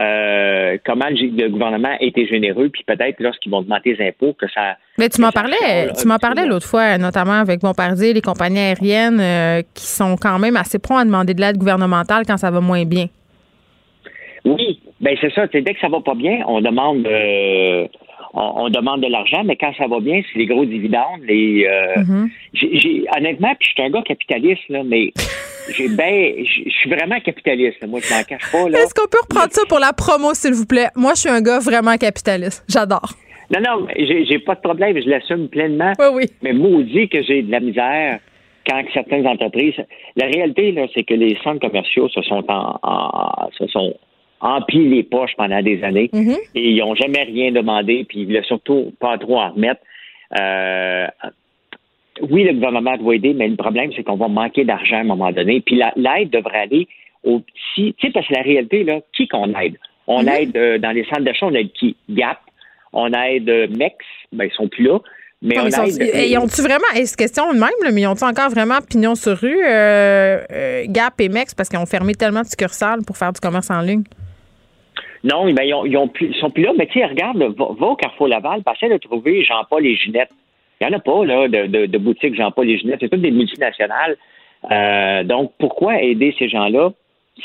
[0.00, 4.46] Euh, comment le, gouvernement a été généreux, puis peut-être lorsqu'ils vont demander les impôts, que
[4.48, 4.76] ça.
[4.98, 9.20] Mais tu m'en parlais, tu m'en parlais l'autre fois, notamment avec Bombardier, les compagnies aériennes
[9.20, 12.60] euh, qui sont quand même assez prompts à demander de l'aide gouvernementale quand ça va
[12.60, 13.06] moins bien.
[14.46, 15.46] Oui, ben c'est ça.
[15.46, 17.86] Dès que ça va pas bien, on demande euh,
[18.34, 21.20] on, demande de l'argent, mais quand ça va bien, c'est les gros dividendes.
[21.26, 22.28] Les, mm-hmm.
[22.54, 25.12] j'ai, honnêtement, puis je suis un gars capitaliste, là, mais
[25.70, 27.86] j'ai ben, je suis vraiment capitaliste.
[27.86, 28.68] Moi, je m'en cache pas.
[28.68, 30.88] Est-ce qu'on peut reprendre ça pour la promo, s'il vous plaît?
[30.96, 32.64] Moi, je suis un gars vraiment capitaliste.
[32.68, 33.12] J'adore.
[33.52, 34.98] Non, non, j'ai pas de problème.
[35.00, 35.92] Je l'assume pleinement.
[35.98, 36.24] Oui, oui.
[36.42, 38.18] Mais maudit que j'ai de la misère
[38.66, 39.74] quand certaines entreprises.
[40.16, 43.94] La réalité, là, c'est que les centres commerciaux se sont en, se sont
[44.42, 46.38] emplis les poches pendant des années mm-hmm.
[46.54, 49.80] et ils n'ont jamais rien demandé, puis ils ne surtout pas trop en remettre.
[50.38, 51.06] Euh,
[52.20, 55.04] oui, le gouvernement doit aider, mais le problème, c'est qu'on va manquer d'argent à un
[55.04, 55.60] moment donné.
[55.60, 56.88] Puis l'aide devrait aller
[57.24, 57.94] aux petits.
[57.98, 59.76] Tu sais, parce que la réalité, là, qui qu'on aide?
[60.06, 60.40] On mm-hmm.
[60.40, 61.96] aide euh, dans les centres d'achat, on aide qui?
[62.10, 62.38] Gap.
[62.92, 63.96] On aide euh, MEX,
[64.32, 64.98] ben, ils sont plus là.
[65.40, 66.12] Mais on aide.
[66.14, 69.64] Ils ont-tu vraiment, c'est question de même, mais ils ont-tu encore vraiment pignon sur rue,
[69.64, 73.70] euh, Gap et MEX, parce qu'ils ont fermé tellement de succursales pour faire du commerce
[73.70, 74.04] en ligne?
[75.24, 75.84] Non, ben, ils, ont,
[76.20, 76.72] ils, sont plus là.
[76.76, 80.30] Mais tu sais, regarde, va, au Carrefour Laval, passez de trouver Jean-Paul et Ginette.
[80.80, 82.98] Il n'y en a pas là, de, de, boutiques Jean-Paul et Ginette.
[83.00, 84.16] C'est toutes des multinationales.
[84.70, 86.90] Euh, donc, pourquoi aider ces gens-là?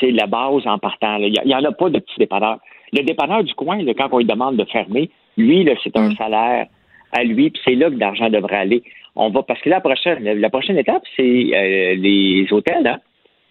[0.00, 1.18] C'est la base en partant.
[1.18, 2.58] Il n'y en a pas de petits dépanneurs.
[2.92, 6.16] Le dépanneur du coin, quand on lui demande de fermer, lui, c'est un mm.
[6.16, 6.66] salaire
[7.12, 8.82] à lui, puis c'est là que l'argent devrait aller.
[9.16, 12.86] On va parce que la prochaine, la prochaine étape, c'est euh, les hôtels.
[12.86, 12.98] Hein?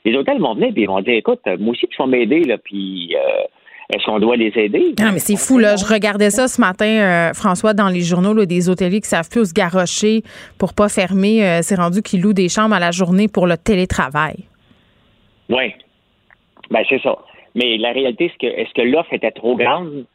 [0.05, 2.57] Les hôtels vont venir et ils vont dire, écoute, moi aussi, tu vas m'aider, là,
[2.57, 3.43] puis euh,
[3.89, 4.93] est-ce qu'on doit les aider?
[4.99, 5.77] Non, mais c'est fou, là.
[5.77, 9.29] Je regardais ça ce matin, euh, François, dans les journaux, là, des hôteliers qui savent
[9.29, 10.23] plus où se garrocher
[10.57, 11.45] pour pas fermer.
[11.45, 14.35] Euh, c'est rendu qu'ils louent des chambres à la journée pour le télétravail.
[15.49, 15.73] Oui.
[16.69, 17.17] Ben, c'est ça.
[17.55, 20.05] Mais la réalité, c'est que est-ce que l'offre était trop grande?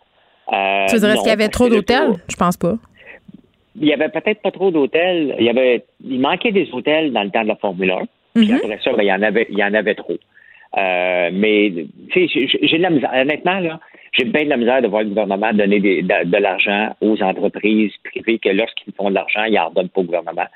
[0.52, 2.12] Euh, tu dire, est-ce qu'il y avait trop d'hôtels?
[2.28, 2.74] Je pense pas.
[3.76, 5.34] Il y avait peut-être pas trop d'hôtels.
[5.38, 8.02] Il y avait, il manquait des hôtels dans le temps de la Formule 1.
[8.34, 8.56] Puis mm-hmm.
[8.56, 10.18] après ça, ben, il y en avait, il y en avait trop.
[10.78, 11.72] Euh, mais,
[12.10, 13.10] tu sais, j'ai de la misère.
[13.14, 13.80] Honnêtement, là,
[14.12, 18.38] j'ai bien de la misère de voir le gouvernement donner de, l'argent aux entreprises privées
[18.38, 20.46] que lorsqu'ils font de l'argent, ils n'en redonnent pas au gouvernement.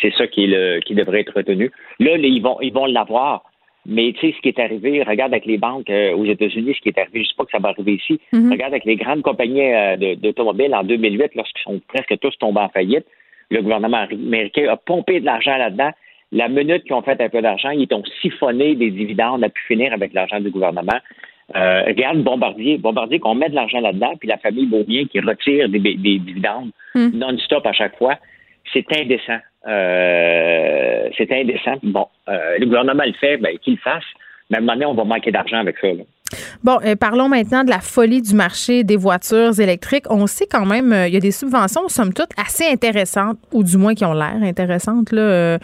[0.00, 1.70] C'est ça qui, est le, qui devrait être retenu.
[2.00, 3.44] Là, ils vont ils vont l'avoir.
[3.86, 6.80] Mais tu sais, ce qui est arrivé, regarde avec les banques euh, aux États-Unis, ce
[6.80, 8.18] qui est arrivé, je ne sais pas que ça va arriver ici.
[8.32, 8.50] Mm-hmm.
[8.50, 12.70] Regarde avec les grandes compagnies euh, d'automobiles en 2008, lorsqu'ils sont presque tous tombés en
[12.70, 13.04] faillite,
[13.50, 15.90] le gouvernement américain a pompé de l'argent là-dedans
[16.32, 19.48] la minute qu'ils ont fait un peu d'argent, ils ont siphonné des dividendes, on a
[19.48, 20.98] pu finir avec l'argent du gouvernement.
[21.54, 25.68] Euh, regarde Bombardier, Bombardier qu'on met de l'argent là-dedans, puis la famille Beaubien qui retire
[25.68, 27.10] des, dividendes hmm.
[27.12, 28.18] non-stop à chaque fois,
[28.72, 29.38] c'est indécent.
[29.66, 31.76] Euh, c'est indécent.
[31.82, 34.04] Bon, euh, le gouvernement le fait, ben, qu'il le fasse.
[34.50, 35.88] Mais à un moment donné, on va manquer d'argent avec ça.
[36.62, 40.06] Bon, euh, parlons maintenant de la folie du marché des voitures électriques.
[40.08, 43.62] On sait quand même, euh, il y a des subventions, somme toute, assez intéressantes, ou
[43.62, 45.58] du moins qui ont l'air intéressantes, là, euh,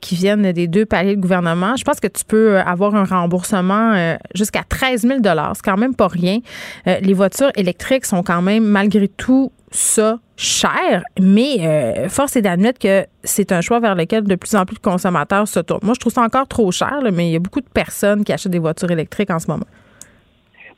[0.00, 1.76] qui viennent des deux paliers de gouvernement.
[1.76, 6.08] Je pense que tu peux avoir un remboursement jusqu'à 13 000 C'est quand même pas
[6.08, 6.40] rien.
[6.86, 13.06] les voitures électriques sont quand même, malgré tout, ça cher, mais force est d'admettre que
[13.24, 15.80] c'est un choix vers lequel de plus en plus de consommateurs se tournent.
[15.82, 18.32] Moi, je trouve ça encore trop cher, mais il y a beaucoup de personnes qui
[18.32, 19.66] achètent des voitures électriques en ce moment.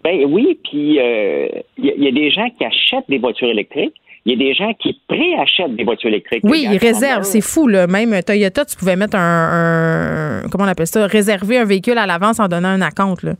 [0.04, 1.48] Ben oui, puis il euh,
[1.78, 3.94] y, a des gens qui achètent des voitures électriques.
[4.26, 6.42] Il y a des gens qui préachètent des voitures électriques.
[6.44, 7.66] Oui, ils réservent, c'est fou.
[7.68, 7.86] Là.
[7.86, 12.38] Même Toyota, tu pouvais mettre un, comment on appelle ça, réserver un véhicule à l'avance
[12.40, 13.22] en donnant un acompte.
[13.22, 13.32] Là.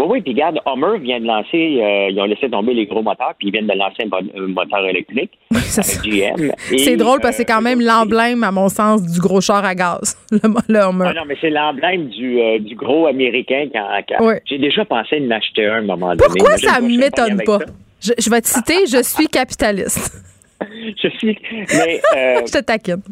[0.00, 3.02] Oui, oui, puis regarde, Homer vient de lancer, euh, ils ont laissé tomber les gros
[3.02, 6.52] moteurs, puis ils viennent de lancer un, moteur électrique avec GM.
[6.78, 9.62] C'est drôle parce que c'est quand même euh, l'emblème, à mon sens, du gros char
[9.62, 11.04] à gaz, le, Homer.
[11.08, 13.68] Ah non, mais c'est l'emblème du, euh, du gros américain.
[13.70, 16.22] Quand, J'ai déjà pensé à en acheter un à un moment donné.
[16.24, 17.58] Pourquoi ça ne m'étonne pas?
[18.00, 20.24] Je, vais te citer, je suis capitaliste.
[20.96, 22.00] je suis, mais...
[22.14, 23.02] je te taquine.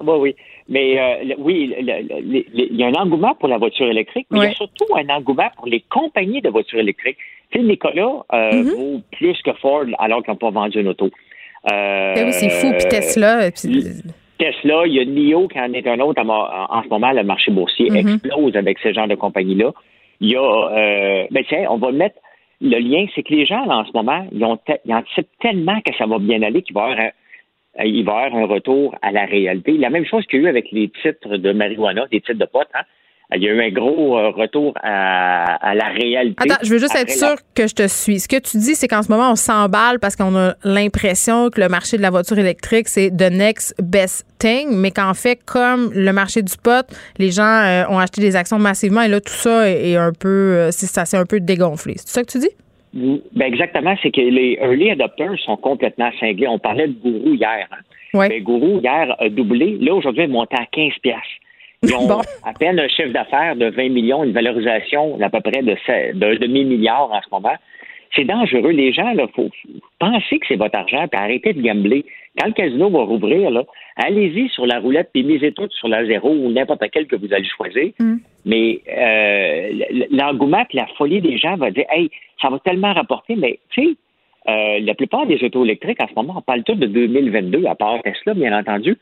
[0.00, 0.36] Oui, oui.
[0.72, 4.46] Mais euh, oui, il y a un engouement pour la voiture électrique, mais il y
[4.46, 7.18] a surtout un engouement pour les compagnies de voitures électriques.
[7.50, 8.70] Tu sais, Nicolas euh, mm-hmm.
[8.70, 11.10] vaut plus que Ford alors qu'ils n'ont pas vendu une auto.
[11.70, 12.72] Euh, ben oui, c'est fou.
[12.78, 13.50] Puis Tesla.
[13.50, 16.22] Tesla, il y a NIO qui en est un autre.
[16.22, 18.14] En, ce moment, le marché boursier mm-hmm.
[18.14, 19.72] explose avec ce genre de compagnie-là.
[20.22, 22.16] Il y a, ben tiens, on va mettre
[22.62, 25.80] le lien, c'est que les gens, là, en ce moment, ils, ont ils anticipent tellement
[25.82, 27.10] que ça va bien aller qu'il va y avoir un,
[27.78, 29.72] il va y avoir un retour à la réalité.
[29.72, 32.44] La même chose qu'il y a eu avec les titres de marijuana, des titres de
[32.44, 32.68] potes.
[32.74, 32.82] Hein?
[33.34, 36.36] Il y a eu un gros euh, retour à, la réalité.
[36.42, 38.20] Attends, je veux juste être sûr que je te suis.
[38.20, 41.60] Ce que tu dis, c'est qu'en ce moment, on s'emballe parce qu'on a l'impression que
[41.60, 45.90] le marché de la voiture électrique, c'est the next best thing, mais qu'en fait, comme
[45.94, 46.86] le marché du pot,
[47.18, 50.68] les gens euh, ont acheté des actions massivement et là, tout ça est, un peu,
[50.70, 51.94] c'est ça, c'est un peu dégonflé.
[51.96, 52.50] C'est ça que tu dis?
[52.94, 56.46] Ben exactement, c'est que les early adopters sont complètement cinglés.
[56.46, 57.66] On parlait de Gourou hier.
[57.70, 57.76] Hein?
[58.14, 58.28] Ouais.
[58.28, 59.78] Ben, Gourou, hier, a doublé.
[59.80, 61.26] Là, aujourd'hui, il est monté à 15 piastres.
[61.82, 65.62] Ils ont à peine un chiffre d'affaires de 20 millions, une valorisation d'à peu près
[65.62, 65.74] de
[66.12, 67.56] d'un demi-milliard en ce moment.
[68.14, 68.70] C'est dangereux.
[68.70, 69.50] Les gens, il faut
[69.98, 72.04] penser que c'est votre argent, puis arrêtez de gambler.
[72.38, 73.64] Quand le casino va rouvrir, là,
[73.96, 77.32] allez-y sur la roulette, puis misez tout sur la zéro ou n'importe quel que vous
[77.32, 77.92] allez choisir.
[77.98, 78.16] Mm.
[78.44, 82.10] Mais euh, l'engouement, la folie des gens va dire, hey,
[82.40, 83.96] ça va tellement rapporter, mais tu sais,
[84.48, 87.74] euh, la plupart des autos électriques en ce moment, on parle tout de 2022, à
[87.74, 88.96] part Tesla, bien entendu.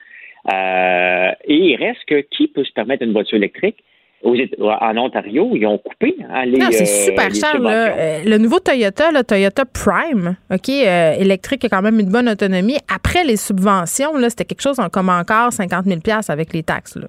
[0.52, 3.76] Euh, et il reste que qui peut se permettre une voiture électrique?
[4.22, 6.58] En Ontario, ils ont coupé hein, les.
[6.58, 7.58] Non, c'est super cher.
[7.58, 8.22] Là.
[8.24, 12.76] le nouveau Toyota, le Toyota Prime, OK, électrique, a quand même une bonne autonomie.
[12.94, 16.96] Après les subventions, là, c'était quelque chose comme encore 50 000 avec les taxes.
[16.96, 17.08] Là.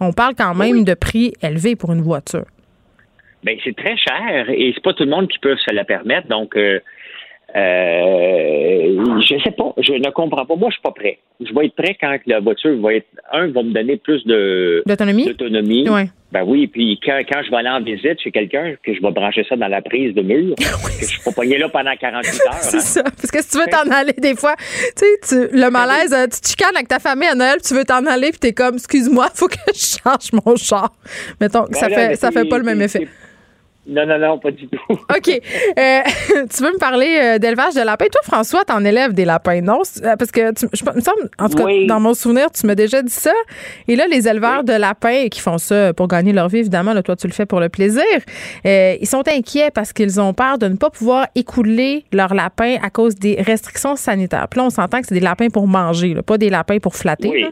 [0.00, 2.44] On parle quand même de prix élevés pour une voiture.
[3.44, 6.28] Bien, c'est très cher et c'est pas tout le monde qui peut se la permettre.
[6.28, 6.78] Donc, euh,
[7.54, 10.56] euh, je sais pas, je ne comprends pas.
[10.56, 11.18] Moi, je suis pas prêt.
[11.40, 14.82] Je vais être prêt quand la voiture va être un va me donner plus de
[14.86, 15.26] d'autonomie?
[15.26, 15.86] D'autonomie.
[16.32, 19.10] Ben oui, puis quand, quand je vais aller en visite chez quelqu'un, que je vais
[19.10, 20.64] brancher ça dans la prise de mur, que
[21.00, 22.54] je suis pas pogné là pendant 48 heures.
[22.60, 23.02] C'est ça.
[23.02, 24.54] Parce que si tu veux t'en aller, des fois,
[24.96, 27.84] tu sais, le malaise, euh, tu te chicanes avec ta famille à Noël, tu veux
[27.84, 30.90] t'en aller, puis t'es comme, excuse-moi, faut que je change mon char.
[31.38, 33.06] Mettons, que ça fait, ça fait pas le même effet.
[33.84, 34.78] Non, non, non, pas du tout.
[34.90, 35.28] OK.
[35.28, 38.06] Euh, tu veux me parler euh, d'élevage de lapins?
[38.06, 39.82] Toi, François, t'en élèves des lapins, non?
[40.04, 42.76] Euh, parce que, tu, je, me semble, en tout cas, dans mon souvenir, tu m'as
[42.76, 43.32] déjà dit ça.
[43.88, 47.02] Et là, les éleveurs de lapins qui font ça pour gagner leur vie, évidemment, là,
[47.02, 48.04] toi, tu le fais pour le plaisir,
[48.64, 52.90] ils sont inquiets parce qu'ils ont peur de ne pas pouvoir écouler leurs lapins à
[52.90, 54.46] cause des restrictions sanitaires.
[54.48, 57.28] Puis là, on s'entend que c'est des lapins pour manger, pas des lapins pour flatter.
[57.28, 57.46] Oui.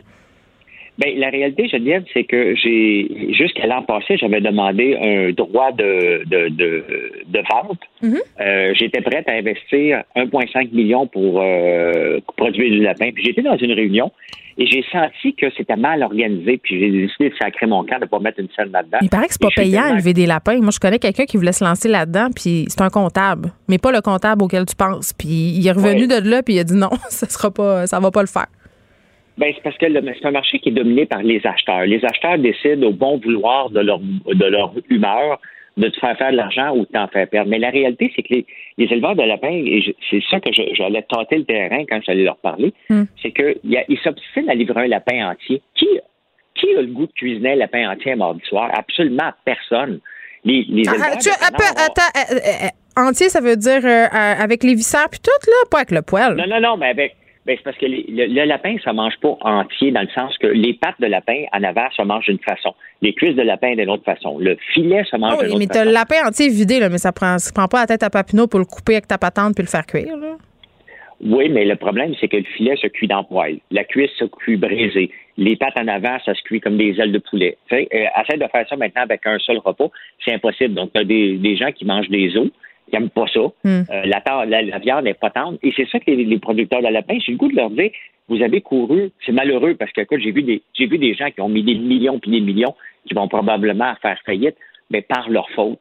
[1.01, 6.25] Bien, la réalité, Geneviève, c'est que j'ai jusqu'à l'an passé, j'avais demandé un droit de,
[6.27, 6.85] de, de,
[7.27, 7.81] de vente.
[8.03, 8.21] Mm-hmm.
[8.41, 13.13] euh, J'étais prête à investir 1,5 million pour euh, produire du lapin.
[13.15, 14.13] Puis j'étais dans une réunion
[14.59, 16.59] et j'ai senti que c'était mal organisé.
[16.59, 18.99] Puis j'ai décidé de sacrer mon camp, de ne pas mettre une scène là-dedans.
[19.01, 20.59] Il paraît que c'est pas payant élever des lapins.
[20.61, 23.91] Moi, je connais quelqu'un qui voulait se lancer là-dedans, puis c'est un comptable, mais pas
[23.91, 25.15] le comptable auquel tu penses.
[25.15, 28.01] Puis il est revenu de là, puis il a dit non, ça sera pas, ça
[28.01, 28.49] va pas le faire.
[29.41, 31.87] Ben, c'est parce que c'est un marché qui est dominé par les acheteurs.
[31.87, 35.41] Les acheteurs décident au bon vouloir de leur, de leur humeur
[35.77, 37.49] de te faire faire de l'argent ou de t'en faire perdre.
[37.49, 38.45] Mais la réalité, c'est que les,
[38.77, 42.75] éleveurs de lapins, et c'est ça que j'allais tenter le terrain quand j'allais leur parler,
[42.91, 43.05] Hmm.
[43.23, 45.63] c'est qu'ils s'obstinent à livrer un lapin entier.
[45.75, 45.89] Qui,
[46.57, 48.69] qui a le goût de cuisiner un lapin entier un mardi soir?
[48.75, 50.01] Absolument personne.
[50.45, 53.81] Les, les Ah, éleveurs tu- de attends, canards- attends, euh, euh, entier, ça veut dire
[53.85, 56.35] euh, euh, avec les viscères puis tout, là, pas avec le poil.
[56.37, 57.15] Non, non, non, mais avec.
[57.51, 60.39] Ben, c'est parce que les- le, le lapin, ça mange pas entier dans le sens
[60.39, 63.75] que les pattes de lapin en avant se mangent d'une façon, les cuisses de lapin
[63.75, 65.89] d'une autre façon, le filet se mange oui, d'une mais autre t'as façon.
[65.89, 68.47] le lapin entier vidé, là, mais ça prend, ça prend pas la tête à papineau
[68.47, 70.17] pour le couper avec ta patente puis le faire cuire.
[70.17, 70.37] Là?
[71.23, 73.59] Oui, mais le problème, c'est que le filet se cuit dans le poêle.
[73.73, 75.11] La cuisse se cuit brisée.
[75.37, 77.59] Les pattes en avant, ça se cuit comme des ailes de poulet.
[77.69, 79.91] Tu sais, euh, essaie de faire ça maintenant avec un seul repas.
[80.25, 80.75] C'est impossible.
[80.75, 82.49] Donc, tu as des, des gens qui mangent des os,
[82.91, 83.41] qui n'aiment pas ça.
[83.65, 83.83] Hmm.
[83.91, 85.59] Euh, la, ta- la, la viande n'est pas tendre.
[85.63, 87.91] Et c'est ça que les, les producteurs de lapin, j'ai le goût de leur dire,
[88.29, 91.41] vous avez couru, c'est malheureux parce que, j'ai vu des, j'ai vu des gens qui
[91.41, 92.75] ont mis des millions puis des millions
[93.07, 94.57] qui vont probablement faire faillite,
[94.91, 95.79] mais par leur faute.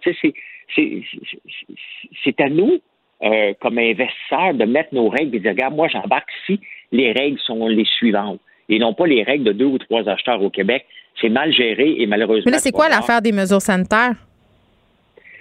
[0.75, 2.79] C'est, à nous,
[3.23, 6.59] euh, comme investisseurs, de mettre nos règles et de dire, regarde, moi, j'embarque si
[6.91, 10.41] les règles sont les suivantes et non pas les règles de deux ou trois acheteurs
[10.41, 10.85] au Québec.
[11.19, 12.43] C'est mal géré et malheureusement.
[12.45, 14.13] Mais là, c'est quoi l'affaire des mesures sanitaires?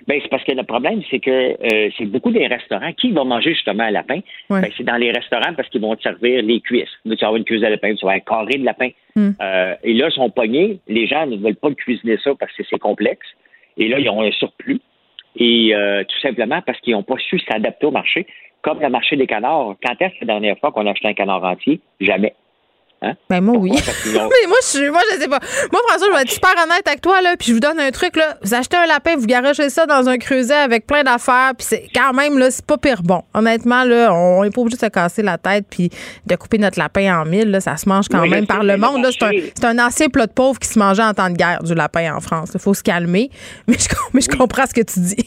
[0.08, 2.92] Ben, c'est parce que le problème, c'est que euh, c'est beaucoup des restaurants.
[2.94, 4.20] Qui va manger justement un lapin?
[4.48, 4.62] Ouais.
[4.62, 6.88] Ben, c'est dans les restaurants parce qu'ils vont te servir les cuisses.
[7.04, 8.88] Tu vas avoir une cuisse de lapin, tu vas avoir un carré de lapin.
[9.14, 9.32] Hmm.
[9.42, 10.80] Euh, et là, ils sont pognés.
[10.88, 13.26] Les gens ne veulent pas cuisiner ça parce que c'est complexe.
[13.76, 14.80] Et là, ils ont un surplus.
[15.36, 18.26] Et euh, tout simplement parce qu'ils n'ont pas su s'adapter au marché.
[18.62, 19.76] Comme le marché des canards.
[19.84, 21.80] Quand est-ce la dernière fois qu'on a acheté un canard entier?
[22.00, 22.32] Jamais.
[23.00, 23.12] Hein?
[23.30, 23.70] Ben moi oui.
[24.06, 24.12] Mais
[24.48, 25.38] moi je suis moi je sais pas.
[25.70, 27.90] Moi François, je vais être super honnête avec toi là, puis je vous donne un
[27.90, 31.52] truc là, vous achetez un lapin, vous garagez ça dans un creuset avec plein d'affaires,
[31.56, 33.22] puis c'est quand même là, c'est pas pire bon.
[33.34, 35.90] Honnêtement là, on est pas obligé de se casser la tête puis
[36.26, 38.76] de couper notre lapin en mille là, ça se mange quand Oui, même par le
[38.76, 41.36] monde là, c'est un un ancien plat de pauvre qui se mangeait en temps de
[41.36, 42.50] guerre du lapin en France.
[42.54, 43.30] Il faut se calmer,
[43.68, 45.26] mais je mais je comprends ce que tu dis.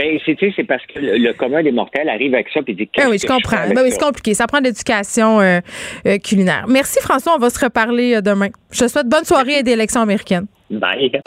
[0.00, 3.08] Ben, c'est, parce que le, le commun des mortels arrive avec ça et dit Ah
[3.10, 3.68] oui, je comprends.
[3.68, 4.32] Ben oui, c'est compliqué.
[4.32, 5.60] Ça prend de l'éducation euh,
[6.06, 6.64] euh, culinaire.
[6.68, 8.48] Merci François, on va se reparler euh, demain.
[8.70, 10.46] Je te souhaite bonne soirée et d'élections américaines.
[10.70, 11.20] Bye.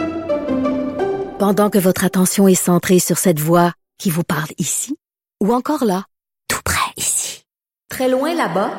[1.37, 4.95] Pendant que votre attention est centrée sur cette voix qui vous parle ici,
[5.39, 6.05] ou encore là,
[6.49, 7.43] tout près ici,
[7.89, 8.71] très loin là-bas,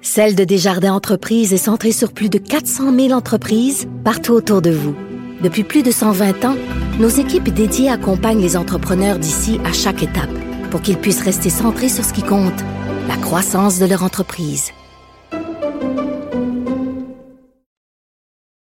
[0.00, 4.70] Celle de Desjardins Entreprises est centrée sur plus de 400 000 entreprises partout autour de
[4.70, 4.96] vous.
[5.40, 6.56] Depuis plus de 120 ans,
[6.98, 10.30] nos équipes dédiées accompagnent les entrepreneurs d'ici à chaque étape
[10.70, 12.60] pour qu'ils puissent rester centrés sur ce qui compte,
[13.06, 14.72] la croissance de leur entreprise.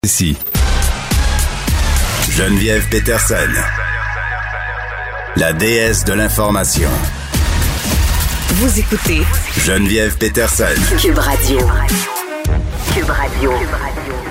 [0.03, 0.37] Ici.
[2.29, 3.35] Geneviève Peterson.
[5.35, 6.89] La déesse de l'information.
[8.55, 9.21] Vous écoutez
[9.57, 10.63] Geneviève Peterson.
[10.97, 11.59] Cube Radio.
[12.93, 13.51] Cube Radio.
[13.51, 14.30] Cube Radio.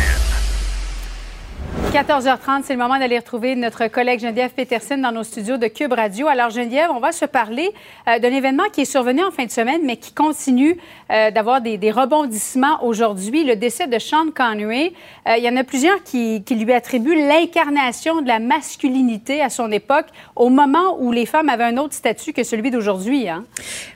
[1.91, 5.91] 14h30, c'est le moment d'aller retrouver notre collègue Geneviève Peterson dans nos studios de Cube
[5.91, 6.29] Radio.
[6.29, 7.69] Alors, Geneviève, on va se parler
[8.07, 10.77] euh, d'un événement qui est survenu en fin de semaine, mais qui continue
[11.11, 13.43] euh, d'avoir des, rebondissements aujourd'hui.
[13.43, 14.93] Le décès de Sean Connery.
[15.27, 19.49] Euh, il y en a plusieurs qui, qui lui attribuent l'incarnation de la masculinité à
[19.49, 20.05] son époque,
[20.37, 23.27] au moment où les femmes avaient un autre statut que celui d'aujourd'hui.
[23.27, 23.43] Hein?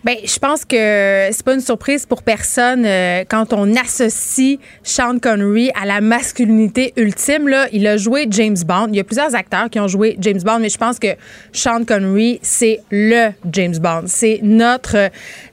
[0.03, 2.85] Bien, je pense que c'est pas une surprise pour personne
[3.29, 7.47] quand on associe Sean Connery à la masculinité ultime.
[7.47, 8.87] Là, il a joué James Bond.
[8.89, 11.15] Il y a plusieurs acteurs qui ont joué James Bond, mais je pense que
[11.51, 14.03] Sean Connery, c'est le James Bond.
[14.07, 15.09] C'est notre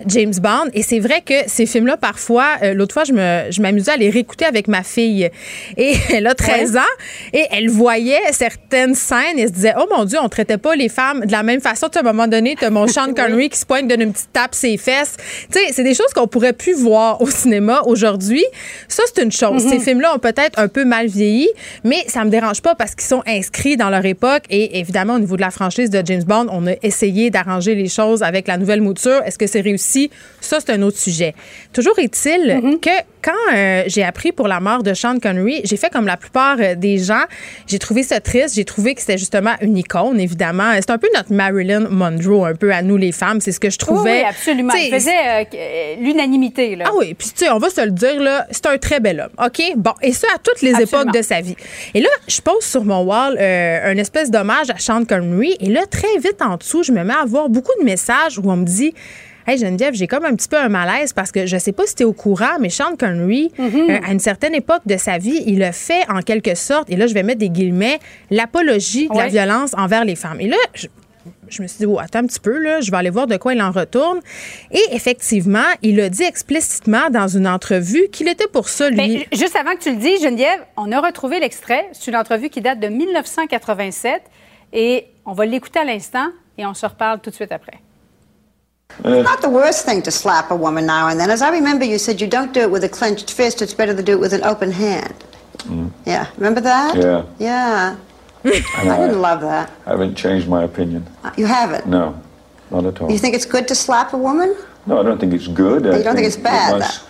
[0.06, 0.70] James Bond.
[0.74, 4.44] Et c'est vrai que ces films-là, parfois, euh, l'autre fois, je m'amusais à les réécouter
[4.44, 5.30] avec ma fille.
[5.76, 6.80] Et elle a 13 ans
[7.32, 10.88] et elle voyait certaines scènes et se disait, oh mon Dieu, on traitait pas les
[10.88, 11.86] femmes de la même façon.
[11.86, 14.32] à un moment donné, tu as mon Sean Connery qui se pointe, donne une petite
[14.32, 15.16] tape ses fesses.
[15.52, 18.44] Tu sais, c'est des choses qu'on pourrait plus voir au cinéma aujourd'hui.
[18.88, 19.64] Ça, c'est une chose.
[19.64, 19.70] Mm-hmm.
[19.70, 21.48] Ces films-là ont peut-être un peu mal vieilli,
[21.84, 24.44] mais ça me dérange pas parce qu'ils sont inscrits dans leur époque.
[24.50, 27.88] Et évidemment, au niveau de la franchise de James Bond, on a essayé d'arranger les
[27.88, 29.22] choses avec la nouvelle mouture.
[29.24, 30.10] Est-ce que c'est réussi?
[30.40, 31.34] Ça, c'est un autre sujet.
[31.72, 32.80] Toujours est-il mm-hmm.
[32.80, 32.90] que
[33.22, 36.56] quand euh, j'ai appris pour la mort de Sean Connery, j'ai fait comme la plupart
[36.58, 37.22] euh, des gens.
[37.66, 38.56] J'ai trouvé ça triste.
[38.56, 40.72] J'ai trouvé que c'était justement une icône, évidemment.
[40.74, 43.40] C'est un peu notre Marilyn Monroe, un peu à nous les femmes.
[43.40, 44.22] C'est ce que je trouvais.
[44.22, 44.74] Oui, absolument.
[44.74, 46.76] Il faisait euh, l'unanimité.
[46.84, 49.20] Ah oui, puis tu sais, on va se le dire, là, c'est un très bel
[49.20, 49.46] homme.
[49.46, 49.62] OK?
[49.76, 51.56] Bon, et ça à toutes les époques de sa vie.
[51.94, 55.56] Et là, je pose sur mon wall un espèce d'hommage à Sean Connery.
[55.60, 58.50] Et là, très vite en dessous, je me mets à voir beaucoup de messages où
[58.50, 58.94] on me dit
[59.46, 61.96] Hey Geneviève, j'ai comme un petit peu un malaise parce que je sais pas si
[61.96, 63.90] tu es au courant, mais Sean Connery, mm-hmm.
[63.90, 66.96] euh, à une certaine époque de sa vie, il a fait en quelque sorte, et
[66.96, 67.98] là je vais mettre des guillemets,
[68.30, 70.40] l'apologie de la violence envers les femmes.
[70.40, 73.10] Et là, je, me suis dit, oh, attends un petit peu, là, je vais aller
[73.10, 74.20] voir de quoi il en retourne.
[74.70, 78.96] Et effectivement, il a dit explicitement dans une entrevue qu'il était pour ça, lui.
[78.96, 81.88] Mais juste avant que tu le dises, Geneviève, on a retrouvé l'extrait.
[81.92, 84.22] C'est une entrevue qui date de 1987
[84.72, 86.28] et on va l'écouter à l'instant
[86.58, 87.80] et on se reparle tout de suite après.
[89.04, 91.30] It's not the worst thing to slap a woman now and then.
[91.30, 93.62] As I remember, you said you don't do it with a clenched fist.
[93.62, 95.14] It's better to do it with an open hand.
[95.58, 95.90] Mm.
[96.06, 96.26] Yeah.
[96.36, 96.96] Remember that?
[96.96, 97.24] Yeah.
[97.38, 97.96] Yeah.
[98.44, 99.70] I, I didn't love that.
[99.86, 101.06] I haven't changed my opinion.
[101.22, 101.86] Uh, you haven't?
[101.86, 102.20] No,
[102.70, 103.10] not at all.
[103.10, 104.56] You think it's good to slap a woman?
[104.86, 105.84] No, I don't think it's good.
[105.84, 106.74] You I don't think, think it's bad?
[106.74, 107.04] It must,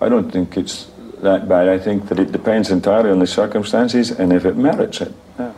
[0.00, 1.68] I don't think it's that bad.
[1.68, 5.12] I think that it depends entirely on the circumstances and if it merits it.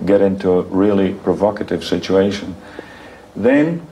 [0.05, 2.57] Get into a really provocative situation.
[3.37, 3.87] Then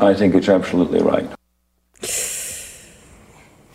[0.00, 1.26] I think it's absolutely right.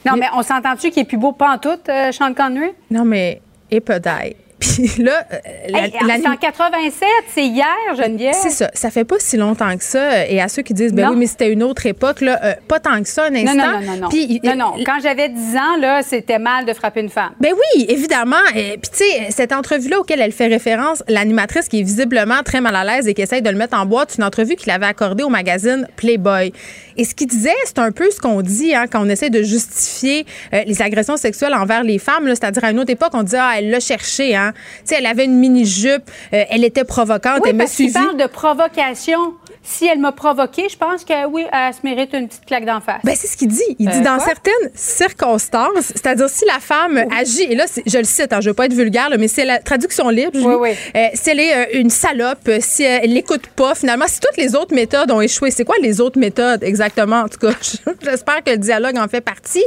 [0.06, 2.72] Non, mais on s'entend-tu qu'il est plus beau pas en tout, euh, Sean Connery?
[2.90, 4.36] Non, mais épedai.
[4.60, 5.38] Puis là, euh,
[5.68, 7.66] c'est en 87, c'est hier,
[7.98, 8.36] Geneviève.
[8.42, 8.70] C'est ça.
[8.74, 10.28] Ça fait pas si longtemps que ça.
[10.28, 12.80] Et à ceux qui disent, ben oui, mais c'était une autre époque, là, euh, pas
[12.80, 13.56] tant que ça, un instant.
[13.56, 14.10] Non, non, non, non.
[14.44, 14.84] Non, non.
[14.86, 17.32] Quand j'avais 10 ans, là, c'était mal de frapper une femme.
[17.40, 18.36] Ben oui, évidemment.
[18.56, 22.62] Et, puis, tu sais, cette entrevue-là auquel elle fait référence, l'animatrice qui est visiblement très
[22.62, 24.72] mal à l'aise et qui essaye de le mettre en boîte, c'est une entrevue qu'il
[24.72, 26.52] avait accordée au magazine Playboy.
[26.98, 29.42] Et ce qu'il disait, c'est un peu ce qu'on dit hein, quand on essaie de
[29.42, 32.28] justifier euh, les agressions sexuelles envers les femmes.
[32.28, 34.49] C'est-à-dire, à une autre époque, on dit, ah, elle l'a cherché, hein.
[34.54, 37.94] Tu sais, elle avait une mini-jupe, euh, elle était provocante, oui, elle me suivit.
[37.94, 39.34] parle de provocation
[39.64, 42.80] si elle m'a provoqué, je pense que oui, elle se mérite une petite claque d'en
[42.80, 43.02] face.
[43.04, 43.62] Ben, c'est ce qu'il dit.
[43.78, 48.04] Il dit euh, dans certaines circonstances, c'est-à-dire si la femme agit, et là, je le
[48.04, 50.32] cite, hein, je ne veux pas être vulgaire, mais c'est la traduction libre.
[50.36, 50.70] Oui, oui.
[50.96, 54.56] Euh, si elle est euh, une salope, si elle l'écoute pas, finalement, si toutes les
[54.56, 57.22] autres méthodes ont échoué, c'est quoi les autres méthodes exactement?
[57.22, 57.54] En tout cas,
[58.04, 59.64] j'espère que le dialogue en fait partie.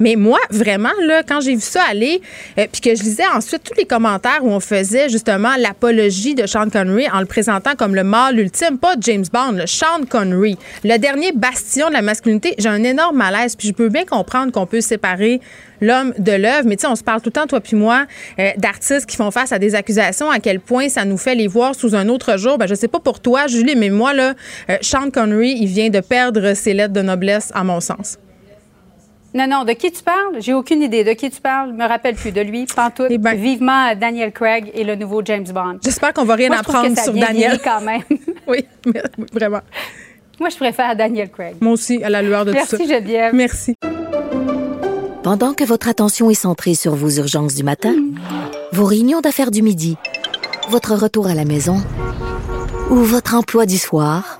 [0.00, 2.20] Mais moi, vraiment, là, quand j'ai vu ça aller,
[2.56, 6.68] puis que je lisais ensuite tous les commentaires où on faisait justement l'apologie de Sean
[6.68, 9.35] Connery en le présentant comme le mâle ultime, pas James Bond
[9.66, 13.56] Sean Connery, le dernier bastion de la masculinité, j'ai un énorme malaise.
[13.56, 15.40] Puis je peux bien comprendre qu'on peut séparer
[15.80, 16.66] l'homme de l'œuvre.
[16.66, 18.06] Mais tu sais, on se parle tout le temps, toi puis moi,
[18.38, 21.48] euh, d'artistes qui font face à des accusations, à quel point ça nous fait les
[21.48, 22.58] voir sous un autre jour.
[22.58, 24.34] Ben, je sais pas pour toi, Julie, mais moi, là,
[24.70, 28.18] euh, Sean Connery, il vient de perdre ses lettres de noblesse, à mon sens.
[29.36, 30.36] Non, non, de qui tu parles?
[30.38, 31.04] J'ai aucune idée.
[31.04, 31.68] De qui tu parles?
[31.70, 32.32] Je me rappelle plus.
[32.32, 33.08] De lui, pantoute.
[33.10, 35.78] Eh ben, Vivement Daniel Craig et le nouveau James Bond.
[35.84, 37.60] J'espère qu'on va rien apprendre sur Daniel.
[37.62, 38.00] quand même.
[38.48, 38.64] oui,
[39.34, 39.60] vraiment.
[40.40, 41.56] Moi, je préfère Daniel Craig.
[41.60, 42.82] Moi aussi, à la lueur de Merci, tout ça.
[42.84, 43.34] Merci, Geneviève.
[43.34, 43.74] Merci.
[45.22, 47.94] Pendant que votre attention est centrée sur vos urgences du matin,
[48.72, 49.98] vos réunions d'affaires du midi,
[50.70, 51.76] votre retour à la maison
[52.90, 54.38] ou votre emploi du soir,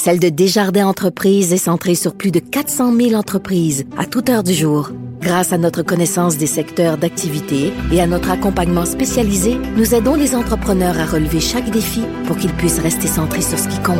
[0.00, 4.42] celle de Desjardins Entreprises est centrée sur plus de 400 000 entreprises à toute heure
[4.42, 4.92] du jour.
[5.20, 10.34] Grâce à notre connaissance des secteurs d'activité et à notre accompagnement spécialisé, nous aidons les
[10.34, 13.98] entrepreneurs à relever chaque défi pour qu'ils puissent rester centrés sur ce qui compte,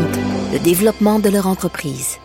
[0.54, 2.16] le développement de leur entreprise.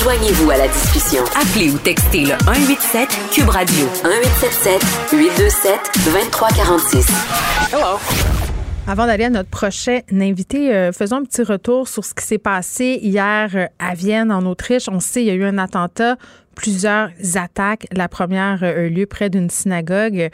[0.00, 1.24] Joignez-vous à la discussion.
[1.34, 4.82] Appelez ou textez le 187 Cube Radio 1877
[5.12, 7.06] 827 2346.
[7.72, 8.43] Hello.
[8.86, 12.38] Avant d'aller à notre prochain invité, euh, faisons un petit retour sur ce qui s'est
[12.38, 14.88] passé hier euh, à Vienne, en Autriche.
[14.90, 16.16] On sait, il y a eu un attentat
[16.54, 17.86] plusieurs attaques.
[17.92, 20.28] La première a eu lieu près d'une synagogue.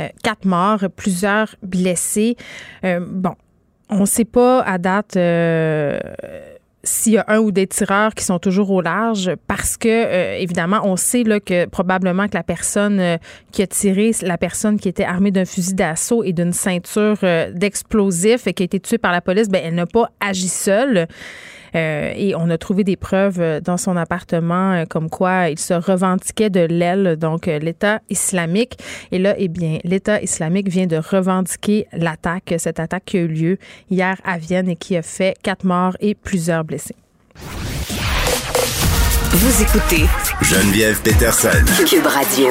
[0.00, 2.36] Euh, quatre morts, plusieurs blessés.
[2.84, 3.34] Euh, bon,
[3.88, 5.98] on ne sait pas à date euh,
[6.84, 10.36] s'il y a un ou des tireurs qui sont toujours au large parce que euh,
[10.38, 13.16] évidemment on sait là que probablement que la personne euh,
[13.52, 17.52] qui a tiré la personne qui était armée d'un fusil d'assaut et d'une ceinture euh,
[17.52, 21.06] d'explosifs et qui a été tuée par la police ben elle n'a pas agi seule
[21.74, 25.58] euh, et on a trouvé des preuves euh, dans son appartement euh, comme quoi il
[25.58, 28.78] se revendiquait de l'aile, donc l'État islamique.
[29.10, 33.28] Et là, eh bien, l'État islamique vient de revendiquer l'attaque, cette attaque qui a eu
[33.28, 33.58] lieu
[33.90, 36.96] hier à Vienne et qui a fait quatre morts et plusieurs blessés.
[39.34, 40.04] Vous écoutez
[40.42, 41.64] Geneviève Peterson.
[41.86, 42.48] Cube Radio.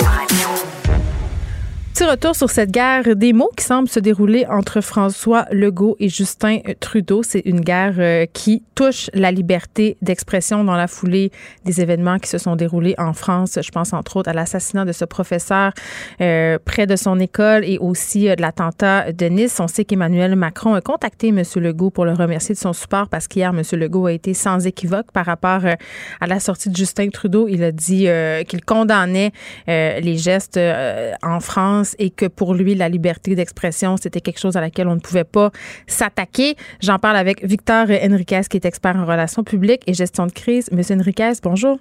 [1.94, 6.08] Petit retour sur cette guerre des mots qui semble se dérouler entre François Legault et
[6.08, 7.22] Justin Trudeau.
[7.22, 11.32] C'est une guerre euh, qui touche la liberté d'expression dans la foulée
[11.66, 13.60] des événements qui se sont déroulés en France.
[13.62, 15.74] Je pense entre autres à l'assassinat de ce professeur
[16.22, 19.60] euh, près de son école et aussi euh, de l'attentat de Nice.
[19.60, 21.44] On sait qu'Emmanuel Macron a contacté M.
[21.58, 23.64] Legault pour le remercier de son support parce qu'hier, M.
[23.78, 25.74] Legault a été sans équivoque par rapport euh,
[26.22, 27.50] à la sortie de Justin Trudeau.
[27.50, 29.34] Il a dit euh, qu'il condamnait
[29.68, 34.40] euh, les gestes euh, en France et que pour lui, la liberté d'expression, c'était quelque
[34.40, 35.52] chose à laquelle on ne pouvait pas
[35.88, 36.56] s'attaquer.
[36.82, 40.70] J'en parle avec Victor Henriquez, qui est expert en relations publiques et gestion de crise.
[40.72, 41.80] Monsieur Henriquez, bonjour.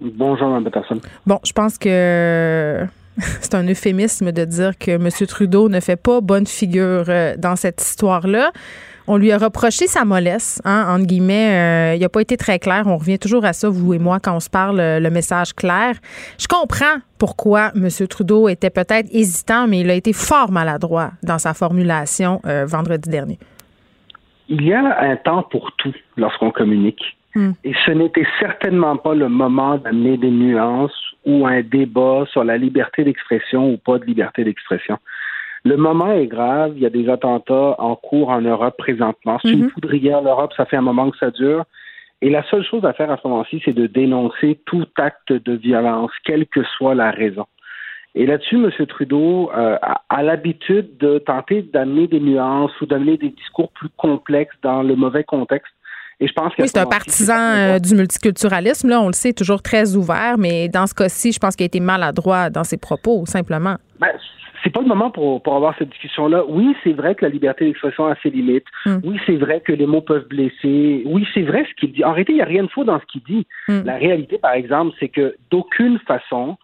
[0.00, 1.00] Bonjour, Mme Peterson.
[1.26, 2.84] Bon, je pense que
[3.40, 5.08] c'est un euphémisme de dire que M.
[5.26, 8.52] Trudeau ne fait pas bonne figure euh, dans cette histoire-là.
[9.06, 11.92] On lui a reproché sa mollesse, hein, entre guillemets.
[11.92, 12.84] Euh, il n'a pas été très clair.
[12.86, 15.54] On revient toujours à ça, vous et moi, quand on se parle, euh, le message
[15.54, 15.94] clair.
[16.38, 17.88] Je comprends pourquoi M.
[18.08, 23.10] Trudeau était peut-être hésitant, mais il a été fort maladroit dans sa formulation euh, vendredi
[23.10, 23.38] dernier.
[24.48, 27.02] Il y a un temps pour tout lorsqu'on communique.
[27.34, 27.52] Hmm.
[27.64, 30.92] Et ce n'était certainement pas le moment d'amener des nuances
[31.24, 34.98] ou un débat sur la liberté d'expression ou pas de liberté d'expression.
[35.64, 36.72] Le moment est grave.
[36.76, 39.38] Il y a des attentats en cours en Europe présentement.
[39.42, 39.70] C'est une Mhm.
[39.70, 40.52] poudrière, l'Europe.
[40.56, 41.64] Ça fait un moment que ça dure.
[42.20, 45.52] Et la seule chose à faire à ce moment-ci, c'est de dénoncer tout acte de
[45.54, 47.46] violence, quelle que soit la raison.
[48.14, 48.70] Et là-dessus, M.
[48.86, 53.88] Trudeau euh, a, a l'habitude de tenter d'amener des nuances ou d'amener des discours plus
[53.96, 55.72] complexes dans le mauvais contexte.
[56.20, 58.88] Et je pense que Oui, c'est un partisan euh, du multiculturalisme.
[58.88, 61.66] Là, on le sait, toujours très ouvert, mais dans ce cas-ci, je pense qu'il a
[61.66, 63.76] été maladroit dans ses propos, simplement.
[63.98, 64.10] Ben,
[64.62, 66.44] c'est pas le moment pour, pour avoir cette discussion-là.
[66.48, 68.66] Oui, c'est vrai que la liberté d'expression a ses limites.
[68.86, 68.96] Mm.
[69.04, 71.02] Oui, c'est vrai que les mots peuvent blesser.
[71.04, 72.04] Oui, c'est vrai ce qu'il dit.
[72.04, 73.46] En réalité, il n'y a rien de faux dans ce qu'il dit.
[73.68, 73.82] Mm.
[73.84, 76.56] La réalité, par exemple, c'est que d'aucune façon,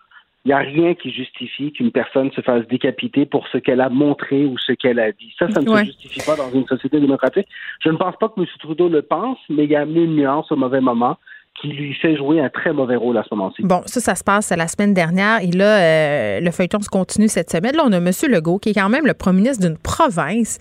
[0.45, 3.89] il n'y a rien qui justifie qu'une personne se fasse décapiter pour ce qu'elle a
[3.89, 5.35] montré ou ce qu'elle a dit.
[5.39, 5.81] Ça, ça ne Ouais.
[5.81, 7.47] se justifie pas dans une société démocratique.
[7.81, 8.47] Je ne pense pas que M.
[8.61, 11.19] Trudeau le pense, mais il a amené une nuance au mauvais moment
[11.61, 13.63] qui lui fait jouer un très mauvais rôle à ce moment-ci.
[13.63, 15.43] Bon, ça, ça se passe la semaine dernière.
[15.43, 17.75] Et là, euh, le feuilleton se continue cette semaine.
[17.77, 18.11] Là, on a M.
[18.29, 20.59] Legault, qui est quand même le premier ministre d'une province,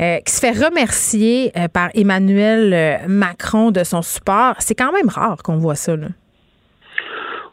[0.00, 4.54] euh, qui se fait remercier euh, par Emmanuel Macron de son support.
[4.58, 5.96] C'est quand même rare qu'on voit ça.
[5.96, 6.08] Là.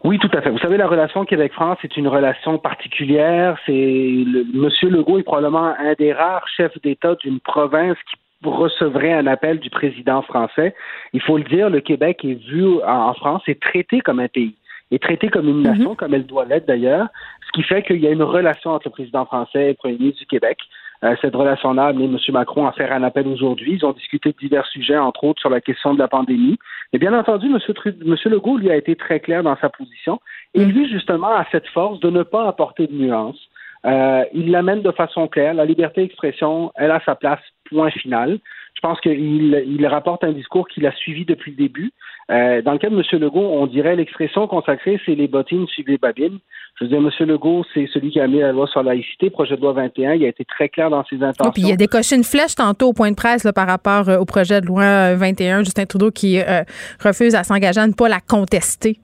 [0.03, 0.51] Oui, tout à fait.
[0.51, 3.57] Vous savez, la relation Québec-France est une relation particulière.
[3.65, 9.13] C'est le, Monsieur Legault est probablement un des rares chefs d'État d'une province qui recevrait
[9.13, 10.75] un appel du président français.
[11.13, 14.55] Il faut le dire, le Québec est vu en, France et traité comme un pays,
[14.91, 17.07] est traité comme une nation, comme elle doit l'être d'ailleurs,
[17.45, 19.97] ce qui fait qu'il y a une relation entre le président français et le premier
[19.97, 20.57] ministre du Québec.
[21.03, 22.17] Euh, cette relation-là a amené M.
[22.29, 23.73] Macron à faire un appel aujourd'hui.
[23.73, 26.57] Ils ont discuté de divers sujets, entre autres sur la question de la pandémie.
[26.91, 27.57] Et bien entendu, M.
[27.57, 28.15] Tru- M.
[28.31, 30.19] Legault, lui, a été très clair dans sa position.
[30.55, 33.39] Et lui, justement, a cette force de ne pas apporter de nuances.
[33.85, 35.53] Euh, il l'amène de façon claire.
[35.53, 37.39] La liberté d'expression, elle a sa place,
[37.69, 38.39] point final.
[38.75, 41.91] Je pense qu'il il rapporte un discours qu'il a suivi depuis le début.
[42.29, 43.21] Euh, dans le cas de M.
[43.21, 46.39] Legault, on dirait l'expression consacrée, c'est les bottines suivent les babines.
[46.77, 47.27] Je veux dire, M.
[47.27, 50.13] Legault, c'est celui qui a mis la loi sur la laïcité, projet de loi 21.
[50.13, 51.51] Il a été très clair dans ses intentions.
[51.51, 54.19] puis il a décoché une flèche tantôt au point de presse là, par rapport euh,
[54.19, 55.63] au projet de loi 21.
[55.63, 56.63] Justin Trudeau qui euh,
[57.03, 58.99] refuse à s'engager à ne pas la contester.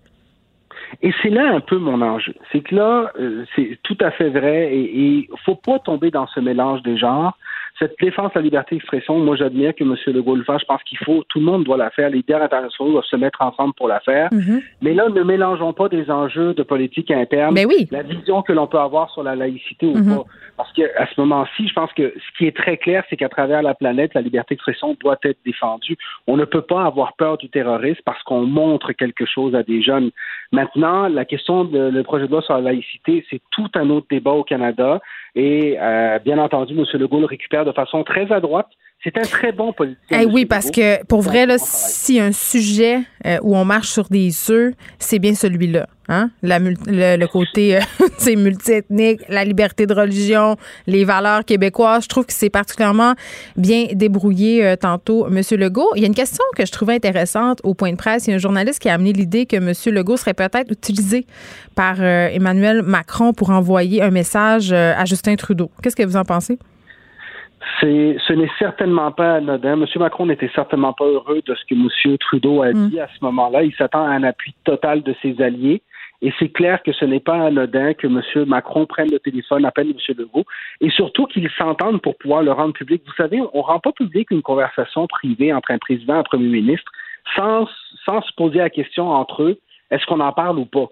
[1.02, 2.36] Et c'est là un peu mon enjeu.
[2.52, 3.12] C'est que là,
[3.56, 7.36] c'est tout à fait vrai et il faut pas tomber dans ce mélange des genres
[7.80, 9.96] cette défense de la liberté d'expression, moi j'admire que M.
[10.14, 10.62] Legault le fasse.
[10.62, 12.10] Je pense qu'il faut, tout le monde doit la faire.
[12.10, 14.30] Les leaders internationaux doivent se mettre ensemble pour la faire.
[14.32, 14.62] Mhm.
[14.82, 17.54] Mais là, ne mélangeons pas des enjeux de politique interne.
[17.56, 17.88] Mais oui.
[17.92, 20.16] La vision que l'on peut avoir sur la laïcité ou Mhm.
[20.18, 20.24] pas.
[20.56, 23.64] Parce qu'à ce moment-ci, je pense que ce qui est très clair, c'est qu'à travers
[23.64, 25.98] la planète, la liberté d'expression doit être défendue.
[26.28, 29.82] On ne peut pas avoir peur du terrorisme parce qu'on montre quelque chose à des
[29.82, 30.12] jeunes.
[30.52, 34.06] Maintenant, la question de le projet de loi sur la laïcité, c'est tout un autre
[34.12, 35.02] débat au Canada.
[35.36, 36.86] Et euh, bien entendu, M.
[37.00, 38.68] Legault le récupère de façon très à droite.
[39.04, 40.22] C'est un très bon politicien.
[40.22, 40.82] Eh oui, parce Legault.
[40.82, 45.20] que pour vrai, là, a un sujet euh, où on marche sur des œufs, c'est
[45.20, 45.88] bien celui-là.
[46.08, 46.30] Hein?
[46.42, 47.80] La le, le côté euh,
[48.38, 50.56] multiethnique, la liberté de religion,
[50.88, 52.04] les valeurs québécoises.
[52.04, 53.14] Je trouve que c'est particulièrement
[53.58, 55.42] bien débrouillé euh, tantôt, M.
[55.52, 55.92] Legault.
[55.96, 58.28] Il y a une question que je trouvais intéressante au point de presse.
[58.28, 59.74] Il y a un journaliste qui a amené l'idée que M.
[59.94, 61.26] Legault serait peut-être utilisé
[61.76, 65.72] par euh, Emmanuel Macron pour envoyer un message à Justin Trudeau.
[65.82, 66.58] Qu'est-ce que vous en pensez?
[67.80, 69.74] C'est, ce n'est certainement pas anodin.
[69.74, 69.86] M.
[69.98, 72.18] Macron n'était certainement pas heureux de ce que M.
[72.18, 72.90] Trudeau a Mm.
[72.90, 73.64] dit à ce moment-là.
[73.64, 75.82] Il s'attend à un appui total de ses alliés.
[76.22, 78.22] Et c'est clair que ce n'est pas anodin que M.
[78.48, 80.16] Macron prenne le téléphone, appelle M.
[80.18, 80.46] Legault,
[80.80, 83.02] et surtout qu'ils s'entendent pour pouvoir le rendre public.
[83.06, 86.24] Vous savez, on ne rend pas public une conversation privée entre un président et un
[86.24, 86.90] premier ministre
[87.36, 87.68] sans,
[88.06, 89.60] sans se poser la question entre eux,
[89.92, 90.88] est-ce qu'on en parle ou pas?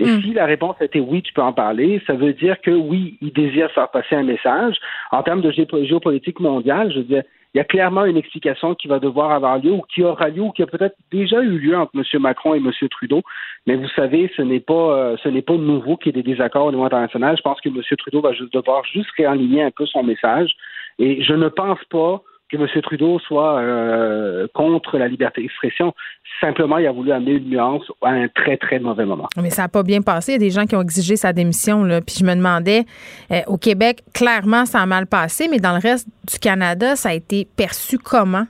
[0.00, 3.18] Et si la réponse était oui, tu peux en parler, ça veut dire que oui,
[3.20, 4.76] il désire faire passer un message.
[5.12, 7.22] En termes de géo- géopolitique mondiale, je veux dire,
[7.52, 10.42] il y a clairement une explication qui va devoir avoir lieu ou qui aura lieu
[10.42, 12.22] ou qui a peut-être déjà eu lieu entre M.
[12.22, 12.70] Macron et M.
[12.88, 13.22] Trudeau.
[13.66, 16.30] Mais vous savez, ce n'est pas euh, ce n'est pas nouveau qu'il y ait des
[16.30, 17.36] désaccords au niveau international.
[17.36, 17.82] Je pense que M.
[17.98, 20.52] Trudeau va juste devoir juste réaligner un peu son message.
[21.00, 22.66] Et je ne pense pas que M.
[22.82, 25.94] Trudeau soit euh, contre la liberté d'expression.
[26.40, 29.28] Simplement, il a voulu amener une nuance à un très, très mauvais moment.
[29.40, 30.32] Mais ça n'a pas bien passé.
[30.32, 31.84] Il y a des gens qui ont exigé sa démission.
[31.84, 32.00] Là.
[32.00, 32.84] Puis je me demandais,
[33.30, 37.10] euh, au Québec, clairement, ça a mal passé, mais dans le reste du Canada, ça
[37.10, 38.46] a été perçu comment?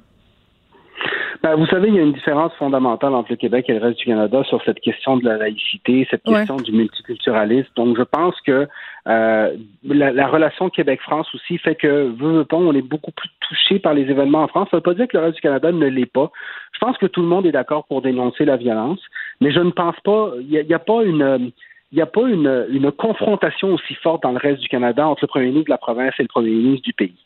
[1.42, 3.98] Ben, vous savez, il y a une différence fondamentale entre le Québec et le reste
[3.98, 6.34] du Canada sur cette question de la laïcité, cette Ouais.
[6.34, 7.70] question du multiculturalisme.
[7.76, 8.68] Donc, je pense que
[9.08, 13.30] euh, la, la relation Québec-France aussi fait que, veut, veut pas, on est beaucoup plus
[13.40, 14.68] touché par les événements en France.
[14.70, 16.30] Ça ne veut pas dire que le reste du Canada ne l'est pas.
[16.72, 19.00] Je pense que tout le monde est d'accord pour dénoncer la violence,
[19.40, 21.52] mais je ne pense pas, il n'y a, a pas une...
[21.92, 25.24] il n'y a pas une, une confrontation aussi forte dans le reste du Canada entre
[25.24, 27.16] le premier ministre de la province et le premier ministre du pays.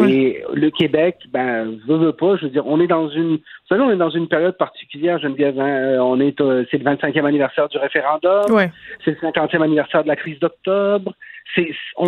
[0.00, 3.40] Et le Québec, ben, veut, veut pas, je veux dire, on est dans une, vous
[3.68, 6.84] savez, on est dans une période particulière, Geneviève, hein, euh, on est, euh, c'est le
[6.84, 8.70] 25e anniversaire du référendum, Ouais.
[9.04, 11.12] c'est le 50e anniversaire de la crise d'octobre,
[11.54, 12.06] c'est, on-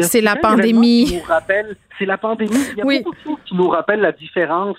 [0.00, 1.04] C'est la pandémie.
[1.04, 2.50] qui nous rappellent- C'est la pandémie.
[2.72, 4.78] Il y a beaucoup de choses qui nous rappellent la différence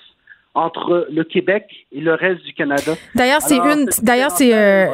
[0.54, 2.92] entre le Québec et le reste du Canada.
[3.14, 3.88] D'ailleurs, c'est une.
[4.02, 4.54] D'ailleurs, c'est.
[4.54, 4.86] euh,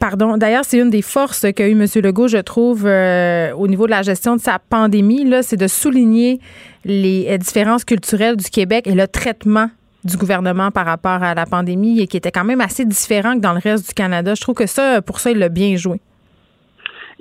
[0.00, 0.36] pardon.
[0.36, 1.86] D'ailleurs, c'est une des forces qu'a eu M.
[2.02, 5.66] Legault, je trouve, euh, au niveau de la gestion de sa pandémie, là, c'est de
[5.66, 6.40] souligner
[6.84, 9.68] les euh, différences culturelles du Québec et le traitement
[10.04, 13.40] du gouvernement par rapport à la pandémie et qui était quand même assez différent que
[13.40, 14.34] dans le reste du Canada.
[14.34, 16.00] Je trouve que ça, pour ça, il l'a bien joué.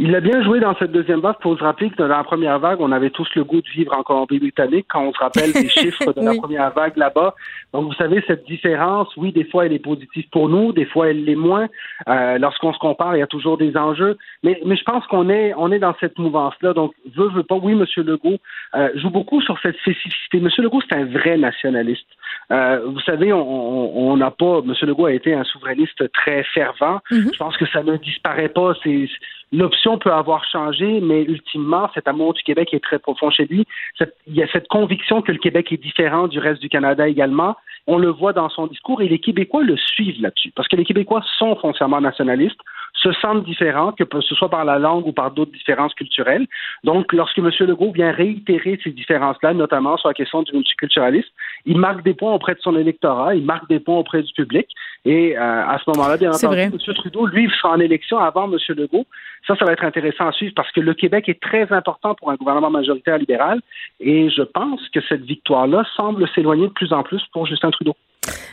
[0.03, 1.35] Il a bien joué dans cette deuxième vague.
[1.39, 3.69] Il faut se rappeler que dans la première vague, on avait tous le goût de
[3.69, 6.39] vivre en Colombie-Britannique quand on se rappelle des chiffres de la Oui.
[6.39, 7.35] première vague là-bas.
[7.71, 11.09] Donc, vous savez, cette différence, oui, des fois, elle est positive pour nous, des fois,
[11.09, 11.67] elle l'est moins.
[12.09, 14.17] Euh, Lorsqu'on se compare, il y a toujours des enjeux.
[14.43, 16.73] Mais, mais je pense qu'on est, on est dans cette mouvance-là.
[16.73, 17.55] Donc, veut, veut pas.
[17.61, 17.85] Oui, M.
[18.03, 18.37] Legault
[18.75, 20.39] euh, joue beaucoup sur cette spécificité.
[20.39, 20.49] M.
[20.57, 22.07] Legault, c'est un vrai nationaliste.
[22.51, 24.59] Euh, vous savez, on on- on n'a pas.
[24.65, 24.73] M.
[24.81, 26.99] Legault a été un souverainiste très fervent.
[27.11, 28.73] Je pense que ça ne disparaît pas.
[28.83, 29.07] C'est
[29.51, 33.65] l'option peut avoir changé, mais ultimement, cet amour du Québec est très profond chez lui.
[33.97, 37.07] Cette- il y a cette conviction que le Québec est différent du reste du Canada
[37.07, 37.55] également.
[37.87, 40.85] On le voit dans son discours et les Québécois le suivent là-dessus, parce que les
[40.85, 42.59] Québécois sont foncièrement nationalistes,
[42.93, 46.47] se sentent différents, que ce soit par la langue ou par d'autres différences culturelles.
[46.83, 47.49] Donc, lorsque M.
[47.61, 51.29] Legault vient réitérer ces différences-là, notamment sur la question du multiculturalisme,
[51.65, 54.67] il marque des points auprès de son électorat, il marque des points auprès du public.
[55.05, 56.63] Et euh, à ce moment-là, bien entendu, vrai.
[56.65, 56.93] M.
[56.93, 58.57] Trudeau, lui, sera en élection avant M.
[58.69, 59.05] Legault.
[59.47, 62.29] Ça, ça va être intéressant à suivre parce que le Québec est très important pour
[62.29, 63.61] un gouvernement majoritaire libéral.
[63.99, 67.95] Et je pense que cette victoire-là semble s'éloigner de plus en plus pour Justin Trudeau.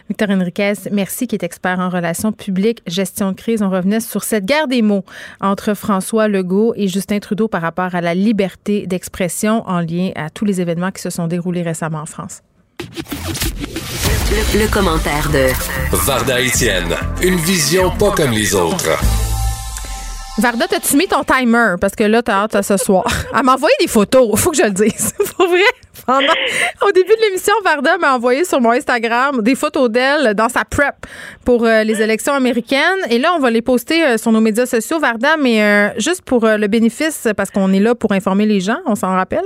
[0.08, 3.62] Victor Enriquez, merci, qui est expert en relations publiques, gestion de crise.
[3.62, 5.04] On revenait sur cette guerre des mots
[5.42, 10.30] entre François Legault et Justin Trudeau par rapport à la liberté d'expression en lien à
[10.30, 12.40] tous les événements qui se sont déroulés récemment en France.
[14.54, 15.48] Le, commentaire de
[15.92, 18.90] Varda Etienne, une vision pas comme les autres.
[20.38, 21.74] Varda, t'as-tu mis ton timer?
[21.80, 23.04] Parce que là, t'as hâte à ce soir.
[23.36, 25.12] Elle m'a envoyé des photos, faut que je le dise.
[25.36, 25.62] Pour vrai?
[26.86, 30.64] au début de l'émission, Varda m'a envoyé sur mon Instagram des photos d'elle dans sa
[30.64, 30.94] prep
[31.44, 33.00] pour euh, les élections américaines.
[33.10, 36.22] Et là, on va les poster euh, sur nos médias sociaux, Varda, mais euh, juste
[36.22, 39.44] pour le bénéfice, parce qu'on est là pour informer les gens, on s'en rappelle.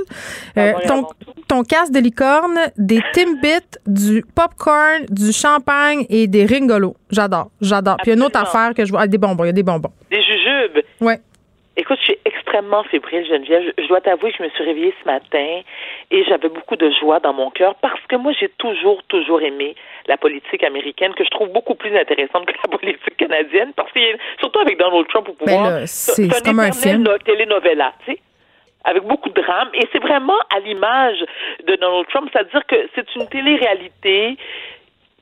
[0.57, 1.07] Ah ton,
[1.49, 6.97] ton casque de licorne, des Timbits, du popcorn, du champagne et des ringolos.
[7.11, 7.97] J'adore, j'adore.
[8.03, 9.93] Puis une autre affaire que je vois, ah, des bonbons, il y a des bonbons.
[10.11, 10.22] Des
[11.01, 11.19] Ouais.
[11.75, 13.73] Écoute, je suis extrêmement fébrile, Geneviève.
[13.79, 15.63] Je, dois t'avouer que je me suis réveillée ce matin
[16.11, 19.75] et j'avais beaucoup de joie dans mon cœur parce que moi, j'ai toujours, toujours aimé
[20.07, 24.01] la politique américaine que je trouve beaucoup plus intéressante que la politique canadienne parce que,
[24.39, 27.09] surtout avec Donald Trump au pouvoir, ben c'est comme un film.
[27.25, 28.19] télénovela, tu sais
[28.85, 29.69] avec beaucoup de drame.
[29.75, 31.25] Et c'est vraiment à l'image
[31.67, 34.37] de Donald Trump, c'est-à-dire que c'est une télé-réalité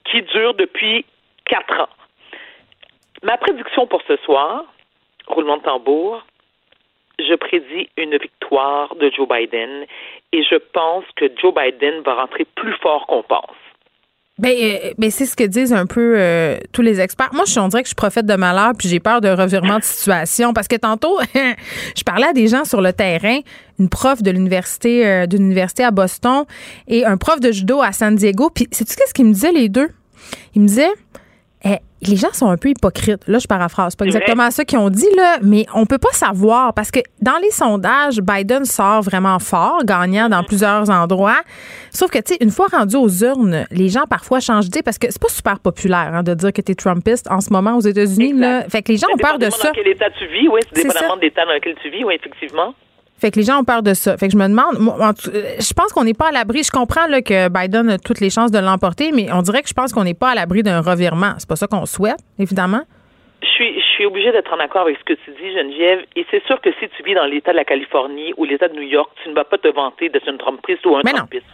[0.04, 1.04] qui dure depuis
[1.44, 1.88] quatre ans.
[3.22, 4.64] Ma prédiction pour ce soir,
[5.31, 6.24] roulement de tambour,
[7.19, 9.86] je prédis une victoire de Joe Biden
[10.32, 13.57] et je pense que Joe Biden va rentrer plus fort qu'on pense.
[14.40, 17.28] Ben, euh, ben, c'est ce que disent un peu euh, tous les experts.
[17.35, 19.78] Moi, je, on dirait que je suis prophète de malheur, puis j'ai peur de revirement
[19.78, 20.55] de situation.
[20.55, 23.40] Parce que tantôt, je parlais à des gens sur le terrain,
[23.78, 26.44] une prof de l'université euh, université à Boston
[26.89, 28.48] et un prof de judo à San Diego.
[28.48, 29.89] Puis, sais-tu qu'est-ce qu'ils me disaient les deux?
[30.55, 30.94] Ils me disaient,
[31.65, 33.27] eh, les gens sont un peu hypocrites.
[33.28, 33.95] Là, je paraphrase.
[33.95, 37.37] pas exactement ça qu'ils ont dit, là, mais on peut pas savoir parce que dans
[37.43, 41.41] les sondages, Biden sort vraiment fort, gagnant dans plusieurs endroits.
[41.91, 44.99] Sauf que, tu sais, une fois rendu aux urnes, les gens parfois changent d'idée parce
[44.99, 47.77] que c'est pas super populaire hein, de dire que tu es Trumpiste en ce moment
[47.77, 48.35] aux États-Unis.
[48.70, 49.69] Fait que les gens ont peur de ça.
[49.69, 50.61] Dans quel état tu vis, oui.
[50.73, 52.74] C'est dépendamment de l'état dans lequel tu vis, oui, effectivement.
[53.20, 54.16] Fait que les gens ont peur de ça.
[54.16, 56.62] Fait que je me demande, je pense qu'on n'est pas à l'abri.
[56.62, 59.68] Je comprends là, que Biden a toutes les chances de l'emporter, mais on dirait que
[59.68, 61.34] je pense qu'on n'est pas à l'abri d'un revirement.
[61.38, 62.82] C'est pas ça qu'on souhaite, évidemment.
[63.42, 66.05] Je suis, je suis obligée d'être en accord avec ce que tu dis, Geneviève.
[66.16, 68.74] Et c'est sûr que si tu vis dans l'État de la Californie ou l'État de
[68.74, 71.47] New York, tu ne vas pas te vanter d'être une Trumpiste ou un mais Trumpiste.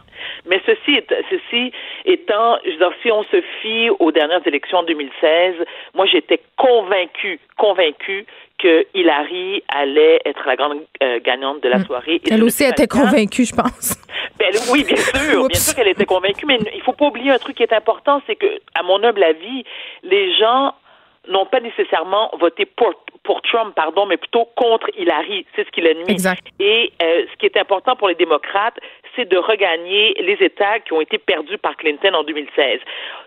[0.46, 1.72] Mais ceci, est, ceci
[2.04, 5.54] étant, je veux dire, si on se fie aux dernières élections en 2016,
[5.94, 8.26] moi j'étais convaincue, convaincue
[8.58, 11.86] que Hillary allait être la grande euh, gagnante de la mm.
[11.86, 12.20] soirée.
[12.30, 13.96] elle aussi était convaincue, je pense.
[14.38, 17.38] Ben, oui, bien sûr, bien sûr qu'elle était convaincue, mais il faut pas oublier un
[17.38, 19.64] truc qui est important, c'est que, à mon humble avis,
[20.02, 20.74] les gens
[21.28, 25.46] n'ont pas nécessairement voté pour, pour Trump, pardon, mais plutôt contre Hillary.
[25.54, 26.04] C'est ce qui l'a nuit.
[26.08, 26.46] Exact.
[26.60, 28.78] Et euh, ce qui est important pour les démocrates,
[29.16, 32.80] c'est de regagner les États qui ont été perdus par Clinton en 2016.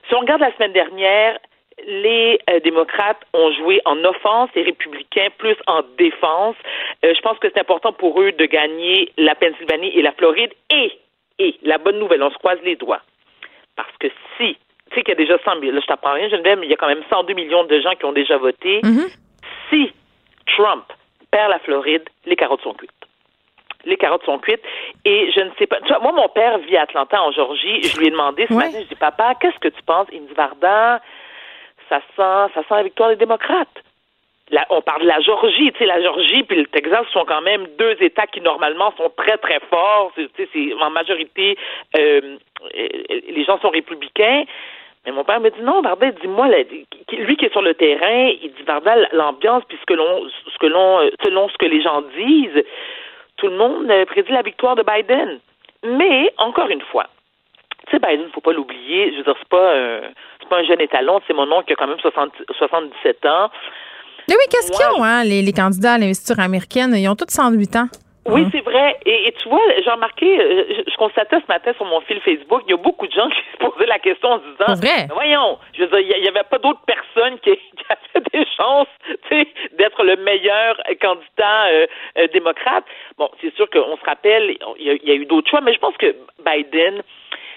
[0.08, 1.38] Si on regarde la semaine dernière,
[1.88, 6.56] les euh, démocrates ont joué en offense, les républicains plus en défense.
[7.06, 10.54] Euh, je pense que c'est important pour eux de gagner la Pennsylvanie et la Floride.
[10.72, 10.92] Et,
[11.40, 13.02] et, la bonne nouvelle, on se croise les doigts.
[13.76, 14.08] Parce que
[14.38, 14.58] si,
[14.90, 16.70] tu sais qu'il y a déjà 100 000, là je t'apprends rien, Geneviève, mais il
[16.70, 18.82] y a quand même 102 millions de gens qui ont déjà voté.
[18.82, 19.16] Mm-hmm.
[19.70, 19.94] Si
[20.58, 20.86] Trump
[21.32, 22.92] perd la Floride, les carottes sont cuites
[23.86, 24.64] les carottes sont cuites.
[25.06, 25.80] Et je ne sais pas.
[25.82, 27.82] Tu vois, moi, mon père vit à Atlanta, en Georgie.
[27.84, 30.08] Je lui ai demandé ce matin, je dis, papa, qu'est-ce que tu penses?
[30.12, 31.02] Il me dit, Varda,
[31.90, 33.84] ça sent, ça sent la victoire des démocrates.
[34.70, 37.68] on parle de la Georgie, tu sais, la Georgie puis le Texas sont quand même
[37.78, 40.12] deux États qui normalement sont très très forts.
[40.16, 41.58] C'est en majorité
[41.98, 42.38] euh,
[42.74, 44.46] les gens sont républicains.
[45.06, 48.52] Mais mon père me dit non, Varda, dis-moi, lui qui est sur le terrain, il
[48.52, 49.94] dit Varda, l'ambiance, puis ce que
[50.68, 52.64] l'on, euh, selon ce que les gens disent,
[53.38, 55.40] tout le monde euh, prédit la victoire de Biden.
[55.84, 57.08] Mais encore une fois,
[57.90, 59.12] tu sais, Biden, faut pas l'oublier.
[59.12, 60.02] Je veux dire, c'est pas, euh,
[60.50, 61.20] pas un jeune étalon.
[61.28, 63.50] C'est mon oncle qui a quand même 60, 77 ans.
[64.28, 66.94] Mais oui, qu'est-ce qu'ils ont, hein, les, les, candidats à l'investiture américaine?
[66.96, 67.88] Ils ont tous 108 ans.
[68.28, 68.98] Oui, c'est vrai.
[69.06, 72.72] Et, tu vois, j'ai remarqué, euh, je, constatais ce matin sur mon fil Facebook, il
[72.72, 75.08] y a beaucoup de gens qui se posaient la question en se disant vrai?
[75.12, 78.88] Voyons, je veux dire, il n'y avait pas d'autres personnes qui, qui, avaient des chances
[79.78, 82.86] d'être le meilleur candidat euh, démocrate.
[83.18, 85.62] Bon, c'est sûr qu'on se rappelle, il y, a, il y a eu d'autres choix,
[85.62, 87.02] mais je pense que Biden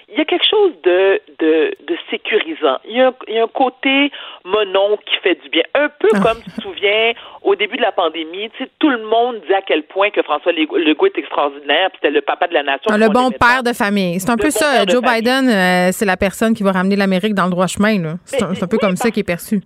[0.09, 2.77] il y a quelque chose de, de, de sécurisant.
[2.85, 4.11] Il y, a un, il y, a un, côté
[4.45, 5.63] monon qui fait du bien.
[5.73, 6.19] Un peu ah.
[6.19, 9.53] comme tu te souviens, au début de la pandémie, tu sais, tout le monde dit
[9.53, 12.91] à quel point que François Legault est extraordinaire, puis c'était le papa de la nation.
[12.91, 14.19] Ah, le bon père de famille.
[14.19, 14.85] C'est un peu ça.
[14.85, 18.17] Joe Biden, euh, c'est la personne qui va ramener l'Amérique dans le droit chemin.
[18.25, 19.61] C'est un, peu comme ça qui est perçu.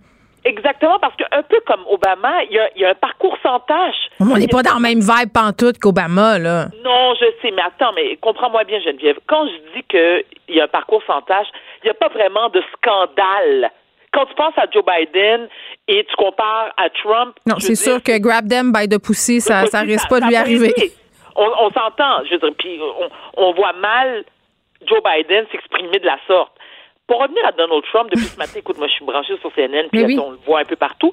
[0.48, 4.08] Exactement, parce qu'un peu comme Obama, il y a, y a, un parcours sans tâche.
[4.18, 6.68] On n'est pas dans le même vibe pantoute qu'Obama, là.
[6.82, 9.18] Non, je sais, mais attends, mais comprends-moi bien, Geneviève.
[9.26, 11.48] Quand je dis qu'il y a un parcours sans tâche,
[11.82, 13.70] il n'y a pas vraiment de scandale.
[14.14, 15.48] Quand tu penses à Joe Biden
[15.86, 17.36] et tu compares à Trump.
[17.46, 20.36] Non, c'est sûr que grab them by the pussy, ça, ça risque pas de lui
[20.36, 20.72] arriver.
[21.36, 24.24] On, on s'entend, je veux dire, puis on, on voit mal
[24.86, 26.52] Joe Biden s'exprimer de la sorte.
[27.08, 29.88] Pour revenir à Donald Trump, depuis ce matin, écoute, moi, je suis branchée sur CNN,
[29.90, 31.10] puis on le voit un peu partout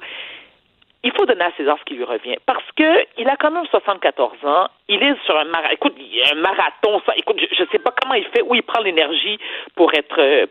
[1.06, 2.36] il faut donner à César ce qui lui revient.
[2.46, 4.66] Parce que il a quand même 74 ans.
[4.88, 5.72] Il est sur un marathon.
[5.72, 5.94] Écoute,
[6.32, 7.00] un marathon.
[7.06, 9.38] Ça, écoute, je ne sais pas comment il fait, où il prend l'énergie
[9.76, 10.18] pour être.
[10.18, 10.46] Euh,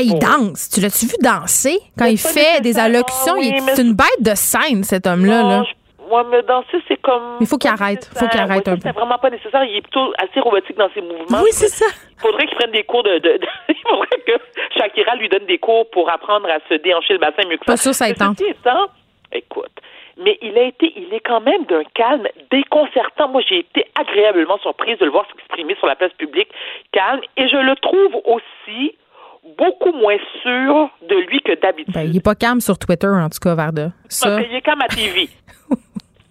[0.00, 0.70] il danse.
[0.70, 1.78] Tu l'as-tu vu danser?
[1.98, 3.36] Quand il fait des allocutions?
[3.74, 5.42] c'est une bête de scène, cet homme-là.
[5.42, 5.64] Là.
[6.10, 7.36] Ouais, mais danser, c'est comme.
[7.40, 8.10] Il faut qu'il arrête.
[8.14, 8.80] Il faut qu'il arrête un peu.
[8.82, 9.64] C'est vraiment pas nécessaire.
[9.64, 11.42] Il est plutôt assez robotique dans ses mouvements.
[11.42, 11.86] Oui, c'est ça.
[12.16, 13.18] Il faudrait qu'il prenne des cours de.
[13.18, 14.32] de, il faudrait que
[14.76, 17.72] Shakira lui donne des cours pour apprendre à se déhancher le bassin mieux que ça.
[17.72, 18.32] Pas sûr, ça étend.
[19.30, 19.72] Écoute,
[20.16, 23.28] mais il a été, il est quand même d'un calme déconcertant.
[23.28, 26.48] Moi, j'ai été agréablement surprise de le voir s'exprimer sur la place publique
[26.92, 28.96] calme, et je le trouve aussi
[29.56, 31.94] beaucoup moins sûr de lui que d'habitude.
[31.94, 33.92] Ben, il n'est pas calme sur Twitter, en tout cas, Varda.
[34.08, 34.40] Ça...
[34.40, 35.28] il est calme à TV.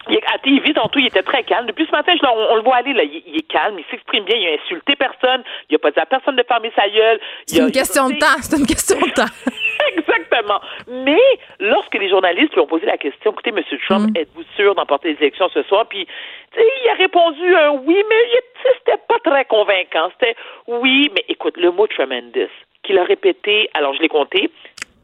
[0.09, 1.67] Il, à TV, tantôt, il était très calme.
[1.67, 3.03] Depuis ce matin, on, le voit aller, là.
[3.03, 6.05] Il, est calme, il s'exprime bien, il a insulté personne, il n'a pas dit à
[6.05, 7.19] personne de fermer sa gueule.
[7.45, 9.31] C'est une question de temps, c'est une question de temps.
[9.97, 10.61] Exactement.
[10.87, 11.21] Mais
[11.59, 13.63] lorsque les journalistes lui ont posé la question, écoutez, M.
[13.87, 14.17] Trump, mm.
[14.17, 15.85] êtes-vous sûr d'emporter les élections ce soir?
[15.87, 16.07] Puis,
[16.55, 18.41] il a répondu un oui, mais
[18.79, 20.09] c'était pas très convaincant.
[20.13, 20.35] C'était
[20.67, 22.49] oui, mais écoute, le mot tremendous,
[22.83, 24.49] qu'il a répété, alors je l'ai compté.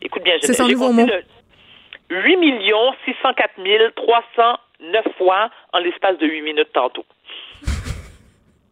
[0.01, 1.07] Écoute bien, C'est son nouveau mot.
[2.09, 2.37] 8
[3.05, 3.51] 604
[4.83, 7.05] 309 fois en l'espace de 8 minutes tantôt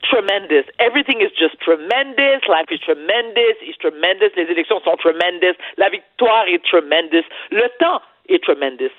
[0.04, 0.66] tremendous.
[0.80, 2.42] Everything is just tremendous.
[2.48, 3.56] Life is tremendous.
[3.62, 4.32] It's tremendous.
[4.36, 5.56] Les élections sont tremendous.
[5.78, 7.24] La victoire est tremendous.
[7.52, 8.92] Le temps est tremendous.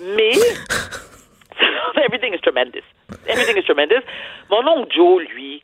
[0.00, 0.32] Mais
[2.04, 2.84] everything is tremendous.
[3.26, 4.02] Everything is tremendous.
[4.50, 5.62] Mon oncle Joe, lui,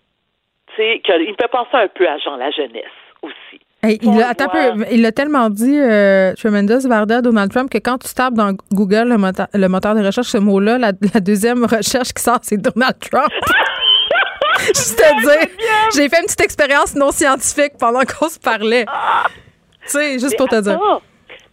[0.78, 2.84] il fait penser un peu à Jean la jeunesse
[3.22, 3.60] aussi.
[3.84, 8.12] Il, a, peu, il a tellement dit, euh, Tremendous, Varda, Donald Trump, que quand tu
[8.12, 12.12] tapes dans Google, le moteur, le moteur de recherche, ce mot-là, la, la, deuxième recherche
[12.12, 13.30] qui sort, c'est Donald Trump.
[14.66, 15.48] Juste à dire,
[15.94, 18.84] j'ai fait une petite expérience non scientifique pendant qu'on se parlait.
[19.82, 20.78] Tu sais, juste pour te dire.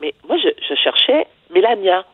[0.01, 2.05] Mais moi, je, cherchais Mélania.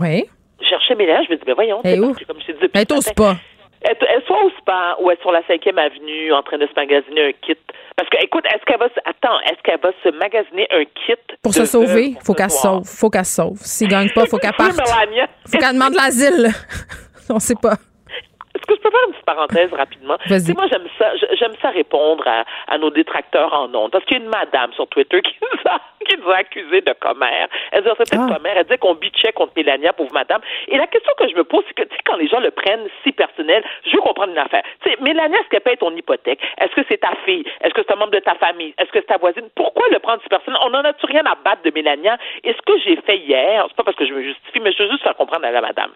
[0.00, 0.24] Oui.
[0.60, 1.80] Je cherchais Mélania, je me dis, ben voyons.
[1.82, 2.14] Elle où?
[2.26, 3.36] Comme je Elle est au spa.
[3.80, 6.66] Elle, elle, soit au spa ou elle est sur la 5e avenue en train de
[6.66, 7.56] se magasiner un kit.
[7.98, 11.20] Parce que, écoute, est-ce qu'elle va se, attends, est-ce qu'elle va se magasiner un kit?
[11.42, 12.84] Pour se sauver, faut qu'elle se sauve.
[12.84, 13.58] Faut qu'elle se sauve.
[13.60, 14.76] S'il gagne pas, faut qu'elle parte.
[15.48, 16.48] Faut qu'elle demande l'asile.
[17.28, 17.74] On sait pas.
[18.68, 20.18] Que je peux faire une petite parenthèse rapidement?
[20.28, 23.90] Moi, j'aime ça, j'aime ça répondre à, nos détracteurs en ondes.
[23.90, 26.82] Parce qu'il y a une madame sur Twitter qui nous a, qui nous a accusés
[26.82, 27.48] de commère.
[27.72, 28.34] Elle dit, c'était ah.
[28.34, 28.58] commère.
[28.58, 30.42] Elle dit qu'on bitchait contre Mélania, pauvre madame.
[30.68, 32.50] Et la question que je me pose, c'est que, tu sais, quand les gens le
[32.50, 34.62] prennent si personnel, je veux comprendre une affaire.
[34.82, 36.40] Tu sais, Mélania, est-ce qu'elle paye ton hypothèque?
[36.60, 37.44] Est-ce que c'est ta fille?
[37.62, 38.74] Est-ce que c'est un membre de ta famille?
[38.76, 39.48] Est-ce que c'est ta voisine?
[39.54, 40.60] Pourquoi le prendre si personnel?
[40.62, 42.18] On en a-tu rien à battre de Mélania?
[42.44, 44.82] Et ce que j'ai fait hier, c'est pas parce que je me justifie, mais je
[44.82, 45.92] veux juste faire comprendre à la madame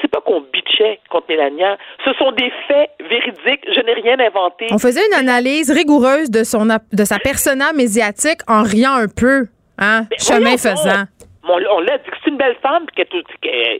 [0.00, 1.76] c'est pas qu'on bitchait contre Mélania.
[2.04, 3.64] Ce sont des faits véridiques.
[3.74, 4.66] Je n'ai rien inventé.
[4.70, 9.46] On faisait une analyse rigoureuse de son de sa persona médiatique en riant un peu,
[9.78, 11.04] hein, chemin faisant.
[11.46, 13.06] On, l'a dit que c'est une belle femme, qu'elle,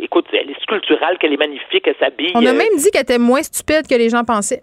[0.01, 2.33] écoute, elle est sculpturale, qu'elle est magnifique, qu'elle s'habille.
[2.35, 4.63] On a euh, même dit qu'elle était moins stupide que les gens pensaient.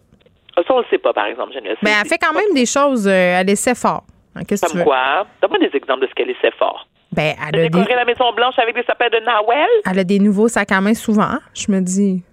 [0.55, 1.53] Ah, ça, on le sait pas, par exemple.
[1.53, 4.03] Sais Mais elle fait quand même des choses, euh, elle essaie fort.
[4.35, 4.83] Hein, qu'est-ce que tu veux?
[4.83, 5.25] quoi?
[5.41, 6.87] Donne-moi des exemples de ce qu'elle essaie fort.
[7.13, 9.67] Ben, elle a décorer la Maison Blanche avec des sapins de Noël.
[9.89, 12.23] Elle a des nouveaux sacs à main souvent, je me dis.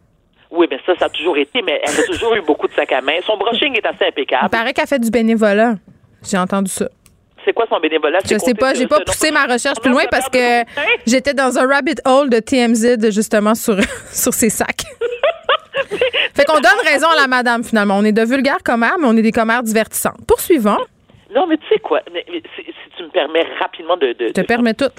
[0.51, 2.93] Oui, mais ça, ça a toujours été, mais elle a toujours eu beaucoup de sacs
[2.93, 3.15] à main.
[3.27, 4.45] Son brushing est assez impeccable.
[4.47, 5.75] Il paraît qu'elle fait du bénévolat.
[6.23, 6.89] J'ai entendu ça.
[7.45, 8.19] C'est quoi son bénévolat?
[8.25, 10.65] Je sais pas, j'ai pas poussé ma recherche plus loin parce que
[11.07, 13.77] j'étais dans un rabbit hole de TMZ justement sur,
[14.13, 14.85] sur ses sacs.
[16.35, 17.97] fait qu'on donne raison à la madame finalement.
[17.97, 20.25] On est de vulgaires commères, mais on est des commères divertissantes.
[20.27, 20.79] Poursuivons.
[21.35, 22.01] Non, mais tu sais quoi?
[22.07, 24.13] si tu me permets rapidement de.
[24.13, 24.91] de te permets tout.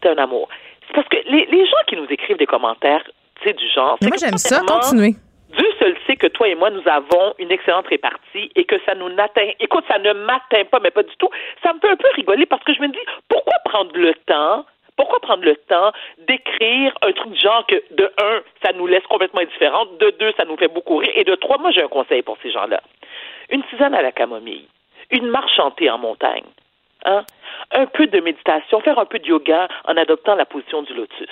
[0.00, 0.48] T'es un amour.
[0.86, 3.02] C'est parce que les, les, gens qui nous écrivent des commentaires,
[3.40, 3.98] tu sais, du genre.
[4.02, 4.60] moi, j'aime ça.
[4.66, 5.14] Continuez.
[5.56, 8.94] Dieu seul sait que toi et moi, nous avons une excellente répartie et que ça
[8.94, 9.50] nous n'atteint.
[9.60, 11.28] Écoute, ça ne m'atteint pas, mais pas du tout.
[11.62, 12.98] Ça me fait un peu rigoler parce que je me dis,
[13.28, 14.64] pourquoi prendre le temps
[14.96, 15.92] pourquoi prendre le temps
[16.26, 20.32] d'écrire un truc du genre que, de un, ça nous laisse complètement indifférents, de deux,
[20.38, 22.80] ça nous fait beaucoup rire, et de trois, moi, j'ai un conseil pour ces gens-là.
[23.50, 24.66] Une tisane à la camomille
[25.10, 26.44] une marche chantée en montagne,
[27.04, 27.24] hein?
[27.72, 31.28] un peu de méditation, faire un peu de yoga en adoptant la position du lotus.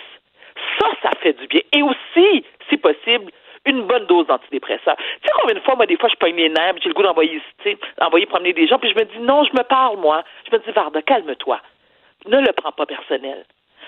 [0.79, 1.61] Ça, ça fait du bien.
[1.73, 3.31] Et aussi, si possible,
[3.67, 4.97] une bonne dose d'antidépresseurs.
[4.97, 7.03] Tu sais combien de fois, moi, des fois, je pogne les nerfs, j'ai le goût
[7.03, 7.41] d'envoyer,
[7.99, 10.23] d'envoyer promener des gens, puis je me dis, non, je me parle, moi.
[10.51, 11.61] Je me dis, Varda, calme-toi.
[12.27, 13.45] Ne le prends pas personnel.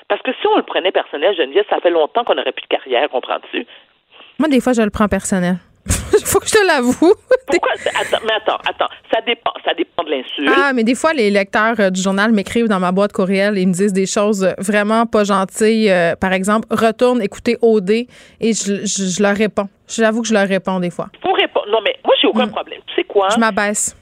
[0.08, 2.68] Parce que si on le prenait personnel, Geneviève, ça fait longtemps qu'on n'aurait plus de
[2.68, 3.66] carrière, comprends-tu?
[4.38, 5.56] Moi, des fois, je le prends personnel.
[6.24, 7.14] Faut que je te l'avoue.
[7.46, 7.72] Pourquoi?
[8.00, 8.92] Attends, mais attends, attends.
[9.12, 10.50] Ça dépend, ça dépend de l'insulte.
[10.56, 13.66] Ah, mais des fois, les lecteurs euh, du journal m'écrivent dans ma boîte courriel et
[13.66, 15.90] me disent des choses vraiment pas gentilles.
[15.90, 18.06] Euh, par exemple, retourne écouter OD et
[18.40, 19.68] je, je, leur réponds.
[19.88, 21.08] J'avoue que je leur réponds des fois.
[21.22, 21.66] Pour répondre.
[21.70, 22.80] Non, mais moi, j'ai aucun problème.
[22.86, 23.28] Tu sais quoi?
[23.28, 23.96] Je m'abaisse.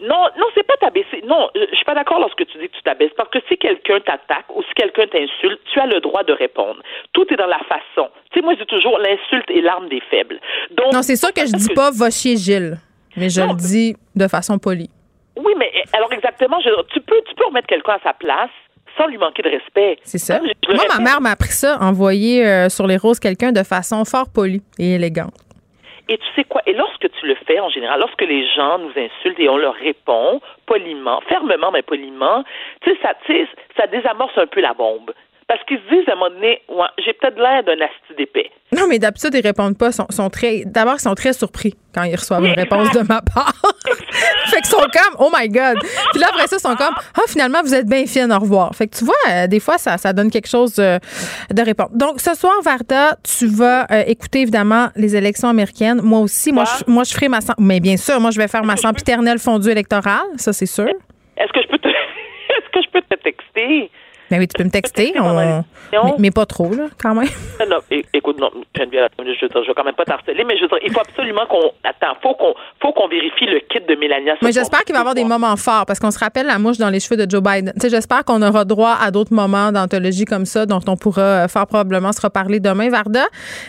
[0.00, 1.22] Non, non, c'est pas t'abaisser.
[1.26, 3.12] Non, je suis pas d'accord lorsque tu dis que tu t'abaisses.
[3.16, 6.80] Parce que si quelqu'un t'attaque ou si quelqu'un t'insulte, tu as le droit de répondre.
[7.12, 8.08] Tout est dans la façon.
[8.30, 10.40] Tu sais, moi, je dis toujours l'insulte est l'arme des faibles.
[10.70, 12.78] Donc, non, c'est sûr que je dis pas va chier Gilles,
[13.16, 14.90] mais je le dis de façon polie.
[15.36, 16.58] Oui, mais alors exactement,
[16.92, 18.50] tu peux, tu peux remettre quelqu'un à sa place
[18.98, 19.98] sans lui manquer de respect.
[20.02, 20.40] C'est ça.
[20.40, 24.28] Moi, ma mère m'a appris ça, envoyer euh, sur les roses quelqu'un de façon fort
[24.32, 25.34] polie et élégante.
[26.10, 26.60] Et tu sais quoi?
[26.66, 29.74] Et lorsque tu le fais, en général, lorsque les gens nous insultent et on leur
[29.74, 32.42] répond poliment, fermement, mais poliment,
[32.82, 33.14] tu sais, ça,
[33.76, 35.12] ça désamorce un peu la bombe.
[35.50, 38.52] Parce qu'ils se disent à un moment donné, ouais, j'ai peut-être l'air d'un asti d'épée.
[38.70, 39.90] Non, mais d'habitude, ils répondent pas.
[39.90, 43.20] Sont, sont très, d'abord, ils sont très surpris quand ils reçoivent une réponse de ma
[43.34, 43.60] part.
[44.46, 45.80] fait qu'ils sont comme, oh my God.
[46.12, 48.72] Puis là, après ça, ils sont comme, ah, finalement, vous êtes bien fine, au revoir.
[48.76, 51.00] Fait que tu vois, euh, des fois, ça, ça donne quelque chose euh,
[51.52, 51.90] de répondre.
[51.94, 56.00] Donc, ce soir, Varda, tu vas euh, écouter évidemment les élections américaines.
[56.00, 57.40] Moi aussi, moi, je, moi, je ferai ma.
[57.58, 60.28] Mais bien sûr, moi, je vais faire ma sempiternelle fondue électorale.
[60.36, 60.94] Ça, c'est sûr.
[61.36, 61.88] Est-ce que je peux te.
[61.88, 63.90] Est-ce que je peux te texter?
[64.30, 65.12] Ben oui, tu peux me texter,
[66.18, 67.28] mais, pas trop, là, quand même.
[67.68, 67.78] Non,
[68.14, 70.92] écoute, non, Geneviève, je ne vais quand même pas t'harceler, mais je veux dire, il
[70.92, 71.72] faut absolument qu'on.
[71.84, 74.34] Attends, faut qu'on faut qu'on vérifie le kit de Mélania.
[74.42, 76.78] Mais j'espère qu'il va y avoir des moments forts, parce qu'on se rappelle la mouche
[76.78, 77.72] dans les cheveux de Joe Biden.
[77.74, 81.22] Tu sais, j'espère qu'on aura droit à d'autres moments d'anthologie comme ça, dont on pourra
[81.22, 83.26] euh, fort probablement se reparler demain, Varda.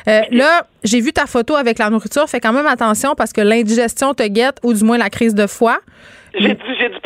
[0.07, 3.41] Euh, là, j'ai vu ta photo avec la nourriture, fais quand même attention parce que
[3.41, 5.79] l'indigestion te guette, ou du moins la crise de foie.
[6.33, 6.99] J'ai du, j'ai du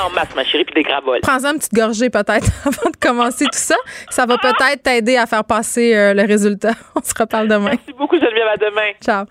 [0.00, 1.20] En masse, ma chérie, puis des gravoles.
[1.22, 3.76] Prends-en une petite gorgée peut-être avant de commencer tout ça.
[4.10, 6.72] Ça va peut-être t'aider à faire passer euh, le résultat.
[6.96, 7.70] On se reparle demain.
[7.70, 8.48] Merci beaucoup, Geneviève.
[8.52, 8.92] À demain.
[9.00, 9.26] Ciao.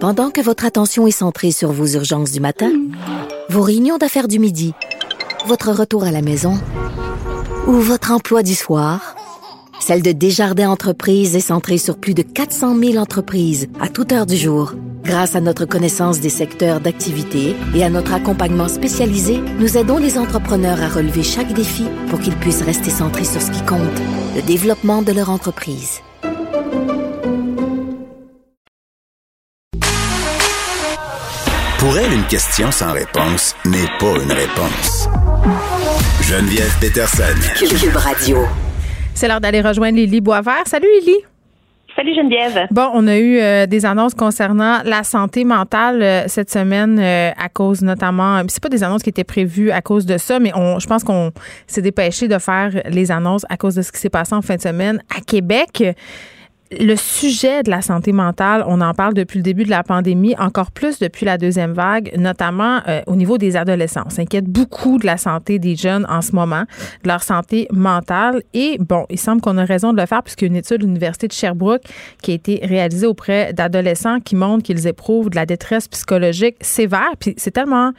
[0.00, 2.70] Pendant que votre attention est centrée sur vos urgences du matin,
[3.48, 4.74] vos réunions d'affaires du midi,
[5.46, 6.54] votre retour à la maison
[7.66, 9.14] ou votre emploi du soir,
[9.78, 14.26] celle de Desjardins Entreprises est centrée sur plus de 400 000 entreprises à toute heure
[14.26, 14.72] du jour.
[15.02, 20.18] Grâce à notre connaissance des secteurs d'activité et à notre accompagnement spécialisé, nous aidons les
[20.18, 23.80] entrepreneurs à relever chaque défi pour qu'ils puissent rester centrés sur ce qui compte,
[24.36, 26.00] le développement de leur entreprise.
[31.78, 35.08] Pour elle, une question sans réponse n'est pas une réponse.
[36.20, 37.22] Geneviève Peterson.
[37.56, 38.44] Cube Radio.
[39.14, 40.66] C'est l'heure d'aller rejoindre Lily Boisvert.
[40.66, 41.29] Salut Lily.
[42.08, 42.66] Geneviève.
[42.70, 47.30] Bon, on a eu euh, des annonces concernant la santé mentale euh, cette semaine euh,
[47.38, 50.52] à cause notamment, c'est pas des annonces qui étaient prévues à cause de ça, mais
[50.54, 51.30] on, je pense qu'on
[51.66, 54.56] s'est dépêché de faire les annonces à cause de ce qui s'est passé en fin
[54.56, 55.84] de semaine à Québec
[56.78, 60.36] le sujet de la santé mentale, on en parle depuis le début de la pandémie,
[60.38, 64.02] encore plus depuis la deuxième vague, notamment euh, au niveau des adolescents.
[64.06, 66.62] On s'inquiète beaucoup de la santé des jeunes en ce moment,
[67.02, 68.42] de leur santé mentale.
[68.54, 70.78] Et bon, il semble qu'on a raison de le faire puisqu'il y a une étude
[70.78, 71.82] de l'Université de Sherbrooke
[72.22, 77.10] qui a été réalisée auprès d'adolescents qui montrent qu'ils éprouvent de la détresse psychologique sévère.
[77.18, 77.90] Puis c'est tellement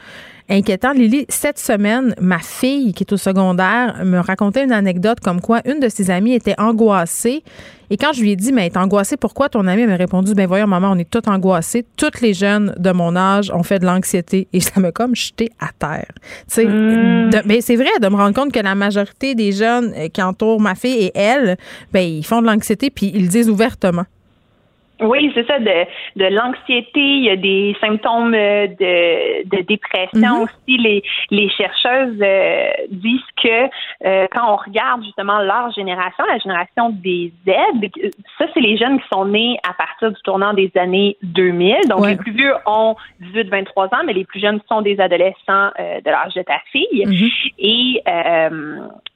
[0.49, 0.93] inquiétant.
[0.93, 5.61] Lily, cette semaine, ma fille qui est au secondaire me racontait une anecdote comme quoi
[5.65, 7.43] une de ses amies était angoissée.
[7.91, 10.47] Et quand je lui ai dit, mais est angoissée, pourquoi ton amie m'a répondu, ben
[10.47, 11.85] voyons, maman, on est toutes angoissées.
[11.97, 14.47] Toutes les jeunes de mon âge ont fait de l'anxiété.
[14.53, 16.13] Et ça m'a comme jeté à terre.
[16.49, 17.31] Tu hmm.
[17.45, 20.61] mais c'est vrai de me rendre compte que la majorité des jeunes euh, qui entourent
[20.61, 21.57] ma fille et elle,
[21.91, 24.05] ben ils font de l'anxiété puis ils le disent ouvertement.
[25.01, 30.37] Oui, c'est ça, de, de l'anxiété, il y a des symptômes euh, de, de dépression
[30.37, 30.43] mhm.
[30.43, 30.77] aussi.
[30.77, 33.69] Les, les chercheuses euh, disent que
[34.05, 37.51] euh, quand on regarde justement leur génération, la génération des Z,
[38.37, 41.87] ça, c'est les jeunes qui sont nés à partir du tournant des années 2000.
[41.89, 46.09] Donc, les plus vieux ont 18-23 ans, mais les plus jeunes sont des adolescents de
[46.09, 47.05] l'âge de ta fille.
[47.05, 47.29] Mhm.
[47.59, 48.01] Et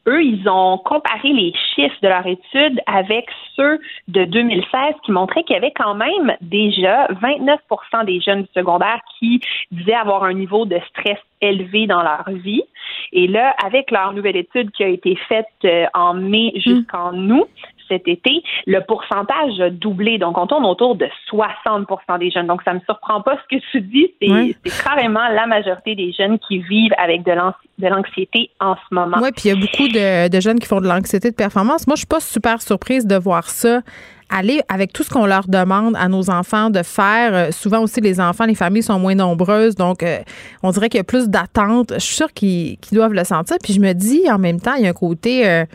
[0.08, 3.26] eux, ils ont comparé les chiffres de leur étude avec
[3.56, 8.50] ceux de 2016 qui montraient qu'il y avait quand même déjà 29% des jeunes du
[8.54, 9.42] secondaire qui
[9.72, 12.64] disaient avoir un niveau de stress élevé dans leur vie.
[13.12, 17.50] Et là, avec leur nouvelle étude qui a été faite euh, en mai jusqu'en août,
[17.88, 20.18] cet été, le pourcentage a doublé.
[20.18, 22.48] Donc, on tourne autour de 60% des jeunes.
[22.48, 24.12] Donc, ça ne me surprend pas ce que tu dis.
[24.22, 29.18] C'est carrément la majorité des jeunes qui vivent avec de l'anxiété en ce moment.
[29.22, 31.88] Oui, puis il y a beaucoup de, jeunes qui font de l'anxiété de performance.
[31.88, 33.82] Moi, je suis pas super surprise de voir ça
[34.30, 37.34] aller avec tout ce qu'on leur demande à nos enfants de faire.
[37.34, 40.20] Euh, souvent aussi, les enfants, les familles sont moins nombreuses, donc euh,
[40.64, 41.94] on dirait qu'il y a plus d'attentes.
[41.94, 43.58] Je suis sûre qu'ils doivent le sentir.
[43.62, 45.66] Puis je me dis, en même temps, il y a un côté, euh,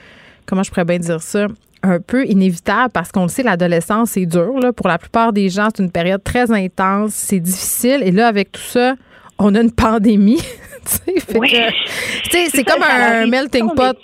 [0.47, 1.47] comment je pourrais bien dire ça,
[1.83, 4.59] un peu inévitable parce qu'on le sait, l'adolescence, c'est dur.
[4.61, 4.73] Là.
[4.73, 8.03] Pour la plupart des gens, c'est une période très intense, c'est difficile.
[8.05, 8.95] Et là, avec tout ça,
[9.39, 10.43] on a une pandémie.
[10.85, 13.97] c'est comme un melting pot.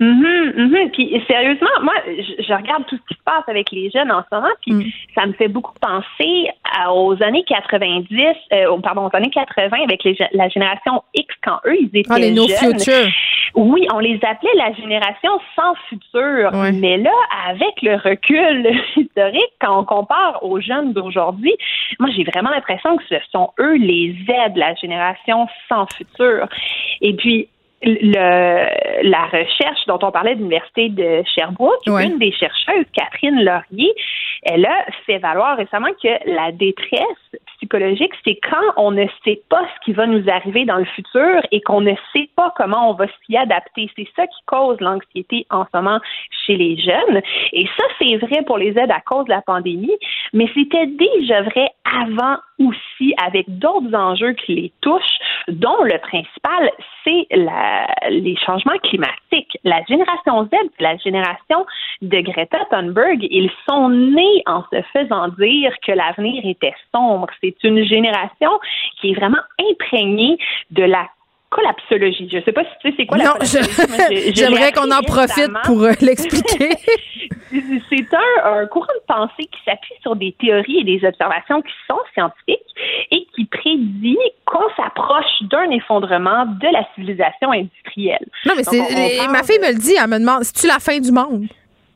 [0.00, 0.90] Mhm, mhm.
[0.92, 4.34] Puis sérieusement, moi, je, regarde tout ce qui se passe avec les jeunes en ce
[4.34, 4.84] moment, puis mm.
[5.14, 6.48] ça me fait beaucoup penser
[6.90, 8.08] aux années 90,
[8.52, 10.02] euh, pardon, aux années 80 avec
[10.32, 12.78] la génération X quand eux ils étaient ah, les jeunes.
[12.78, 13.10] Future.
[13.54, 16.52] Oui, on les appelait la génération sans futur.
[16.74, 17.12] Mais là,
[17.48, 21.54] avec le recul historique, quand on compare aux jeunes d'aujourd'hui,
[21.98, 26.48] moi j'ai vraiment l'impression que ce sont eux les Z, la génération sans futur.
[27.02, 27.48] Et puis
[27.82, 33.94] le, la recherche dont on parlait de l'Université de Sherbrooke, une des chercheuses, Catherine Laurier,
[34.42, 37.40] elle a fait valoir récemment que la détresse
[38.24, 41.60] c'est quand on ne sait pas ce qui va nous arriver dans le futur et
[41.60, 43.90] qu'on ne sait pas comment on va s'y adapter.
[43.96, 46.00] C'est ça qui cause l'anxiété en ce moment
[46.46, 47.20] chez les jeunes.
[47.52, 49.96] Et ça, c'est vrai pour les aides à cause de la pandémie,
[50.32, 55.18] mais c'était déjà vrai avant aussi avec d'autres enjeux qui les touchent,
[55.48, 56.70] dont le principal,
[57.04, 57.26] c'est
[58.10, 59.29] les changements climatiques.
[59.64, 61.66] La génération Z, la génération
[62.02, 67.28] de Greta Thunberg, ils sont nés en se faisant dire que l'avenir était sombre.
[67.40, 68.50] C'est une génération
[69.00, 70.38] qui est vraiment imprégnée
[70.70, 71.06] de la
[71.60, 72.28] collapsologie.
[72.30, 73.32] Je ne sais pas si tu sais c'est quoi la non,
[74.34, 76.70] J'aimerais qu'on en profite pour euh, l'expliquer.
[77.50, 78.14] c'est
[78.44, 82.58] un, courant de pensée qui s'appuie sur des théories et des observations qui sont scientifiques
[83.10, 88.26] et qui prédit qu'on s'approche d'un effondrement de la civilisation industrielle.
[88.46, 88.80] Non, mais c'est
[89.28, 91.46] ma fille me le dit, elle me demande, c'est-tu la fin du monde?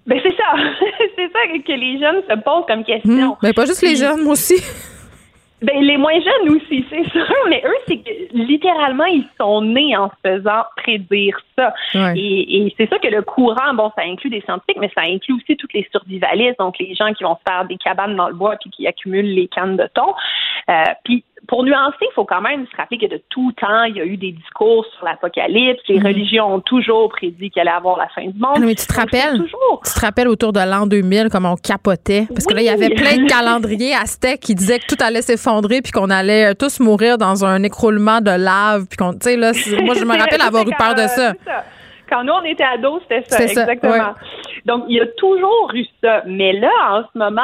[0.07, 0.55] Ben c'est ça.
[1.17, 3.33] c'est ça que les jeunes se posent comme question.
[3.33, 3.37] Hmm.
[3.43, 4.63] Ben pas juste les jeunes, moi aussi.
[5.65, 9.97] Ben, les moins jeunes aussi, c'est sûr, mais eux, c'est que littéralement, ils sont nés
[9.97, 11.73] en se faisant prédire ça.
[12.15, 15.35] Et, et c'est ça que le courant, bon, ça inclut des scientifiques, mais ça inclut
[15.35, 18.35] aussi toutes les survivalistes, donc les gens qui vont se faire des cabanes dans le
[18.35, 20.15] bois puis qui accumulent les cannes de thon.
[20.69, 23.97] Euh, puis pour nuancer, il faut quand même se rappeler que de tout temps, il
[23.97, 25.83] y a eu des discours sur l'apocalypse.
[25.89, 26.07] Les mhm.
[26.07, 28.61] religions ont toujours prédit qu'il allait avoir la fin du monde.
[28.61, 29.43] mais tu te rappelles?
[29.43, 32.27] Tu te rappelles autour de l'an 2000 comme on capotait?
[32.33, 35.23] Parce que là, il y avait plein de calendriers aztèques qui disaient que tout allait
[35.23, 38.87] s'effondrer puis qu'on allait euh, tous mourir dans un écroulement de lave.
[38.89, 39.53] Puis qu'on, tu sais, là,
[39.83, 41.33] moi, je me rappelle avoir eu peur de ça.
[42.09, 44.15] Quand nous, on était ados, c'était ça, exactement.
[44.67, 46.23] Donc, il y a toujours eu ça.
[46.27, 47.43] Mais là, en ce moment,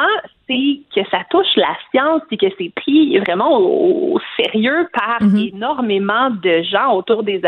[0.51, 5.51] c'est que ça touche la science et que c'est pris vraiment au, sérieux par mhm.
[5.53, 7.41] énormément de gens autour des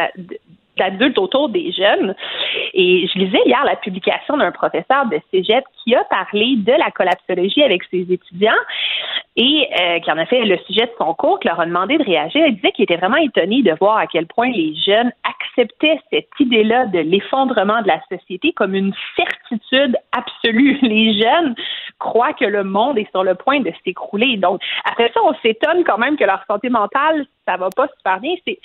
[0.78, 2.16] d'adultes autour des jeunes.
[2.74, 6.90] Et je lisais hier la publication d'un professeur de cégep qui a parlé de la
[6.92, 8.52] collapsologie avec ses étudiants
[9.36, 11.98] et euh, qui en a fait le sujet de son cours, qui leur a demandé
[11.98, 12.46] de réagir.
[12.48, 15.12] Il disait qu'il était vraiment étonné de voir à quel point les jeunes
[15.54, 20.80] acceptaient cette idée-là de l'effondrement de la société comme une certitude absolue.
[20.82, 21.56] Les jeunes
[22.00, 24.38] croient que le monde est sur le point de s'écrouler.
[24.38, 28.20] Donc, après ça, on s'étonne quand même que leur santé mentale, ça va pas super
[28.20, 28.36] bien.
[28.46, 28.60] C'est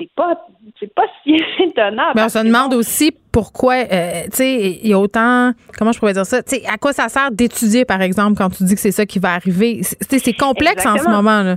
[0.00, 0.46] c'est pas
[0.78, 2.12] c'est pas si étonnant.
[2.14, 5.98] Mais on se demande aussi pourquoi euh, tu sais il y a autant comment je
[5.98, 8.76] pourrais dire ça, tu sais à quoi ça sert d'étudier par exemple quand tu dis
[8.76, 9.80] que c'est ça qui va arriver?
[9.82, 11.56] C'est complexe en ce moment là.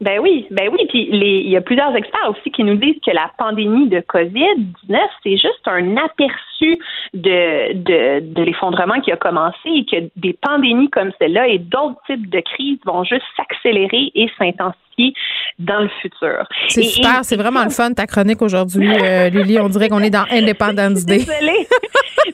[0.00, 0.86] Ben oui, ben oui.
[0.88, 4.98] Puis il y a plusieurs experts aussi qui nous disent que la pandémie de COVID-19,
[5.22, 6.78] c'est juste un aperçu
[7.14, 12.00] de, de, de l'effondrement qui a commencé et que des pandémies comme celle-là et d'autres
[12.06, 14.74] types de crises vont juste s'accélérer et s'intensifier
[15.58, 16.46] dans le futur.
[16.68, 19.60] C'est super, c'est vraiment le fun ta chronique aujourd'hui, euh, Lily.
[19.60, 21.18] On dirait qu'on est dans Independence Day.
[21.18, 21.66] Désolée.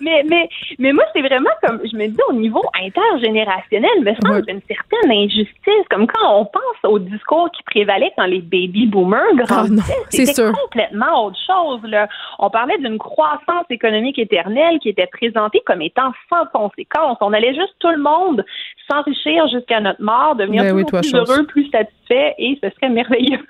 [0.00, 4.44] mais, mais, mais moi, c'est vraiment comme, je me dis, au niveau intergénérationnel, me semble
[4.48, 5.86] une certaine injustice.
[5.90, 10.52] Comme quand on pense au discours qui prévalait quand les baby boomers ah, grandissaient, c'était
[10.52, 11.80] complètement autre chose.
[11.84, 12.08] Là.
[12.38, 17.18] On parlait d'une croissance économique éternelle qui était présentée comme étant sans conséquence.
[17.20, 18.44] On allait juste tout le monde
[18.90, 23.44] s'enrichir jusqu'à notre mort, devenir ben plus heureux, plus satisfait et ce serait merveilleux.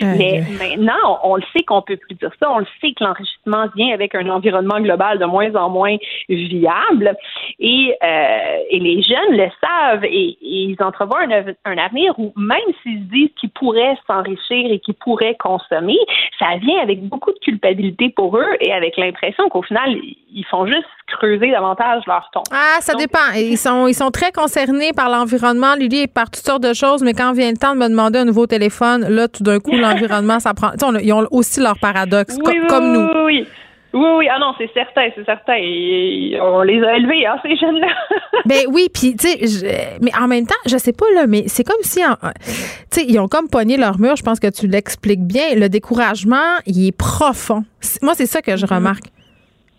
[0.00, 2.50] Mais maintenant, on, le sait qu'on peut plus dire ça.
[2.50, 5.96] On le sait que l'enrichissement vient avec un environnement global de moins en moins
[6.28, 7.14] viable.
[7.58, 12.58] Et, euh, et les jeunes le savent et, ils entrevoient un, un, avenir où même
[12.82, 15.98] s'ils disent qu'ils pourraient s'enrichir et qu'ils pourraient consommer,
[16.38, 19.96] ça vient avec beaucoup de culpabilité pour eux et avec l'impression qu'au final,
[20.34, 22.42] ils font juste creuser davantage leur ton.
[22.50, 23.18] Ah, ça dépend.
[23.36, 27.02] Ils sont, ils sont très concernés par l'environnement, Lily, et par toutes sortes de choses,
[27.02, 29.76] mais quand vient le temps de me demander un nouveau téléphone, là, tout d'un coup,
[29.76, 30.70] l'environnement, ça prend.
[31.02, 32.38] ils ont aussi leur paradoxe,
[32.68, 33.00] comme nous.
[33.00, 33.46] Oui, oui.
[33.94, 35.52] Oui, oui, ah non, c'est certain, c'est certain.
[35.52, 37.88] on les a élevés, hein, ces jeunes-là.
[38.46, 41.62] ben oui, puis, tu sais, mais en même temps, je sais pas, là, mais c'est
[41.62, 42.30] comme si, tu
[42.88, 45.54] sais, ils ont comme pogné leur mur, je pense que tu l'expliques bien.
[45.56, 47.64] Le découragement, il est profond.
[48.00, 48.74] Moi, c'est ça que je mm-hmm.
[48.74, 49.04] remarque.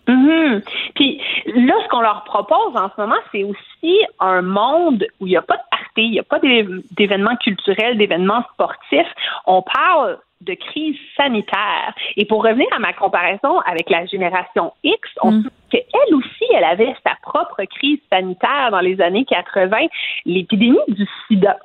[0.06, 0.62] Mhm.
[0.94, 5.30] Puis là, ce qu'on leur propose en ce moment, c'est aussi un monde où il
[5.30, 5.62] n'y a pas de
[6.02, 9.12] il n'y a pas d'événements culturels, d'événements sportifs.
[9.46, 11.94] On parle de crise sanitaire.
[12.16, 15.50] Et pour revenir à ma comparaison avec la génération X, on mm.
[15.70, 19.86] qu'elle aussi, elle avait sa propre crise sanitaire dans les années 80,
[20.26, 21.58] l'épidémie du sida.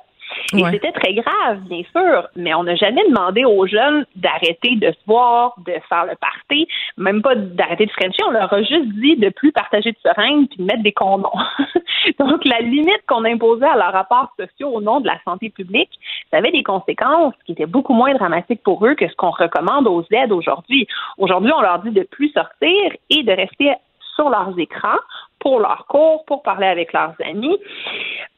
[0.52, 4.90] Et c'était très grave, bien sûr, mais on n'a jamais demandé aux jeunes d'arrêter de
[4.90, 6.66] se voir, de faire le party,
[6.96, 8.22] même pas d'arrêter de frencher.
[8.26, 11.30] On leur a juste dit de plus partager de seringues puis de mettre des condoms.
[12.18, 15.90] Donc, la limite qu'on imposait à leurs rapports sociaux au nom de la santé publique,
[16.30, 19.86] ça avait des conséquences qui étaient beaucoup moins dramatiques pour eux que ce qu'on recommande
[19.86, 20.86] aux aides aujourd'hui.
[21.18, 23.72] Aujourd'hui, on leur dit de plus sortir et de rester
[24.14, 24.98] sur leurs écrans
[25.40, 27.58] pour leurs cours, pour parler avec leurs amis.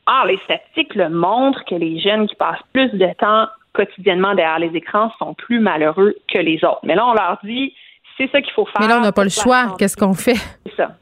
[0.07, 4.59] Or, les statistiques le montrent que les jeunes qui passent plus de temps quotidiennement derrière
[4.59, 6.81] les écrans sont plus malheureux que les autres.
[6.83, 7.75] Mais là, on leur dit,
[8.17, 8.81] c'est ça qu'il faut faire.
[8.81, 9.75] Mais là, on n'a pas le choix.
[9.79, 10.37] Qu'est-ce qu'on fait?
[10.67, 10.93] C'est ça.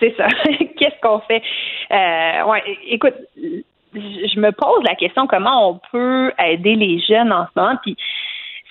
[0.00, 0.26] C'est ça.
[0.78, 1.42] Qu'est-ce qu'on fait?
[1.90, 3.14] Euh, ouais, écoute,
[3.94, 7.76] je me pose la question comment on peut aider les jeunes en ce moment?
[7.82, 7.96] Puis,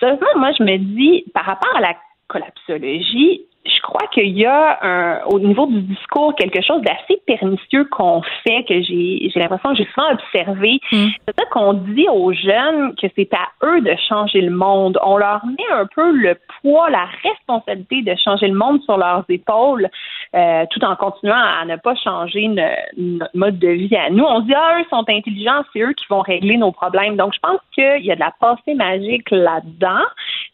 [0.00, 1.94] sérieusement, moi, je me dis, par rapport à la
[2.28, 7.84] collapsologie, je crois qu'il y a un, au niveau du discours quelque chose d'assez pernicieux
[7.90, 10.80] qu'on fait, que j'ai, j'ai l'impression que j'ai souvent observé.
[10.90, 11.06] Mm.
[11.26, 14.98] C'est ça qu'on dit aux jeunes que c'est à eux de changer le monde.
[15.04, 19.24] On leur met un peu le poids, la responsabilité de changer le monde sur leurs
[19.28, 19.88] épaules,
[20.34, 24.24] euh, tout en continuant à ne pas changer notre mode de vie à nous.
[24.24, 27.16] On dit, ah, eux sont intelligents, c'est eux qui vont régler nos problèmes.
[27.16, 30.04] Donc, je pense qu'il y a de la pensée magique là-dedans,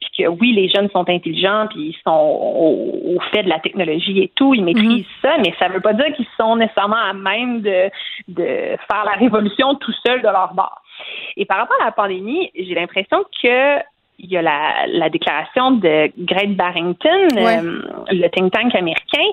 [0.01, 3.59] puis que oui, les jeunes sont intelligents, puis ils sont au au fait de la
[3.59, 5.23] technologie et tout, ils maîtrisent mhm.
[5.23, 7.91] ça, mais ça ne veut pas dire qu'ils sont nécessairement à même de,
[8.29, 8.45] de
[8.91, 10.83] faire la révolution tout seuls de leur bord.
[11.37, 13.79] Et par rapport à la pandémie, j'ai l'impression que
[14.21, 19.27] il y a la, déclaration de Greg Barrington, euh, le think tank américain,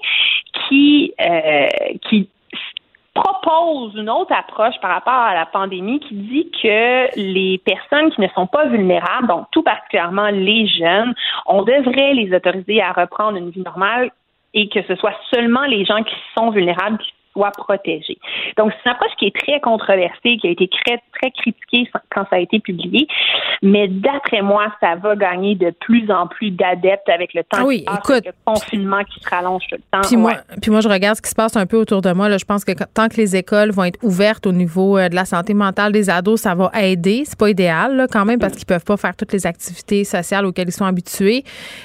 [0.68, 1.68] qui, euh,
[2.08, 2.30] qui
[3.16, 8.22] propose une autre approche par rapport à la pandémie qui dit que les personnes qui
[8.22, 11.16] ne sont pas vulnérables, donc tout particulièrement les jeunes,
[11.46, 14.12] on devrait les autoriser à reprendre une vie normale
[14.54, 18.18] et que ce soit seulement les gens qui sont vulnérables qui soit protégé.
[18.58, 22.26] Donc, c'est une approche qui est très controversée, qui a été très, très critiquée quand
[22.30, 23.08] ça a été publié.
[23.62, 27.86] Mais d'après moi, ça va gagner de plus en plus d'adeptes avec le temps oui,
[27.98, 30.08] écoute, le confinement qui se rallonge tout le temps.
[30.08, 32.30] Puis, moi, puis moi, je regarde ce qui se passe un peu autour de moi.
[32.30, 35.16] Là, je pense que tant que les écoles vont être ouvertes au niveau euh, de
[35.16, 37.24] la santé mentale des ados, ça va aider.
[37.26, 40.46] C'est pas idéal là, quand même parce qu'ils peuvent pas faire toutes les activités sociales
[40.46, 41.44] auxquelles ils sont habitués.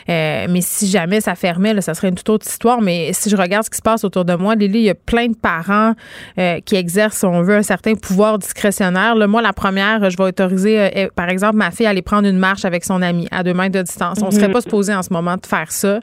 [0.09, 2.81] Euh, mais si jamais ça fermait, là, ça serait une toute autre histoire.
[2.81, 4.95] Mais si je regarde ce qui se passe autour de moi, Lily, il y a
[4.95, 5.95] plein de parents
[6.39, 9.17] euh, qui exercent, on veut, un certain pouvoir discrétionnaire.
[9.29, 12.39] moi, la première, je vais autoriser, euh, par exemple, ma fille à aller prendre une
[12.39, 14.19] marche avec son ami à deux mètres de distance.
[14.23, 14.55] On ne serait mhm.
[14.55, 16.01] pas supposé en ce moment de faire ça.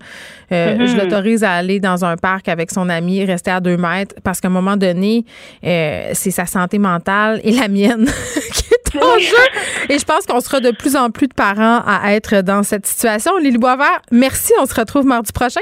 [0.51, 0.87] Euh, mhm.
[0.87, 4.41] Je l'autorise à aller dans un parc avec son ami, rester à deux mètres, parce
[4.41, 5.25] qu'à un moment donné,
[5.61, 8.05] c'est sa santé mentale et la mienne
[8.53, 9.89] qui est en jeu.
[9.89, 12.85] Et je pense qu'on sera de plus en plus de parents à être dans cette
[12.85, 13.37] situation.
[13.37, 14.53] Lily Boisvert, merci.
[14.61, 15.61] On se retrouve mardi prochain.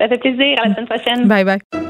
[0.00, 0.56] Ça fait plaisir.
[0.62, 1.28] À la semaine prochaine.
[1.28, 1.89] Bye bye.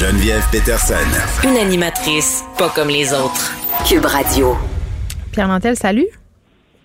[0.00, 0.94] Geneviève Peterson.
[1.44, 3.52] Une animatrice pas comme les autres.
[3.86, 4.56] Cube Radio.
[5.30, 6.06] Pierre Mantel, salut.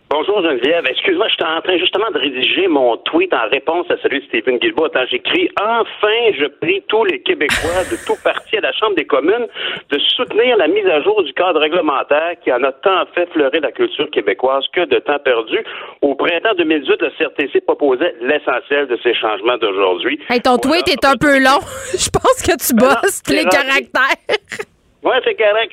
[0.07, 0.85] Bonjour Geneviève.
[0.87, 4.59] Excuse-moi, j'étais en train justement de rédiger mon tweet en réponse à celui de Stephen
[4.59, 4.87] Guilbault.
[5.09, 9.47] J'écris Enfin, je prie tous les Québécois de tout parti à la Chambre des communes
[9.89, 13.61] de soutenir la mise à jour du cadre réglementaire qui en a tant fait fleurir
[13.61, 15.57] la culture québécoise que de temps perdu.
[16.03, 20.19] Au printemps 2018, le CRTC proposait l'essentiel de ces changements d'aujourd'hui.
[20.29, 21.59] Hey, ton tweet est un peu long.
[21.91, 24.65] je pense que tu bosses les caractères.
[25.05, 25.71] Oui, c'est correct.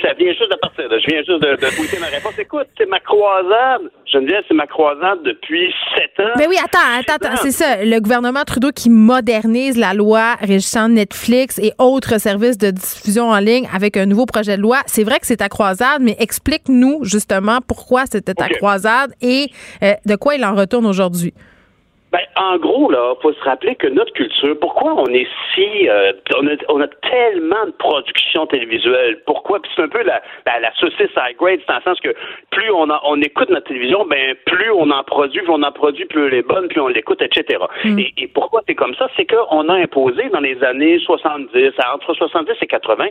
[0.00, 0.84] ça vient juste de partir.
[0.88, 2.38] Je viens juste de, de tweeter ma réponse.
[2.38, 3.90] Écoute, c'est ma croisade.
[4.06, 6.30] Je me disais, c'est ma croisade depuis sept ans.
[6.36, 7.42] Mais oui, attends, attends, attends.
[7.42, 7.84] C'est ça.
[7.84, 13.40] Le gouvernement Trudeau qui modernise la loi régissant Netflix et autres services de diffusion en
[13.40, 14.78] ligne avec un nouveau projet de loi.
[14.86, 19.46] C'est vrai que c'est ta croisade, mais explique-nous justement pourquoi c'était ta croisade et
[19.82, 21.34] euh, de quoi il en retourne aujourd'hui.
[22.12, 26.12] Ben, en gros, là, faut se rappeler que notre culture, pourquoi on est si, euh,
[26.36, 29.22] on, a, on, a, tellement de production télévisuelle?
[29.26, 29.60] Pourquoi?
[29.60, 32.12] Puis c'est un peu la, la, la saucisse high grade, c'est dans le sens que
[32.50, 35.70] plus on, a, on écoute notre télévision, ben plus on en produit, plus on en
[35.70, 37.62] produit, plus elle est bonne, plus on l'écoute, etc.
[37.84, 37.98] Mm.
[38.00, 39.08] Et, et, pourquoi c'est comme ça?
[39.16, 43.06] C'est qu'on a imposé dans les années 70, entre 70 et 80,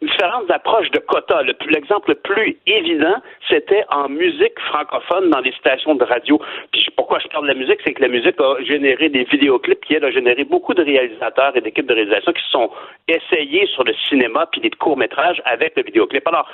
[0.00, 1.42] différentes approches de quotas.
[1.42, 3.16] L'exemple le, plus évident,
[3.48, 6.40] c'était en musique francophone dans les stations de radio.
[6.72, 9.84] Puis pourquoi je parle de la musique, c'est que la musique a généré des vidéoclips,
[9.84, 12.70] qui elle a généré beaucoup de réalisateurs et d'équipes de réalisation qui se sont
[13.08, 16.26] essayés sur le cinéma puis des courts-métrages avec le vidéoclip.
[16.28, 16.48] Alors,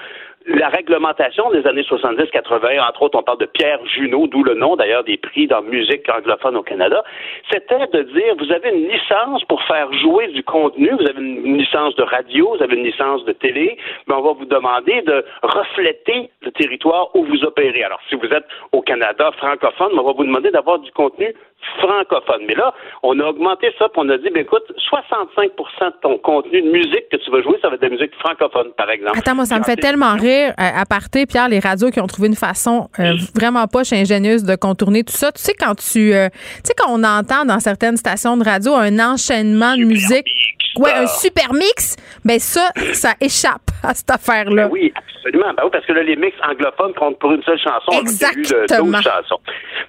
[0.46, 4.74] la réglementation des années 70-80, entre autres, on parle de Pierre Junot, d'où le nom
[4.74, 7.04] d'ailleurs des prix dans musique anglophone au Canada,
[7.50, 11.58] c'était de dire, vous avez une licence pour faire jouer du contenu, vous avez une
[11.58, 13.76] licence de radio, vous avez une licence de télé,
[14.06, 17.84] mais on va vous demander de refléter le territoire où vous opérez.
[17.84, 21.34] Alors, si vous êtes au Canada francophone, on va vous demander d'avoir du contenu
[21.78, 22.42] francophone.
[22.46, 26.18] Mais là, on a augmenté ça, puis on a dit, ben écoute, 65% de ton
[26.18, 28.90] contenu de musique que tu vas jouer, ça va être de la musique francophone, par
[28.90, 29.18] exemple.
[29.18, 32.28] Attends, moi, ça me fait tellement rire, à, partir, Pierre, les radios qui ont trouvé
[32.28, 35.32] une façon euh, vraiment poche ingénieuse de contourner tout ça.
[35.32, 38.74] Tu sais, quand tu, euh, tu sais, quand on entend dans certaines stations de radio
[38.74, 40.26] un enchaînement de musique,
[40.76, 44.64] ouais, un super mix, ben ça, ça échappe à cette affaire-là.
[44.64, 45.52] Ben oui, absolument.
[45.54, 48.00] Ben oui, parce que là, les mix anglophones comptent pour une seule chanson.
[48.00, 48.98] Exactement.
[48.98, 49.40] De chansons.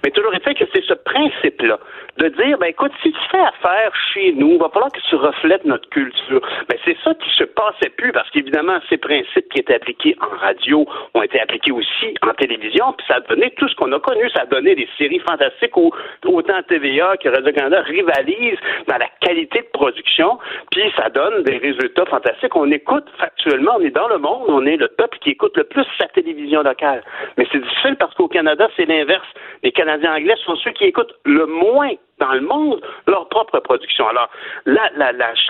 [0.04, 1.78] Mais toujours est fait que c'est ce principe-là
[2.18, 5.16] de dire, ben écoute, si tu fais affaire chez nous, il va falloir que tu
[5.16, 6.40] reflètes notre culture.
[6.68, 10.36] Ben c'est ça qui se passait plus, parce qu'évidemment, ces principes qui étaient appliqués en
[10.36, 14.28] radio ont été appliqués aussi en télévision, puis ça donné tout ce qu'on a connu.
[14.30, 15.90] Ça donné des séries fantastiques où
[16.24, 20.38] autant TVA que Radio-Canada rivalisent dans la qualité de production,
[20.70, 22.54] puis ça donne des résultats fantastiques.
[22.54, 25.64] On écoute factuellement, on est dans le monde, on est le peuple qui écoute le
[25.64, 27.02] plus sa télévision locale.
[27.36, 29.26] Mais c'est difficile parce qu'au Canada, c'est l'inverse.
[29.62, 31.90] Les Canadiens anglais sont ceux qui écoutent le moins
[32.22, 34.06] dans le monde leur propre production.
[34.08, 34.30] Alors,
[34.64, 34.90] là,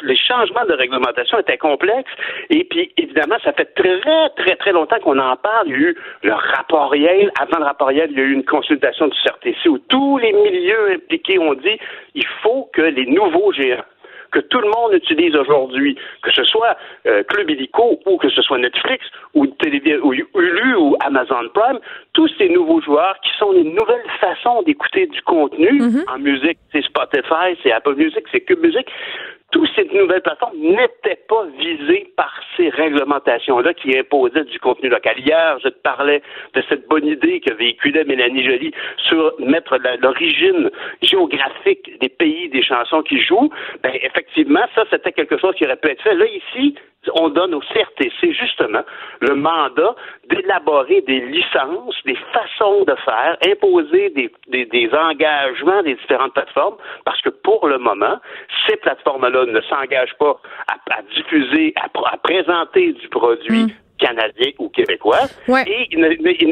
[0.03, 2.11] les changements de réglementation étaient complexes
[2.51, 5.69] et puis, évidemment, ça fait très, très, très longtemps qu'on en parle.
[5.69, 7.31] Il y a eu le rapport Yale.
[7.39, 10.33] Avant le rapport Yale, il y a eu une consultation du CRTC où tous les
[10.33, 11.79] milieux impliqués ont dit
[12.15, 13.85] il faut que les nouveaux géants
[14.33, 16.77] que tout le monde utilise aujourd'hui, que ce soit
[17.07, 19.05] euh, Club Illico ou que ce soit Netflix
[19.35, 21.79] ou, ou Hulu ou Amazon Prime,
[22.13, 25.53] tous ces nouveaux joueurs qui sont les nouvelles façons d'écouter du contenu
[25.83, 26.05] Mm-hmm.
[26.09, 28.87] en musique, c'est Spotify, c'est Apple Music, c'est Cube Music,
[29.53, 35.19] toutes ces nouvelles plateformes n'étaient pas visées par ces réglementations-là qui imposaient du contenu local.
[35.19, 36.23] Hier, je te parlais
[36.55, 40.71] de cette bonne idée que véhiculait Mélanie Joly sur mettre l'origine
[41.03, 43.51] géographique des pays des chansons qui jouent.
[43.83, 46.15] Ben, effectivement, ça, c'était quelque chose qui aurait pu être fait.
[46.15, 46.75] Là, ici,
[47.15, 48.83] on donne au CRTC justement
[49.21, 49.95] le mandat
[50.29, 57.21] d'élaborer des licences, des façons de faire, imposer des, des, engagements des différentes plateformes, parce
[57.23, 58.19] que pour le moment,
[58.69, 63.75] ces plateformes-là ne s'engagent pas à, diffuser, à, à, présenter du produit.
[64.03, 65.29] Canadien ou québécois.
[65.49, 65.63] Ouais.
[65.67, 65.99] Et ils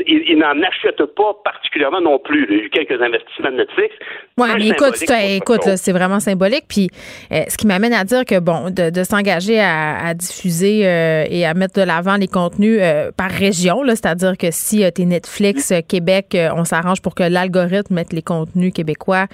[0.06, 2.46] il, il, n'en achètent pas particulièrement non plus.
[2.48, 3.94] Il y a eu quelques investissements de Netflix.
[4.38, 6.64] Oui, mais écoute, écoute c'est vraiment symbolique.
[6.68, 6.88] Puis
[7.32, 11.24] euh, ce qui m'amène à dire que, bon, de, de s'engager à, à, diffuser euh,
[11.28, 15.04] et à mettre de l'avant les contenus euh, par région, c'est-à-dire que si tu es
[15.04, 19.26] Netflix Québec, on s'arrange pour que l'algorithme mette les contenus québécois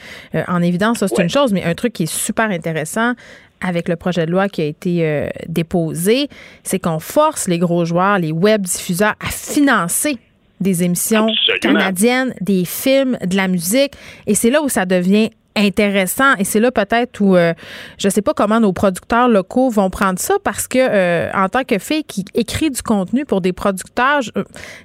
[0.48, 0.98] en évidence.
[0.98, 1.24] Ça, c'est ouais.
[1.24, 3.12] une chose, mais un truc qui est super intéressant,
[3.60, 6.28] avec le projet de loi qui a été euh, déposé,
[6.62, 10.18] c'est qu'on force les gros joueurs, les web diffuseurs à financer
[10.60, 11.80] des émissions Absolument.
[11.80, 13.92] canadiennes, des films, de la musique.
[14.26, 17.54] Et c'est là où ça devient intéressant et c'est là peut-être où euh,
[17.98, 21.64] je sais pas comment nos producteurs locaux vont prendre ça parce que euh, en tant
[21.64, 24.30] que fille qui écrit du contenu pour des producteurs je,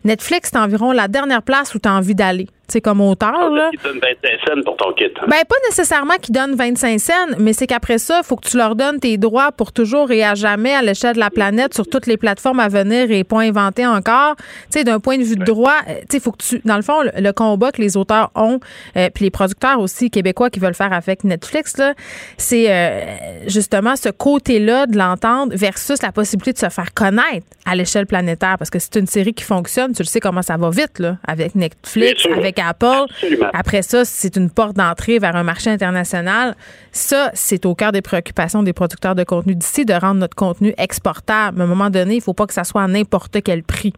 [0.06, 3.69] Netflix c'est environ la dernière place où tu as envie d'aller c'est comme auteur là.
[3.72, 5.06] Qui donne 25 cents pour ton kit.
[5.06, 5.26] Hein?
[5.27, 8.57] Ben pas nécessairement qu'ils donnent 25 cents, mais c'est qu'après ça, il faut que tu
[8.57, 11.88] leur donnes tes droits pour toujours et à jamais à l'échelle de la planète sur
[11.88, 14.35] toutes les plateformes à venir et pas inventer encore.
[14.38, 16.81] Tu sais d'un point de vue de droit, tu sais faut que tu dans le
[16.81, 18.60] fond le, le combat que les auteurs ont
[18.98, 21.93] euh, puis les producteurs aussi québécois qui veulent faire avec Netflix là,
[22.38, 27.76] c'est euh, justement ce côté-là de l'entendre versus la possibilité de se faire connaître à
[27.76, 30.69] l'échelle planétaire parce que c'est une série qui fonctionne, tu le sais comment ça va
[30.69, 33.06] vite là avec Netflix, avec Apple.
[33.10, 33.50] Absolument.
[33.54, 36.56] Après ça, c'est une porte d'entrée vers un marché international.
[36.92, 40.74] Ça, c'est au cœur des préoccupations des producteurs de contenu d'ici de rendre notre contenu
[40.78, 41.62] exportable.
[41.62, 43.94] À un moment donné, il ne faut pas que ça soit à n'importe quel prix.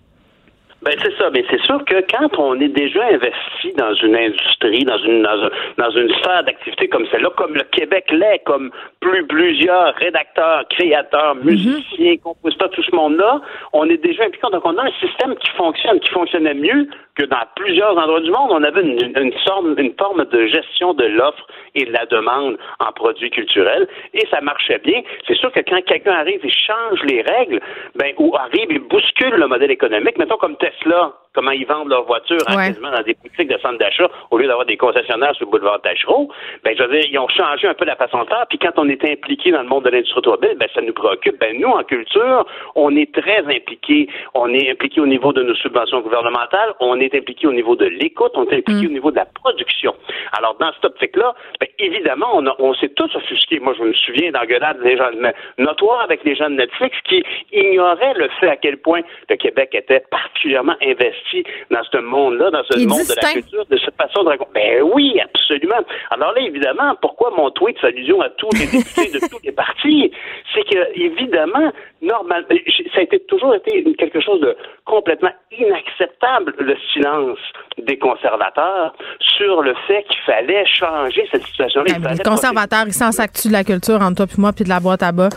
[0.84, 4.84] Ben c'est ça, mais c'est sûr que quand on est déjà investi dans une industrie,
[4.84, 8.70] dans une dans, un, dans une sphère d'activité comme celle-là, comme le Québec l'est, comme
[9.00, 12.22] plus plusieurs rédacteurs, créateurs, musiciens, mm -hmm.
[12.22, 13.40] compositeurs, tout ce monde-là,
[13.72, 14.46] on est déjà impliqué.
[14.52, 18.32] Donc on a un système qui fonctionne, qui fonctionnait mieux que dans plusieurs endroits du
[18.32, 21.46] monde, on avait une, une, sorte, une forme de gestion de l'offre
[21.76, 25.02] et de la demande en produits culturels, et ça marchait bien.
[25.28, 27.60] C'est sûr que quand quelqu'un arrive et change les règles,
[27.96, 32.06] ben, ou arrive et bouscule le modèle économique, mettons comme Tesla, comment ils vendent leurs
[32.06, 35.52] voitures hein, dans des boutiques de centres d'achat au lieu d'avoir des concessionnaires sur le
[35.52, 36.30] boulevard Tachereau,
[36.64, 38.74] ben, je veux dire, ils ont changé un peu la façon de faire, puis quand
[38.78, 41.40] on est impliqué dans le monde de l'industrie automobile, ben, ça nous préoccupe.
[41.40, 42.46] Ben, nous, en culture,
[42.76, 44.08] on est très impliqués.
[44.34, 47.86] On est impliqué au niveau de nos subventions gouvernementales, on est impliqué au niveau de
[47.86, 48.90] l'écoute, on est impliqué mm.
[48.90, 49.96] au niveau de la production.
[50.38, 53.60] Alors, dans cette optique-là, ben, évidemment, on, on s'est tous offusqués.
[53.60, 55.10] Moi, je me souviens d'engueulades des gens
[55.58, 59.70] notoires avec les gens de Netflix qui ignoraient le fait à quel point le Québec
[59.74, 61.23] était particulièrement investi
[61.72, 64.52] dans ce monde-là, dans ce monde de la culture, de cette façon de raconter.
[64.54, 65.82] Ben oui, absolument.
[66.12, 69.52] Alors là, évidemment, pourquoi mon tweet fait allusion à tous les députés de tous les
[69.52, 70.12] partis?
[70.54, 71.72] C'est que, évidemment,
[72.02, 74.56] normal, ça a été, toujours été quelque chose de
[74.86, 77.40] complètement inacceptable, le silence
[77.78, 78.94] des conservateurs
[79.38, 81.94] sur le fait qu'il fallait changer cette situation-là.
[82.06, 84.70] Ah, les conservateurs, ils s'en s'actuent de la culture entre toi et moi, puis de
[84.70, 85.30] la boîte à bas,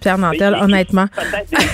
[0.00, 1.06] Pierre Nantel, honnêtement?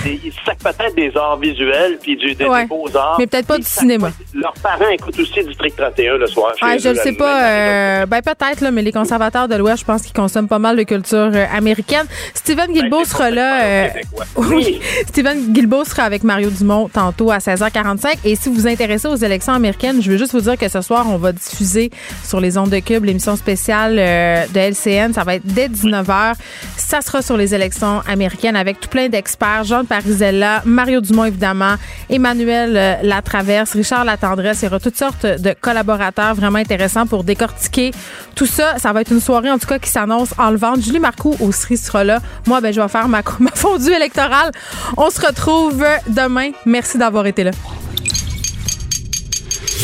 [0.05, 3.17] Ils sacent peut-être des arts visuels, puis du, des, beaux-arts.
[3.19, 4.11] Mais peut-être pas du cinéma.
[4.33, 6.53] leurs parents écoutent aussi District 31 le soir.
[6.61, 7.43] Ah, je ne sais pas.
[7.43, 10.77] Euh, ben peut-être, là, mais les conservateurs de l'Ouest, je pense qu'ils consomment pas mal
[10.77, 12.05] de culture euh, américaine.
[12.33, 13.63] Steven ben, Guilbeault sera là.
[13.63, 13.87] Euh,
[14.35, 14.79] oui.
[15.07, 18.19] Steven Guilbeault sera avec Mario Dumont tantôt à 16h45.
[18.25, 20.81] Et si vous vous intéressez aux élections américaines, je veux juste vous dire que ce
[20.81, 21.91] soir, on va diffuser
[22.23, 25.13] sur les ondes de Cube l'émission spéciale de LCN.
[25.13, 26.33] Ça va être dès 19h.
[26.77, 29.63] Ça sera sur les élections américaines avec tout plein d'experts.
[29.63, 31.75] Jean Parisella, Mario Dumont, évidemment,
[32.09, 34.61] Emmanuel Latraverse, Richard Latendresse.
[34.61, 37.91] Il y aura toutes sortes de collaborateurs vraiment intéressants pour décortiquer
[38.35, 38.77] tout ça.
[38.77, 40.81] Ça va être une soirée, en tout cas, qui s'annonce enlevante.
[40.81, 42.19] Julie Marcoux aussi sera là.
[42.47, 44.51] Moi, ben, je vais faire ma, ma fondue électorale.
[44.97, 46.51] On se retrouve demain.
[46.65, 47.51] Merci d'avoir été là.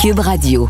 [0.02, 0.70] Cube Radio.